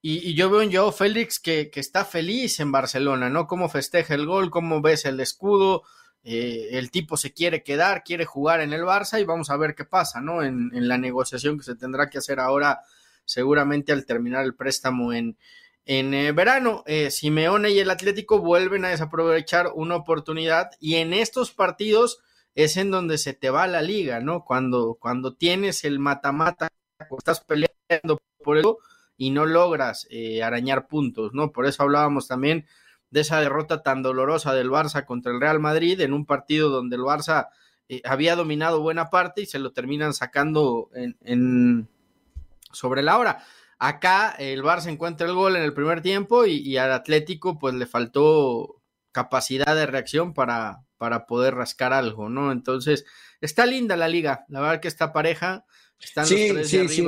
Y, 0.00 0.34
yo 0.34 0.48
veo 0.48 0.62
en 0.62 0.72
Joe 0.72 0.92
Félix 0.92 1.38
que, 1.38 1.70
que, 1.70 1.80
está 1.80 2.06
feliz 2.06 2.58
en 2.60 2.72
Barcelona, 2.72 3.28
¿no? 3.28 3.46
Cómo 3.46 3.68
festeja 3.68 4.14
el 4.14 4.24
gol, 4.24 4.48
cómo 4.48 4.80
ves 4.80 5.04
el 5.04 5.20
escudo, 5.20 5.82
eh, 6.22 6.68
el 6.72 6.90
tipo 6.90 7.18
se 7.18 7.34
quiere 7.34 7.62
quedar, 7.62 8.02
quiere 8.02 8.24
jugar 8.24 8.62
en 8.62 8.72
el 8.72 8.82
Barça 8.82 9.20
y 9.20 9.24
vamos 9.24 9.50
a 9.50 9.58
ver 9.58 9.74
qué 9.74 9.84
pasa, 9.84 10.22
¿no? 10.22 10.42
En, 10.42 10.70
en 10.72 10.88
la 10.88 10.96
negociación 10.96 11.58
que 11.58 11.64
se 11.64 11.74
tendrá 11.74 12.08
que 12.08 12.18
hacer 12.18 12.40
ahora 12.40 12.80
seguramente 13.28 13.92
al 13.92 14.06
terminar 14.06 14.44
el 14.44 14.54
préstamo 14.54 15.12
en, 15.12 15.36
en 15.84 16.14
eh, 16.14 16.32
verano. 16.32 16.82
Eh, 16.86 17.10
Simeone 17.10 17.70
y 17.70 17.78
el 17.78 17.90
Atlético 17.90 18.38
vuelven 18.38 18.84
a 18.84 18.88
desaprovechar 18.88 19.70
una 19.74 19.96
oportunidad 19.96 20.70
y 20.80 20.96
en 20.96 21.12
estos 21.12 21.52
partidos 21.52 22.20
es 22.54 22.76
en 22.76 22.90
donde 22.90 23.18
se 23.18 23.34
te 23.34 23.50
va 23.50 23.66
la 23.66 23.82
liga, 23.82 24.20
¿no? 24.20 24.44
Cuando, 24.44 24.96
cuando 24.98 25.34
tienes 25.34 25.84
el 25.84 25.98
mata-mata, 25.98 26.68
estás 27.16 27.40
peleando 27.40 28.18
por 28.42 28.58
eso 28.58 28.78
y 29.16 29.30
no 29.30 29.46
logras 29.46 30.06
eh, 30.10 30.42
arañar 30.42 30.88
puntos, 30.88 31.34
¿no? 31.34 31.52
Por 31.52 31.66
eso 31.66 31.82
hablábamos 31.82 32.28
también 32.28 32.66
de 33.10 33.20
esa 33.20 33.40
derrota 33.40 33.82
tan 33.82 34.02
dolorosa 34.02 34.54
del 34.54 34.70
Barça 34.70 35.04
contra 35.04 35.32
el 35.32 35.40
Real 35.40 35.60
Madrid 35.60 36.00
en 36.00 36.12
un 36.14 36.24
partido 36.24 36.70
donde 36.70 36.96
el 36.96 37.02
Barça 37.02 37.48
había 38.04 38.36
dominado 38.36 38.82
buena 38.82 39.08
parte 39.08 39.40
y 39.40 39.46
se 39.46 39.58
lo 39.58 39.72
terminan 39.72 40.12
sacando 40.12 40.90
en 40.94 41.88
sobre 42.72 43.02
la 43.02 43.18
hora. 43.18 43.44
Acá 43.78 44.34
el 44.38 44.62
Barça 44.62 44.88
encuentra 44.88 45.26
el 45.26 45.34
gol 45.34 45.56
en 45.56 45.62
el 45.62 45.72
primer 45.72 46.02
tiempo 46.02 46.46
y, 46.46 46.76
al 46.76 46.92
Atlético 46.92 47.58
pues 47.58 47.74
le 47.74 47.86
faltó 47.86 48.82
capacidad 49.12 49.74
de 49.74 49.86
reacción 49.86 50.34
para, 50.34 50.84
para 50.96 51.26
poder 51.26 51.54
rascar 51.54 51.92
algo, 51.92 52.28
¿no? 52.28 52.50
Entonces, 52.50 53.04
está 53.40 53.66
linda 53.66 53.96
la 53.96 54.08
liga, 54.08 54.44
la 54.48 54.60
verdad 54.60 54.80
que 54.80 54.88
está 54.88 55.12
pareja. 55.12 55.64
Están 56.00 56.26
sí, 56.26 56.52
sí, 56.64 56.88
sí. 56.88 57.02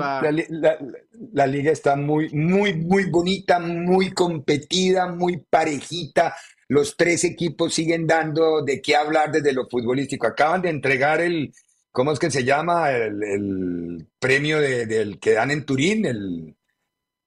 La, 1.33 1.47
liga 1.47 1.71
está 1.71 1.95
muy, 1.95 2.29
muy, 2.31 2.75
muy 2.75 3.09
bonita, 3.09 3.61
muy 3.61 4.11
competida, 4.11 5.07
muy 5.07 5.39
parejita. 5.39 6.35
Los 6.67 6.97
tres 6.97 7.23
equipos 7.25 7.73
siguen 7.73 8.07
dando 8.07 8.63
de 8.63 8.81
qué 8.83 8.97
hablar 8.97 9.31
desde 9.31 9.53
lo 9.53 9.69
futbolístico. 9.69 10.27
Acaban 10.27 10.63
de 10.63 10.71
entregar 10.71 11.21
el, 11.21 11.53
¿cómo 11.93 12.12
es 12.12 12.18
que 12.18 12.30
se 12.30 12.45
llama? 12.45 12.91
El, 12.93 14.07
premio 14.18 14.61
del 14.61 15.18
que 15.18 15.32
dan 15.32 15.51
en 15.51 15.64
Turín, 15.64 16.05
el, 16.05 16.57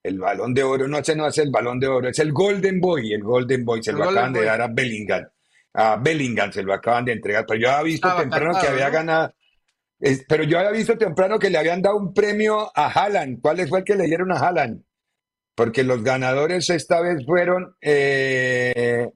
el 0.04 0.20
balón 0.20 0.54
de 0.54 0.64
oro, 0.64 0.88
no, 0.88 1.00
ese 1.00 1.16
no 1.16 1.28
es 1.28 1.38
el 1.40 1.50
balón 1.50 1.80
de 1.80 1.88
oro, 1.88 2.10
es 2.10 2.20
el 2.20 2.32
Golden 2.32 2.80
Boy, 2.80 3.14
el 3.14 3.24
Golden 3.24 3.66
Boy, 3.66 3.82
se 3.82 3.94
lo 3.94 4.04
acaban 4.04 4.34
de 4.34 4.44
dar 4.44 4.62
a 4.62 4.68
Bellingham, 4.68 5.26
a 5.74 5.96
Bellingham 5.96 6.52
se 6.52 6.62
lo 6.62 6.74
acaban 6.74 7.06
de 7.06 7.14
entregar, 7.14 7.46
pero 7.48 7.60
yo 7.60 7.72
había 7.72 7.84
visto 7.84 8.16
temprano 8.16 8.60
que 8.60 8.68
había 8.68 8.90
ganado, 8.90 9.34
pero 10.28 10.44
yo 10.44 10.60
había 10.60 10.72
visto 10.72 10.98
temprano 10.98 11.40
que 11.40 11.50
le 11.50 11.58
habían 11.58 11.82
dado 11.82 11.98
un 11.98 12.14
premio 12.14 12.72
a 12.76 12.92
Haaland, 12.92 13.42
¿cuál 13.42 13.68
fue 13.68 13.80
el 13.80 13.86
que 13.86 13.96
le 13.96 14.06
dieron 14.06 14.32
a 14.32 14.38
Haaland? 14.38 14.84
Porque 15.56 15.84
los 15.84 16.04
ganadores 16.04 16.70
esta 16.70 17.00
vez 17.00 17.26
fueron 17.26 17.76
eh, 17.82 19.10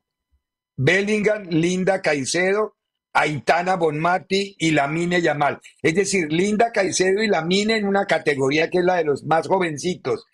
Bellingham, 0.78 1.48
Linda 1.50 2.02
Caicedo 2.02 2.77
Aitana 3.20 3.78
Bonmati 3.78 4.56
y 4.60 4.70
Lamine 4.70 5.20
Yamal. 5.20 5.60
Es 5.82 5.96
decir, 5.96 6.32
Linda 6.32 6.72
Caicedo 6.72 7.24
y 7.24 7.28
Lamine 7.28 7.78
en 7.78 7.88
una 7.88 8.06
categoría 8.06 8.70
que 8.70 8.78
es 8.78 8.86
la 8.86 8.98
de 8.98 9.06
los 9.06 9.24
más 9.26 9.48
jovencitos. 9.48 10.26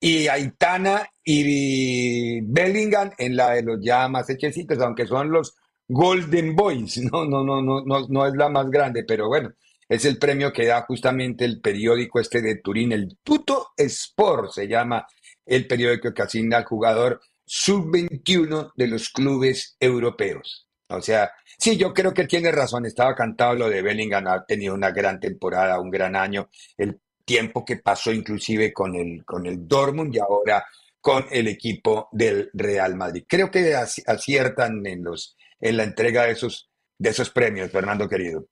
Y 0.00 0.26
Aitana 0.26 1.08
y 1.24 2.40
Bellingham 2.40 3.12
en 3.16 3.36
la 3.36 3.52
de 3.52 3.62
los 3.62 3.78
ya 3.80 4.08
más 4.08 4.28
hechecitos, 4.28 4.80
aunque 4.80 5.06
son 5.06 5.30
los 5.30 5.54
Golden 5.86 6.56
Boys. 6.56 7.00
No, 7.12 7.24
no, 7.24 7.44
no, 7.44 7.62
no, 7.62 7.84
no, 7.84 8.08
no 8.08 8.26
es 8.26 8.34
la 8.34 8.48
más 8.48 8.68
grande, 8.68 9.04
pero 9.04 9.28
bueno, 9.28 9.52
es 9.88 10.04
el 10.04 10.18
premio 10.18 10.52
que 10.52 10.66
da 10.66 10.82
justamente 10.82 11.44
el 11.44 11.60
periódico 11.60 12.18
este 12.18 12.42
de 12.42 12.56
Turín, 12.56 12.90
el 12.90 13.18
Tuto 13.22 13.68
Sport 13.76 14.50
se 14.50 14.66
llama 14.66 15.06
el 15.46 15.68
periódico 15.68 16.12
que 16.12 16.22
asigna 16.22 16.56
al 16.56 16.64
jugador 16.64 17.20
sub-21 17.46 18.72
de 18.74 18.86
los 18.88 19.10
clubes 19.10 19.76
europeos. 19.78 20.66
O 20.88 21.00
sea, 21.00 21.30
Sí, 21.62 21.76
yo 21.76 21.94
creo 21.94 22.12
que 22.12 22.26
tiene 22.26 22.50
razón. 22.50 22.86
Estaba 22.86 23.14
cantado 23.14 23.54
lo 23.54 23.68
de 23.70 23.82
Bellingham, 23.82 24.26
ha 24.26 24.44
tenido 24.44 24.74
una 24.74 24.90
gran 24.90 25.20
temporada, 25.20 25.78
un 25.78 25.92
gran 25.92 26.16
año. 26.16 26.50
El 26.76 27.00
tiempo 27.24 27.64
que 27.64 27.76
pasó 27.76 28.10
inclusive 28.10 28.72
con 28.72 28.96
el, 28.96 29.24
con 29.24 29.46
el 29.46 29.68
Dortmund 29.68 30.12
y 30.12 30.18
ahora 30.18 30.64
con 31.00 31.24
el 31.30 31.46
equipo 31.46 32.08
del 32.10 32.50
Real 32.52 32.96
Madrid. 32.96 33.26
Creo 33.28 33.48
que 33.48 33.76
aciertan 33.76 34.84
en, 34.84 35.04
los, 35.04 35.36
en 35.60 35.76
la 35.76 35.84
entrega 35.84 36.24
de 36.24 36.32
esos, 36.32 36.68
de 36.98 37.10
esos 37.10 37.30
premios, 37.30 37.70
Fernando 37.70 38.08
querido. 38.08 38.48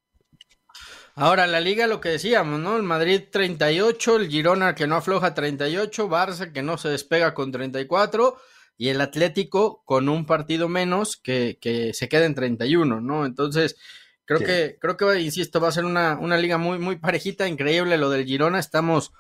Ahora, 1.17 1.49
la 1.49 1.59
liga, 1.59 1.89
lo 1.89 2.01
que 2.01 2.11
decíamos, 2.11 2.61
¿no? 2.61 2.77
El 2.77 2.85
Madrid 2.85 3.25
38, 3.29 4.19
el 4.19 4.29
Girona 4.29 4.77
que 4.77 4.87
no 4.87 4.95
afloja 4.95 5.35
38, 5.35 6.09
Barça 6.09 6.53
que 6.53 6.63
no 6.63 6.79
se 6.79 6.91
despega 6.91 7.35
con 7.35 7.51
34 7.51 8.37
y 8.81 8.89
el 8.89 9.03
Atlético 9.03 9.83
con 9.85 10.09
un 10.09 10.25
partido 10.25 10.67
menos 10.67 11.21
que, 11.23 11.59
se 11.93 12.09
queda 12.09 12.25
en 12.25 12.35
31, 12.35 13.03
¿no? 13.03 13.27
Entonces, 13.27 13.77
creo 14.25 14.39
que, 14.39 14.79
creo 14.81 14.97
que, 14.97 15.21
insisto, 15.21 15.61
va 15.61 15.69
a 15.69 15.73
ser 15.73 15.85
una, 15.85 16.17
una, 16.19 16.39
liga 16.39 16.57
muy, 16.57 16.79
muy 16.79 16.97
parejita, 16.97 17.47
increíble 17.47 17.99
lo 17.99 18.09
del 18.09 18.25
Girona, 18.25 18.59
estamos 18.59 19.13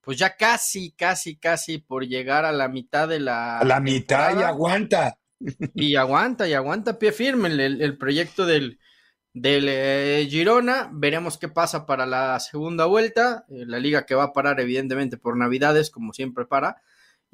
pues 0.00 0.16
ya 0.16 0.36
casi, 0.36 0.92
casi, 0.92 1.34
casi 1.34 1.78
por 1.78 2.06
llegar 2.06 2.44
a 2.44 2.52
la 2.52 2.68
mitad 2.68 3.08
de 3.08 3.18
la... 3.18 3.58
A 3.58 3.64
la 3.64 3.80
mitad 3.80 4.38
y 4.38 4.44
aguanta. 4.44 5.18
Y 5.74 5.96
aguanta, 5.96 6.46
y 6.46 6.54
aguanta 6.54 6.96
pie 6.96 7.10
firme 7.10 7.48
el, 7.48 7.98
proyecto 7.98 8.46
del, 8.46 8.78
del 9.32 9.66
eh, 9.68 10.24
Girona. 10.30 10.88
Veremos 10.92 11.36
qué 11.36 11.48
pasa 11.48 11.84
para 11.84 12.06
la 12.06 12.38
segunda 12.38 12.84
vuelta. 12.84 13.44
Eh, 13.48 13.64
la 13.66 13.80
liga 13.80 14.06
que 14.06 14.14
va 14.14 14.22
a 14.22 14.32
parar, 14.32 14.60
evidentemente, 14.60 15.16
por 15.16 15.36
Navidades, 15.36 15.90
como 15.90 16.12
siempre 16.12 16.46
para 16.46 16.80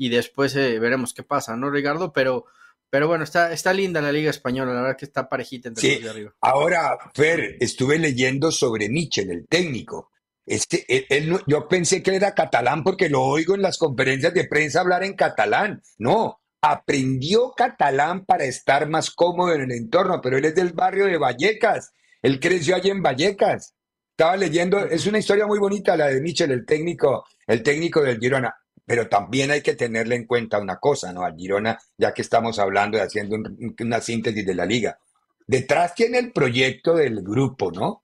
y 0.01 0.09
después 0.09 0.57
eh, 0.57 0.79
veremos 0.79 1.13
qué 1.13 1.23
pasa, 1.23 1.55
¿no, 1.57 1.71
Ricardo? 1.71 2.11
Pero, 2.11 2.47
pero 2.89 3.07
bueno, 3.07 3.23
está, 3.23 3.53
está 3.53 3.75
linda 3.75 4.01
la 4.01 4.11
Liga 4.11 4.31
Española, 4.31 4.73
la 4.73 4.81
verdad 4.81 4.97
que 4.97 5.05
está 5.05 5.29
parejita 5.29 5.69
entre 5.69 5.83
sí. 5.83 6.09
arriba. 6.09 6.35
Ahora, 6.41 6.97
Fer, 7.15 7.59
estuve 7.61 7.99
leyendo 7.99 8.51
sobre 8.51 8.89
Michel, 8.89 9.31
el 9.31 9.47
técnico. 9.47 10.11
Este, 10.47 10.87
él, 11.15 11.39
yo 11.47 11.69
pensé 11.69 12.03
que 12.03 12.11
él 12.11 12.17
era 12.17 12.35
catalán 12.35 12.83
porque 12.83 13.11
lo 13.11 13.23
oigo 13.23 13.55
en 13.55 13.61
las 13.61 13.77
conferencias 13.77 14.33
de 14.33 14.47
prensa 14.47 14.81
hablar 14.81 15.05
en 15.05 15.13
catalán. 15.13 15.83
No, 15.99 16.41
aprendió 16.63 17.53
catalán 17.55 18.25
para 18.25 18.45
estar 18.45 18.89
más 18.89 19.11
cómodo 19.11 19.53
en 19.53 19.61
el 19.61 19.73
entorno, 19.73 20.23
pero 20.23 20.39
él 20.39 20.47
es 20.47 20.55
del 20.55 20.73
barrio 20.73 21.05
de 21.05 21.19
Vallecas. 21.19 21.93
Él 22.23 22.41
creció 22.41 22.75
allí 22.75 22.89
en 22.89 23.03
Vallecas. 23.03 23.75
Estaba 24.13 24.39
leyendo, 24.39 24.79
es 24.79 25.07
una 25.07 25.19
historia 25.19 25.47
muy 25.47 25.59
bonita 25.59 25.95
la 25.95 26.07
de 26.07 26.23
Michel, 26.23 26.53
el 26.53 26.65
técnico, 26.65 27.27
el 27.47 27.63
técnico 27.63 28.01
del 28.01 28.19
Girona. 28.19 28.55
Pero 28.91 29.09
también 29.09 29.53
hay 29.53 29.63
que 29.63 29.77
tenerle 29.77 30.17
en 30.17 30.27
cuenta 30.27 30.59
una 30.59 30.79
cosa, 30.79 31.13
¿no? 31.13 31.23
Al 31.23 31.37
Girona, 31.37 31.79
ya 31.97 32.13
que 32.13 32.23
estamos 32.23 32.59
hablando 32.59 32.99
y 32.99 33.01
haciendo 33.01 33.37
una 33.79 34.01
síntesis 34.01 34.45
de 34.45 34.53
la 34.53 34.67
liga. 34.67 34.99
Detrás 35.47 35.95
tiene 35.95 36.19
el 36.19 36.33
proyecto 36.33 36.97
del 36.97 37.23
grupo, 37.23 37.71
¿no? 37.71 38.03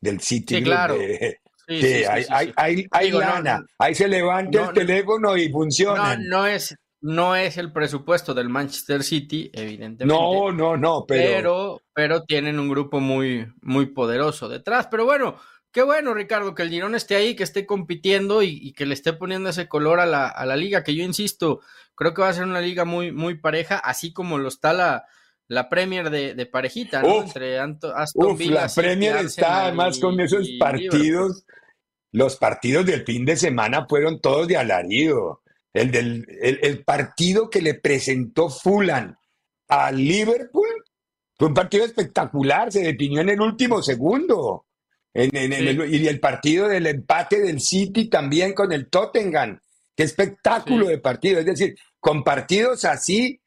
Del 0.00 0.20
City. 0.22 0.56
Sí, 0.56 0.62
claro. 0.62 0.96
Sí, 0.96 1.82
sí, 1.82 2.04
hay, 2.08 2.50
hay, 2.56 2.86
ahí 3.78 3.94
se 3.94 4.08
levanta 4.08 4.68
el 4.68 4.72
teléfono 4.72 5.36
y 5.36 5.50
funciona. 5.50 6.16
No, 6.16 6.38
no 6.38 6.46
es, 6.46 6.78
no 7.02 7.36
es 7.36 7.58
el 7.58 7.70
presupuesto 7.70 8.32
del 8.32 8.48
Manchester 8.48 9.02
City, 9.02 9.50
evidentemente. 9.52 10.06
No, 10.06 10.50
no, 10.50 10.78
no, 10.78 11.04
pero... 11.06 11.30
pero... 11.34 11.82
pero. 11.92 12.22
tienen 12.22 12.58
un 12.58 12.70
grupo 12.70 13.00
muy, 13.00 13.46
muy 13.60 13.84
poderoso 13.84 14.48
detrás. 14.48 14.88
Pero 14.90 15.04
bueno, 15.04 15.36
Qué 15.72 15.82
bueno, 15.82 16.12
Ricardo, 16.12 16.54
que 16.54 16.62
el 16.62 16.70
Girón 16.70 16.94
esté 16.94 17.16
ahí, 17.16 17.34
que 17.34 17.44
esté 17.44 17.64
compitiendo 17.64 18.42
y, 18.42 18.72
que 18.74 18.84
le 18.84 18.92
esté 18.92 19.14
poniendo 19.14 19.48
ese 19.48 19.68
color 19.68 20.00
a 20.00 20.06
la, 20.06 20.28
a 20.28 20.44
la, 20.44 20.54
liga, 20.54 20.84
que 20.84 20.94
yo 20.94 21.02
insisto, 21.02 21.60
creo 21.94 22.12
que 22.12 22.20
va 22.20 22.28
a 22.28 22.34
ser 22.34 22.44
una 22.44 22.60
liga 22.60 22.84
muy, 22.84 23.10
muy 23.10 23.38
pareja, 23.38 23.78
así 23.78 24.12
como 24.12 24.36
lo 24.36 24.48
está 24.48 24.74
la, 24.74 25.06
la 25.48 25.70
Premier 25.70 26.10
de, 26.10 26.46
parejita, 26.46 27.02
¿no? 27.02 27.22
Entre 27.22 27.58
Aston 27.58 28.32
uf, 28.32 28.40
La 28.40 28.68
Premier 28.68 29.16
está 29.16 29.66
además 29.66 29.98
con 29.98 30.20
esos 30.20 30.46
partidos. 30.58 31.44
Los 32.10 32.36
partidos 32.36 32.84
del 32.84 33.04
fin 33.04 33.24
de 33.24 33.36
semana 33.36 33.86
fueron 33.88 34.20
todos 34.20 34.46
de 34.46 34.58
alarido. 34.58 35.42
El, 35.72 35.90
del, 35.90 36.26
el, 36.42 36.84
partido 36.84 37.48
que 37.48 37.62
le 37.62 37.72
presentó 37.72 38.50
Fulham 38.50 39.16
a 39.68 39.90
Liverpool 39.90 40.68
fue 41.38 41.48
un 41.48 41.54
partido 41.54 41.86
espectacular, 41.86 42.70
se 42.70 42.82
definió 42.82 43.22
en 43.22 43.30
el 43.30 43.40
último 43.40 43.82
segundo 43.82 44.66
y 45.14 46.06
el 46.06 46.20
partido 46.20 46.68
del 46.68 46.86
empate 46.86 47.40
del 47.40 47.60
City 47.60 48.08
también 48.08 48.54
con 48.54 48.72
el 48.72 48.88
Tottenham. 48.88 49.58
Qué 49.94 50.04
espectáculo 50.04 50.86
de 50.86 50.98
partido. 50.98 51.40
Es 51.40 51.46
decir, 51.46 51.76
con 52.00 52.24
partidos 52.24 52.84
así, 52.84 53.42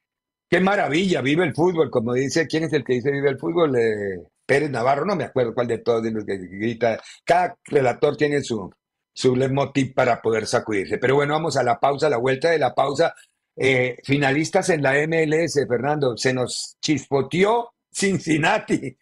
Qué 0.50 0.60
maravilla, 0.60 1.22
vive 1.22 1.44
el 1.44 1.56
fútbol, 1.56 1.90
como 1.90 2.14
dice, 2.14 2.46
¿quién 2.48 2.66
es 2.66 2.74
el 2.74 2.84
que 2.84 2.94
dice 2.94 3.12
vive 3.12 3.30
el 3.30 3.40
fútbol? 3.40 3.76
Eh, 3.78 4.22
Pérez 4.46 4.70
Navarro, 4.70 5.04
no 5.06 5.16
me 5.16 5.24
acuerdo 5.24 5.54
cuál 5.56 5.68
de 5.68 5.80
todos 5.80 6.04
los 6.06 6.24
que 6.24 6.38
grita. 6.38 7.00
Cada 7.26 7.58
relator 7.66 8.16
tiene 8.16 8.42
su, 8.42 8.72
su 9.12 9.36
leitmotiv 9.36 9.94
para 9.96 10.22
poder 10.22 10.46
sacudirse. 10.46 11.00
Pero 11.00 11.16
bueno, 11.16 11.34
vamos 11.34 11.58
a 11.58 11.64
la 11.64 11.80
pausa, 11.80 12.08
a 12.08 12.12
la 12.12 12.18
vuelta 12.18 12.52
de 12.52 12.60
la 12.60 12.76
pausa. 12.76 13.16
Eh, 13.56 13.98
finalistas 14.04 14.70
en 14.70 14.84
la 14.84 14.94
MLS, 15.08 15.66
Fernando, 15.68 16.16
se 16.16 16.34
nos 16.34 16.78
chispoteó 16.80 17.74
Cincinnati, 17.92 18.96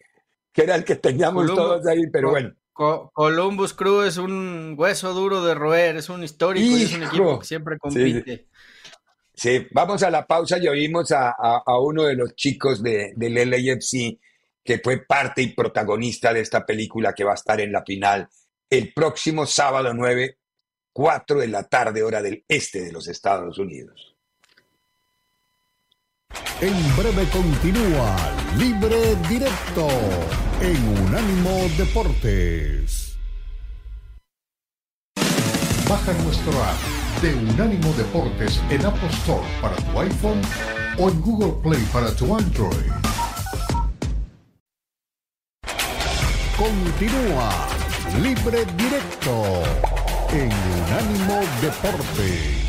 que 0.54 0.62
era 0.62 0.76
el 0.76 0.84
que 0.84 0.94
teníamos 0.94 1.46
todos 1.46 1.84
ahí, 1.86 2.06
pero 2.10 2.30
bueno. 2.30 2.54
Columbus 2.72 3.74
Crew 3.74 4.02
es 4.02 4.16
un 4.16 4.74
hueso 4.78 5.12
duro 5.12 5.44
de 5.44 5.54
roer, 5.54 5.96
es 5.96 6.08
un 6.08 6.22
histórico 6.22 6.66
y 6.76 6.82
es 6.82 6.94
un 6.94 7.02
equipo 7.02 7.38
que 7.40 7.46
siempre 7.46 7.78
compite. 7.78 8.46
Sí, 9.34 9.66
vamos 9.72 10.02
a 10.04 10.10
la 10.10 10.24
pausa 10.26 10.58
y 10.58 10.68
oímos 10.68 11.10
a, 11.12 11.34
uno 11.80 12.04
de 12.04 12.14
los 12.14 12.36
chicos 12.36 12.82
de, 12.82 13.12
del 13.16 13.34
LAFC 13.34 14.18
que 14.62 14.78
fue 14.78 15.04
parte 15.04 15.42
y 15.42 15.48
protagonista 15.48 16.32
de 16.32 16.40
esta 16.40 16.64
película 16.64 17.12
que 17.12 17.24
va 17.24 17.32
a 17.32 17.34
estar 17.34 17.60
en 17.60 17.72
la 17.72 17.82
final 17.84 18.28
el 18.70 18.92
próximo 18.94 19.46
sábado 19.46 19.92
9, 19.92 20.38
4 20.92 21.38
de 21.40 21.48
la 21.48 21.64
tarde, 21.64 22.02
hora 22.02 22.22
del 22.22 22.44
este 22.48 22.80
de 22.80 22.92
los 22.92 23.08
Estados 23.08 23.58
Unidos. 23.58 24.13
En 26.60 26.96
breve 26.96 27.28
continúa 27.30 28.16
Libre 28.56 29.16
Directo 29.28 29.88
en 30.60 31.06
Unánimo 31.06 31.68
Deportes. 31.76 33.16
Baja 35.88 36.12
nuestro 36.24 36.52
app 36.62 37.22
de 37.22 37.34
Unánimo 37.34 37.92
Deportes 37.94 38.60
en 38.70 38.86
Apple 38.86 39.08
Store 39.10 39.46
para 39.60 39.76
tu 39.76 40.00
iPhone 40.00 40.40
o 40.98 41.10
en 41.10 41.20
Google 41.20 41.54
Play 41.62 41.82
para 41.92 42.14
tu 42.14 42.34
Android. 42.34 42.92
Continúa 46.56 47.50
Libre 48.22 48.64
Directo 48.76 49.62
en 50.32 50.50
Unánimo 50.52 51.40
Deportes. 51.60 52.63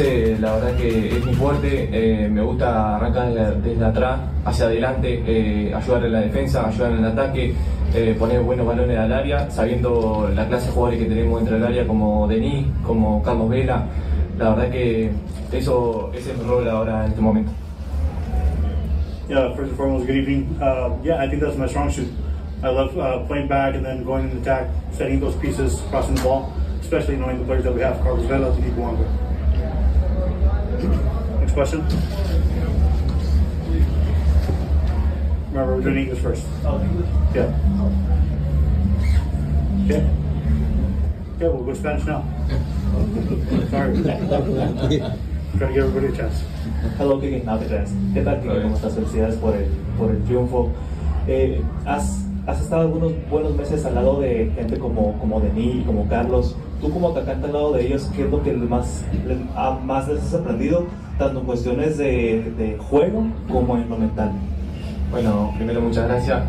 La 0.00 0.54
verdad 0.54 0.76
que 0.76 1.16
es 1.16 1.24
muy 1.26 1.34
fuerte, 1.34 1.88
eh, 1.92 2.28
me 2.28 2.40
gusta 2.40 2.96
arrancar 2.96 3.60
desde, 3.62 3.84
atrás 3.84 4.20
hacia 4.46 4.64
adelante, 4.66 5.22
eh, 5.26 5.74
ayudar 5.74 6.04
en 6.06 6.12
la 6.12 6.20
defensa, 6.20 6.66
ayudar 6.66 6.92
en 6.92 6.98
el 6.98 7.04
ataque, 7.04 7.54
eh, 7.94 8.16
poner 8.18 8.40
buenos 8.40 8.66
balones 8.66 8.96
al 8.96 9.12
área, 9.12 9.50
sabiendo 9.50 10.30
la 10.34 10.46
clase 10.46 10.68
de 10.68 10.72
jugadores 10.72 11.02
que 11.02 11.08
tenemos 11.08 11.40
dentro 11.40 11.56
del 11.56 11.66
área 11.66 11.86
como 11.86 12.26
Denis, 12.28 12.66
como 12.86 13.22
Carlos 13.22 13.50
Vela. 13.50 13.84
La 14.38 14.50
verdad 14.54 14.70
que 14.70 15.10
eso 15.52 16.10
ese 16.14 16.32
es 16.32 16.38
mi 16.38 16.44
rol 16.44 16.66
ahora 16.68 17.04
en 17.04 17.10
este 17.10 17.20
momento. 17.20 17.52
Yeah, 19.28 19.54
first 19.54 19.68
and 19.68 19.76
foremost, 19.76 20.06
good 20.06 20.16
evening. 20.16 20.56
Uh, 20.60 20.96
yeah, 21.04 21.22
I 21.22 21.28
think 21.28 21.42
that's 21.42 21.58
my 21.58 21.68
strong 21.68 21.90
suit. 21.90 22.08
I 22.62 22.68
love 22.68 22.96
uh, 22.96 23.26
playing 23.26 23.48
back 23.48 23.74
and 23.74 23.84
then 23.84 24.02
going 24.02 24.30
in 24.30 24.38
attack, 24.38 24.70
setting 24.92 25.20
those 25.20 25.36
pieces, 25.36 25.82
crossing 25.90 26.14
the 26.14 26.22
ball, 26.22 26.52
especially 26.80 27.16
knowing 27.16 27.38
the 27.38 27.44
players 27.44 27.64
that 27.64 27.74
we 27.74 27.82
have, 27.82 28.00
Carlos 28.00 28.26
Vela, 28.26 28.50
Denis 28.56 28.72
Blanco. 28.74 29.29
Next 30.82 31.52
question. 31.52 31.84
Remember, 35.50 35.76
we're 35.76 35.82
doing 35.82 35.98
English 35.98 36.20
first. 36.20 36.44
Oh, 36.64 36.80
English? 36.80 37.08
Yeah. 37.34 37.52
Okay. 39.84 40.08
Okay, 41.36 41.48
we'll 41.48 41.64
go 41.64 41.74
Spanish 41.74 42.06
now. 42.06 42.24
Sorry. 43.70 44.02
Try 45.58 45.66
to 45.66 45.74
give 45.74 45.84
everybody 45.84 46.14
a 46.14 46.16
chance. 46.16 46.44
Hello, 46.96 47.20
Kiki. 47.20 47.44
No 47.44 47.58
te 47.58 47.66
creas. 47.66 47.92
¿Qué 48.14 48.22
tal, 48.24 48.40
Kiki? 48.40 48.62
¿Cómo 48.62 48.76
estás? 48.76 48.94
Felicidades 48.94 49.36
por 49.36 49.54
el, 49.56 49.66
por 49.98 50.10
el 50.10 50.22
triunfo. 50.24 50.70
Eh, 51.26 51.60
has, 51.84 52.24
has 52.46 52.60
estado 52.60 52.82
algunos 52.82 53.12
buenos 53.28 53.54
meses 53.56 53.84
al 53.84 53.96
lado 53.96 54.20
de 54.20 54.52
gente 54.54 54.78
como, 54.78 55.18
como 55.18 55.40
Denis 55.40 55.82
y 55.82 55.84
como 55.84 56.08
Carlos. 56.08 56.56
Tú 56.80 56.90
como 56.90 57.10
atacante 57.10 57.46
al 57.46 57.52
lado 57.52 57.72
de 57.72 57.86
ellos, 57.86 58.10
¿qué 58.16 58.24
es 58.24 58.30
lo 58.30 58.42
que 58.42 58.52
más, 58.52 59.04
más 59.84 60.08
les 60.08 60.22
has 60.22 60.34
aprendido, 60.34 60.86
tanto 61.18 61.40
en 61.40 61.46
cuestiones 61.46 61.98
de, 61.98 62.52
de 62.56 62.78
juego 62.78 63.26
como 63.50 63.76
en 63.76 63.88
lo 63.88 63.96
mental? 63.98 64.32
Bueno, 65.10 65.52
primero 65.56 65.80
muchas 65.82 66.08
gracias. 66.08 66.42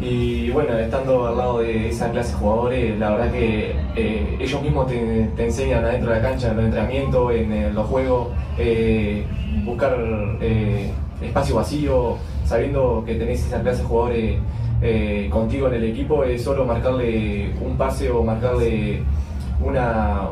Y 0.00 0.50
bueno, 0.50 0.78
estando 0.78 1.26
al 1.26 1.36
lado 1.36 1.58
de 1.58 1.88
esa 1.88 2.10
clase 2.10 2.32
de 2.32 2.38
jugadores, 2.38 2.98
la 2.98 3.10
verdad 3.10 3.32
que 3.32 3.74
eh, 3.96 4.36
ellos 4.40 4.62
mismos 4.62 4.86
te, 4.86 5.28
te, 5.36 5.44
enseñan 5.44 5.84
adentro 5.84 6.10
de 6.10 6.16
la 6.16 6.22
cancha, 6.22 6.50
en 6.50 6.56
los 6.56 6.64
entrenamientos, 6.66 7.32
en, 7.32 7.74
los 7.74 7.86
juegos, 7.86 8.28
eh, 8.58 9.24
buscar 9.64 9.96
eh, 10.40 10.92
espacio 11.20 11.56
vacío, 11.56 12.16
sabiendo 12.44 13.02
que 13.04 13.16
tenés 13.16 13.44
esa 13.44 13.60
clase 13.60 13.82
de 13.82 13.88
jugadores 13.88 14.38
contigo 15.30 15.66
en 15.66 15.74
el 15.74 15.84
equipo, 15.84 16.22
es 16.22 16.44
solo 16.44 16.64
marcarle 16.64 17.52
un 17.60 17.76
pase 17.76 18.08
o 18.10 18.22
marcarle 18.22 19.02
una, 19.60 20.30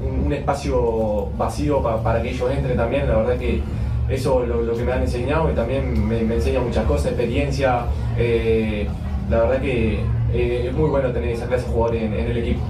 un, 0.00 0.32
espacio 0.32 1.30
vacío 1.36 1.82
para 1.82 2.22
que 2.22 2.30
ellos 2.30 2.50
entren 2.50 2.76
también. 2.76 3.08
La 3.08 3.16
verdad 3.16 3.38
que 3.38 3.62
eso 4.08 4.42
es 4.42 4.48
lo, 4.48 4.76
que 4.76 4.84
me 4.84 4.92
han 4.92 5.02
enseñado 5.02 5.50
y 5.50 5.54
también 5.54 6.06
me, 6.06 6.20
enseña 6.20 6.60
muchas 6.60 6.84
cosas, 6.86 7.06
experiencia. 7.06 7.86
Eh, 8.16 8.88
la 9.28 9.40
verdad 9.42 9.60
que 9.60 10.00
eh, 10.32 10.66
es 10.68 10.72
muy 10.72 10.88
bueno 10.88 11.12
tener 11.12 11.30
esa 11.30 11.46
clase 11.46 11.64
de 11.66 11.72
jugadores 11.72 12.02
en, 12.02 12.12
el 12.12 12.36
equipo. 12.36 12.60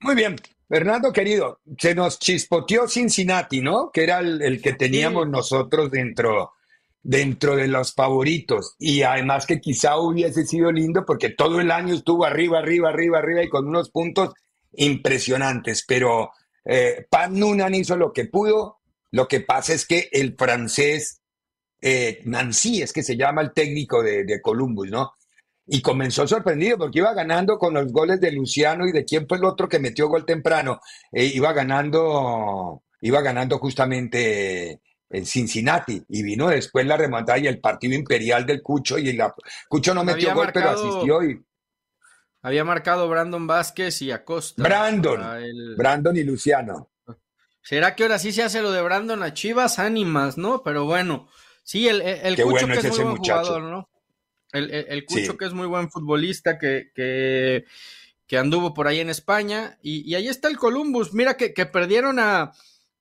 Muy 0.00 0.14
bien. 0.14 0.36
Fernando, 0.68 1.12
querido, 1.12 1.60
se 1.78 1.94
nos 1.94 2.18
chispoteó 2.18 2.88
Cincinnati, 2.88 3.60
¿no? 3.60 3.90
Que 3.90 4.02
era 4.04 4.20
el, 4.20 4.60
que 4.62 4.72
teníamos 4.72 5.28
nosotros 5.28 5.90
dentro, 5.90 6.52
dentro 7.04 7.54
de 7.54 7.68
los 7.68 7.92
favoritos. 7.94 8.74
Y 8.80 9.02
además 9.02 9.46
que 9.46 9.60
quizá 9.60 9.98
hubiese 9.98 10.44
sido 10.44 10.72
lindo 10.72 11.04
porque 11.06 11.28
todo 11.28 11.60
el 11.60 11.70
año 11.70 11.94
estuvo 11.94 12.24
arriba, 12.24 12.58
arriba, 12.58 12.88
arriba, 12.88 13.18
arriba 13.18 13.44
y 13.44 13.48
con 13.48 13.68
unos 13.68 13.90
puntos 13.90 14.34
impresionantes. 14.72 15.84
Pero 15.86 16.30
eh, 16.64 17.06
Pan 17.08 17.38
Nunan 17.38 17.74
hizo 17.74 17.96
lo 17.96 18.12
que 18.12 18.24
pudo. 18.24 18.80
Lo 19.12 19.28
que 19.28 19.40
pasa 19.40 19.74
es 19.74 19.86
que 19.86 20.08
el 20.10 20.34
francés 20.36 21.20
eh, 21.80 22.20
Nancy, 22.24 22.82
es 22.82 22.94
que 22.94 23.02
se 23.02 23.16
llama 23.16 23.42
el 23.42 23.52
técnico 23.52 24.02
de, 24.02 24.40
Columbus, 24.40 24.90
¿no? 24.90 25.12
Y 25.66 25.82
comenzó 25.82 26.26
sorprendido 26.26 26.78
porque 26.78 27.00
iba 27.00 27.12
ganando 27.12 27.58
con 27.58 27.74
los 27.74 27.92
goles 27.92 28.20
de 28.20 28.32
Luciano 28.32 28.86
y 28.86 28.92
de 28.92 29.04
quién 29.04 29.28
fue 29.28 29.36
el 29.38 29.44
otro 29.44 29.68
que 29.68 29.78
metió 29.78 30.08
gol 30.08 30.24
temprano. 30.24 30.80
Eh, 31.12 31.26
iba 31.26 31.52
ganando, 31.52 32.82
iba 33.02 33.20
ganando 33.20 33.58
justamente 33.58 34.80
en 35.10 35.26
Cincinnati 35.26 36.02
y 36.08 36.22
vino 36.22 36.48
después 36.48 36.86
la 36.86 36.96
remontada 36.96 37.38
y 37.38 37.46
el 37.46 37.60
partido 37.60 37.94
imperial 37.94 38.46
del 38.46 38.62
Cucho 38.62 38.98
y 38.98 39.12
la 39.12 39.34
Cucho 39.68 39.94
no 39.94 40.04
metió 40.04 40.34
gol 40.34 40.50
pero 40.52 40.70
asistió 40.70 41.22
y 41.22 41.40
había 42.44 42.62
marcado 42.62 43.08
Brandon 43.08 43.46
Vázquez 43.46 44.02
y 44.02 44.10
Acosta. 44.10 44.62
Brandon, 44.62 45.18
Brandon 45.78 46.14
y 46.14 46.24
Luciano. 46.24 46.90
¿Será 47.62 47.96
que 47.96 48.02
ahora 48.02 48.18
sí 48.18 48.32
se 48.32 48.42
hace 48.42 48.60
lo 48.60 48.70
de 48.70 48.82
Brandon 48.82 49.22
a 49.22 49.32
Chivas? 49.32 49.78
Ánimas, 49.78 50.36
¿no? 50.36 50.62
Pero 50.62 50.84
bueno, 50.84 51.26
sí, 51.62 51.88
el, 51.88 52.02
el, 52.02 52.36
Cucho 52.36 52.66
que 52.66 52.74
es, 52.74 52.98
muy 52.98 53.04
buen 53.04 53.16
jugador, 53.16 53.62
¿no? 53.62 53.88
El, 54.52 54.70
el, 54.70 55.06
Cucho 55.06 55.38
que 55.38 55.46
es 55.46 55.54
muy 55.54 55.66
buen 55.66 55.90
futbolista, 55.90 56.58
que, 56.58 56.90
que, 56.94 57.64
que, 58.26 58.36
anduvo 58.36 58.74
por 58.74 58.88
ahí 58.88 59.00
en 59.00 59.08
España. 59.08 59.78
Y, 59.80 60.02
y 60.02 60.14
ahí 60.14 60.28
está 60.28 60.48
el 60.48 60.58
Columbus. 60.58 61.14
Mira 61.14 61.38
que, 61.38 61.54
que 61.54 61.64
perdieron 61.64 62.18
a, 62.18 62.52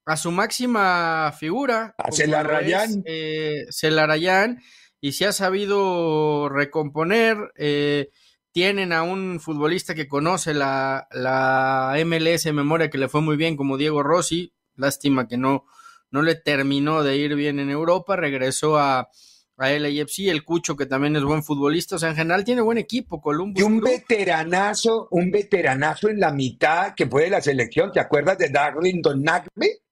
a 0.05 0.17
su 0.17 0.31
máxima 0.31 1.33
figura. 1.37 1.95
A 1.97 2.11
Celarayán. 2.11 3.03
Eh, 3.05 3.65
Celarayán, 3.71 4.61
y 4.99 5.13
se 5.13 5.25
ha 5.25 5.33
sabido 5.33 6.49
recomponer. 6.49 7.37
Eh, 7.55 8.09
tienen 8.51 8.93
a 8.93 9.03
un 9.03 9.39
futbolista 9.39 9.95
que 9.95 10.07
conoce 10.07 10.53
la, 10.53 11.07
la 11.11 11.95
MLS 12.05 12.45
en 12.45 12.55
memoria 12.55 12.89
que 12.89 12.99
le 12.99 13.09
fue 13.09 13.21
muy 13.21 13.35
bien, 13.35 13.57
como 13.57 13.77
Diego 13.77 14.03
Rossi. 14.03 14.53
Lástima 14.75 15.27
que 15.27 15.37
no, 15.37 15.65
no 16.11 16.21
le 16.21 16.35
terminó 16.35 17.03
de 17.03 17.17
ir 17.17 17.35
bien 17.35 17.59
en 17.59 17.69
Europa. 17.69 18.15
Regresó 18.15 18.77
a, 18.77 19.09
a 19.57 19.69
LAFC, 19.69 20.27
el 20.27 20.43
Cucho, 20.43 20.75
que 20.75 20.85
también 20.85 21.15
es 21.15 21.23
buen 21.23 21.43
futbolista. 21.43 21.95
O 21.95 21.99
sea, 21.99 22.09
en 22.09 22.15
general 22.15 22.43
tiene 22.43 22.61
buen 22.61 22.77
equipo, 22.77 23.21
Columbus. 23.21 23.59
Y 23.59 23.63
un 23.63 23.81
veteranazo, 23.81 25.07
un 25.09 25.31
veteranazo 25.31 26.09
en 26.09 26.19
la 26.19 26.31
mitad 26.31 26.93
que 26.95 27.07
fue 27.07 27.23
de 27.23 27.29
la 27.31 27.41
selección. 27.41 27.91
¿Te 27.91 27.99
acuerdas 27.99 28.37
de 28.37 28.49
Darlington 28.49 29.23
Nagbe? 29.23 29.82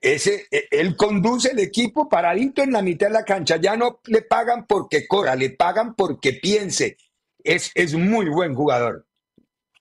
Ese, 0.00 0.46
e, 0.50 0.68
él 0.70 0.96
conduce 0.96 1.50
el 1.50 1.58
equipo 1.58 2.08
paradito 2.08 2.62
en 2.62 2.72
la 2.72 2.82
mitad 2.82 3.08
de 3.08 3.14
la 3.14 3.24
cancha. 3.24 3.56
Ya 3.56 3.76
no 3.76 4.00
le 4.06 4.22
pagan 4.22 4.66
porque 4.66 5.06
corra, 5.06 5.34
le 5.34 5.50
pagan 5.50 5.94
porque 5.94 6.34
piense. 6.34 6.96
Es, 7.42 7.70
es 7.74 7.94
muy 7.94 8.28
buen 8.28 8.54
jugador, 8.54 9.06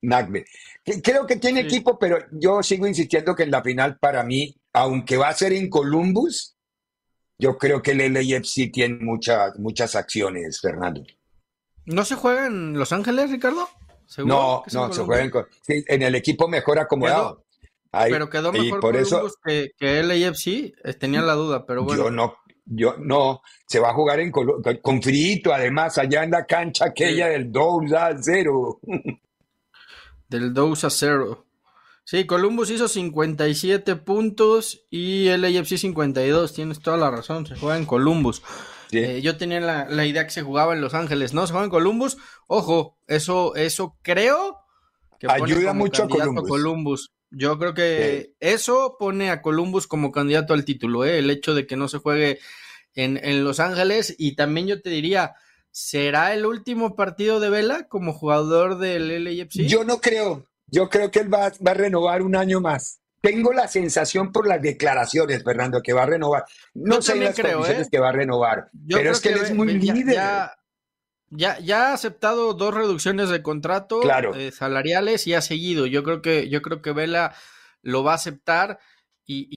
Nagbe. 0.01 0.45
Creo 1.03 1.25
que 1.25 1.37
tiene 1.37 1.61
Sí. 1.61 1.67
equipo, 1.67 1.97
pero 1.97 2.19
yo 2.31 2.61
sigo 2.61 2.85
insistiendo 2.87 3.35
que 3.35 3.43
en 3.43 3.51
la 3.51 3.63
final 3.63 3.97
para 3.97 4.23
mí, 4.23 4.55
aunque 4.73 5.17
va 5.17 5.29
a 5.29 5.33
ser 5.33 5.51
en 5.53 5.69
Columbus, 5.69 6.55
yo 7.39 7.57
creo 7.57 7.81
que 7.81 7.91
el 7.91 8.13
LAFC 8.13 8.71
tiene 8.71 8.97
muchas, 9.01 9.57
muchas 9.57 9.95
acciones, 9.95 10.61
Fernando. 10.61 11.03
¿No 11.85 12.05
se 12.05 12.15
juega 12.15 12.47
en 12.47 12.77
Los 12.77 12.91
Ángeles, 12.91 13.31
Ricardo? 13.31 13.67
¿Seguro 14.05 14.63
No, 14.71 14.87
no, 14.87 14.93
se 14.93 15.03
juega 15.03 15.23
en, 15.23 15.31
en 15.87 16.01
el 16.03 16.15
equipo 16.15 16.47
mejor 16.47 16.79
acomodado. 16.79 17.44
Pero 18.09 18.29
quedó 18.29 18.51
mejor 18.51 18.79
por 18.79 18.95
eso 18.95 19.15
Columbus 19.17 19.37
que, 19.43 19.71
que 19.77 20.03
LAFC. 20.03 20.47
Eh, 20.47 20.93
Tenía 20.99 21.21
la 21.21 21.33
duda, 21.33 21.65
pero 21.65 21.83
bueno. 21.83 22.03
yo 22.03 22.11
no, 22.11 22.35
yo 22.65 22.95
no, 22.99 23.41
se 23.67 23.79
va 23.79 23.89
a 23.89 23.93
jugar 23.93 24.19
en 24.19 24.31
con, 24.31 25.01
frito, 25.01 25.53
además, 25.53 25.97
allá 25.97 26.23
en 26.23 26.31
la 26.31 26.45
cancha 26.45 26.85
aquella 26.85 27.27
Sí. 27.27 27.31
del 27.33 27.51
2 27.51 27.93
a 27.93 28.15
0. 28.21 28.79
Del 30.27 30.53
2 30.53 30.83
a 30.83 30.89
0. 30.89 31.45
Sí, 32.03 32.25
Columbus 32.25 32.69
hizo 32.69 32.87
57 32.87 33.95
puntos 33.95 34.85
y 34.91 35.25
LAFC 35.29 35.77
52. 35.77 36.53
Tienes 36.53 36.79
toda 36.79 36.97
la 36.97 37.09
razón. 37.09 37.47
Se 37.47 37.55
juega 37.55 37.77
en 37.77 37.85
Columbus. 37.85 38.43
Sí. 38.91 38.99
Eh, 38.99 39.21
yo 39.23 39.37
tenía 39.37 39.59
la, 39.59 39.85
la 39.89 40.05
idea 40.05 40.23
que 40.23 40.29
se 40.29 40.43
jugaba 40.43 40.73
en 40.73 40.81
Los 40.81 40.93
Ángeles. 40.93 41.33
No, 41.33 41.47
se 41.47 41.51
juega 41.53 41.65
en 41.65 41.71
Columbus. 41.71 42.17
Ojo, 42.47 42.99
eso, 43.07 43.55
eso 43.55 43.97
creo 44.03 44.59
que 45.19 45.27
Ayuda 45.27 45.73
mucho 45.73 46.03
a 46.03 46.07
candidato 46.07 46.43
Columbus. 46.43 47.11
Yo 47.37 47.59
creo 47.59 47.73
que 47.73 48.33
eso 48.39 48.95
pone 48.97 49.29
a 49.29 49.41
Columbus 49.41 49.87
como 49.87 50.13
candidato 50.13 50.53
al 50.53 50.63
título, 50.63 51.03
¿eh? 51.03 51.19
el 51.19 51.29
hecho 51.29 51.53
de 51.53 51.67
que 51.67 51.75
no 51.75 51.89
se 51.89 51.97
juegue 51.97 52.39
en, 52.93 53.19
en 53.21 53.43
Los 53.43 53.59
Ángeles. 53.59 54.15
Y 54.17 54.37
también 54.37 54.67
yo 54.67 54.81
te 54.81 54.89
diría, 54.89 55.35
¿será 55.69 56.33
el 56.33 56.45
último 56.45 56.95
partido 56.95 57.41
de 57.41 57.49
Vela 57.49 57.89
como 57.89 58.13
jugador 58.13 58.77
del 58.77 59.25
LAFC? 59.25 59.67
Yo 59.67 59.83
no 59.83 59.99
creo, 59.99 60.45
yo 60.67 60.87
creo 60.87 61.11
que 61.11 61.19
él 61.19 61.33
va, 61.33 61.51
va 61.65 61.71
a 61.71 61.73
renovar 61.73 62.21
un 62.21 62.37
año 62.37 62.61
más. 62.61 63.01
Tengo 63.19 63.51
la 63.51 63.67
sensación 63.67 64.31
por 64.31 64.47
las 64.47 64.61
declaraciones, 64.61 65.43
Fernando, 65.43 65.81
que 65.81 65.91
va 65.91 66.03
a 66.03 66.05
renovar. 66.05 66.45
No 66.73 66.95
Yo 66.95 67.01
sé 67.01 67.15
las 67.17 67.35
creo, 67.35 67.57
condiciones 67.57 67.87
¿eh? 67.87 67.89
que 67.91 67.99
va 67.99 68.09
a 68.09 68.13
renovar, 68.13 68.69
Yo 68.71 68.97
pero 68.97 69.11
es 69.11 69.19
que 69.19 69.29
él 69.29 69.39
es 69.43 69.53
muy 69.53 69.73
líder. 69.73 70.15
Ya, 70.15 70.55
ya, 71.35 71.59
ya 71.59 71.89
ha 71.89 71.93
aceptado 71.93 72.53
dos 72.53 72.73
reducciones 72.73 73.29
de 73.29 73.41
contrato 73.41 73.99
Claro. 74.01 74.33
eh, 74.35 74.51
salariales 74.51 75.27
y 75.27 75.33
ha 75.33 75.41
seguido. 75.41 75.85
Yo 75.85 76.03
creo 76.03 76.21
que, 76.21 76.49
yo 76.49 76.61
creo 76.61 76.81
que 76.81 76.91
Vela 76.91 77.33
lo 77.81 78.03
va 78.03 78.13
a 78.13 78.15
aceptar 78.15 78.79
y, 79.25 79.49
y- 79.51 79.55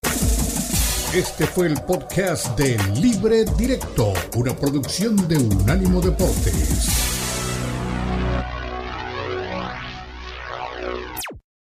Este 1.15 1.47
fue 1.47 1.67
el 1.69 1.81
podcast 1.83 2.59
de 2.59 2.77
Libre 3.01 3.45
Directo, 3.57 4.13
una 4.37 4.55
producción 4.55 5.17
de 5.29 5.37
Unánimo 5.39 6.01
Deportes. 6.01 7.18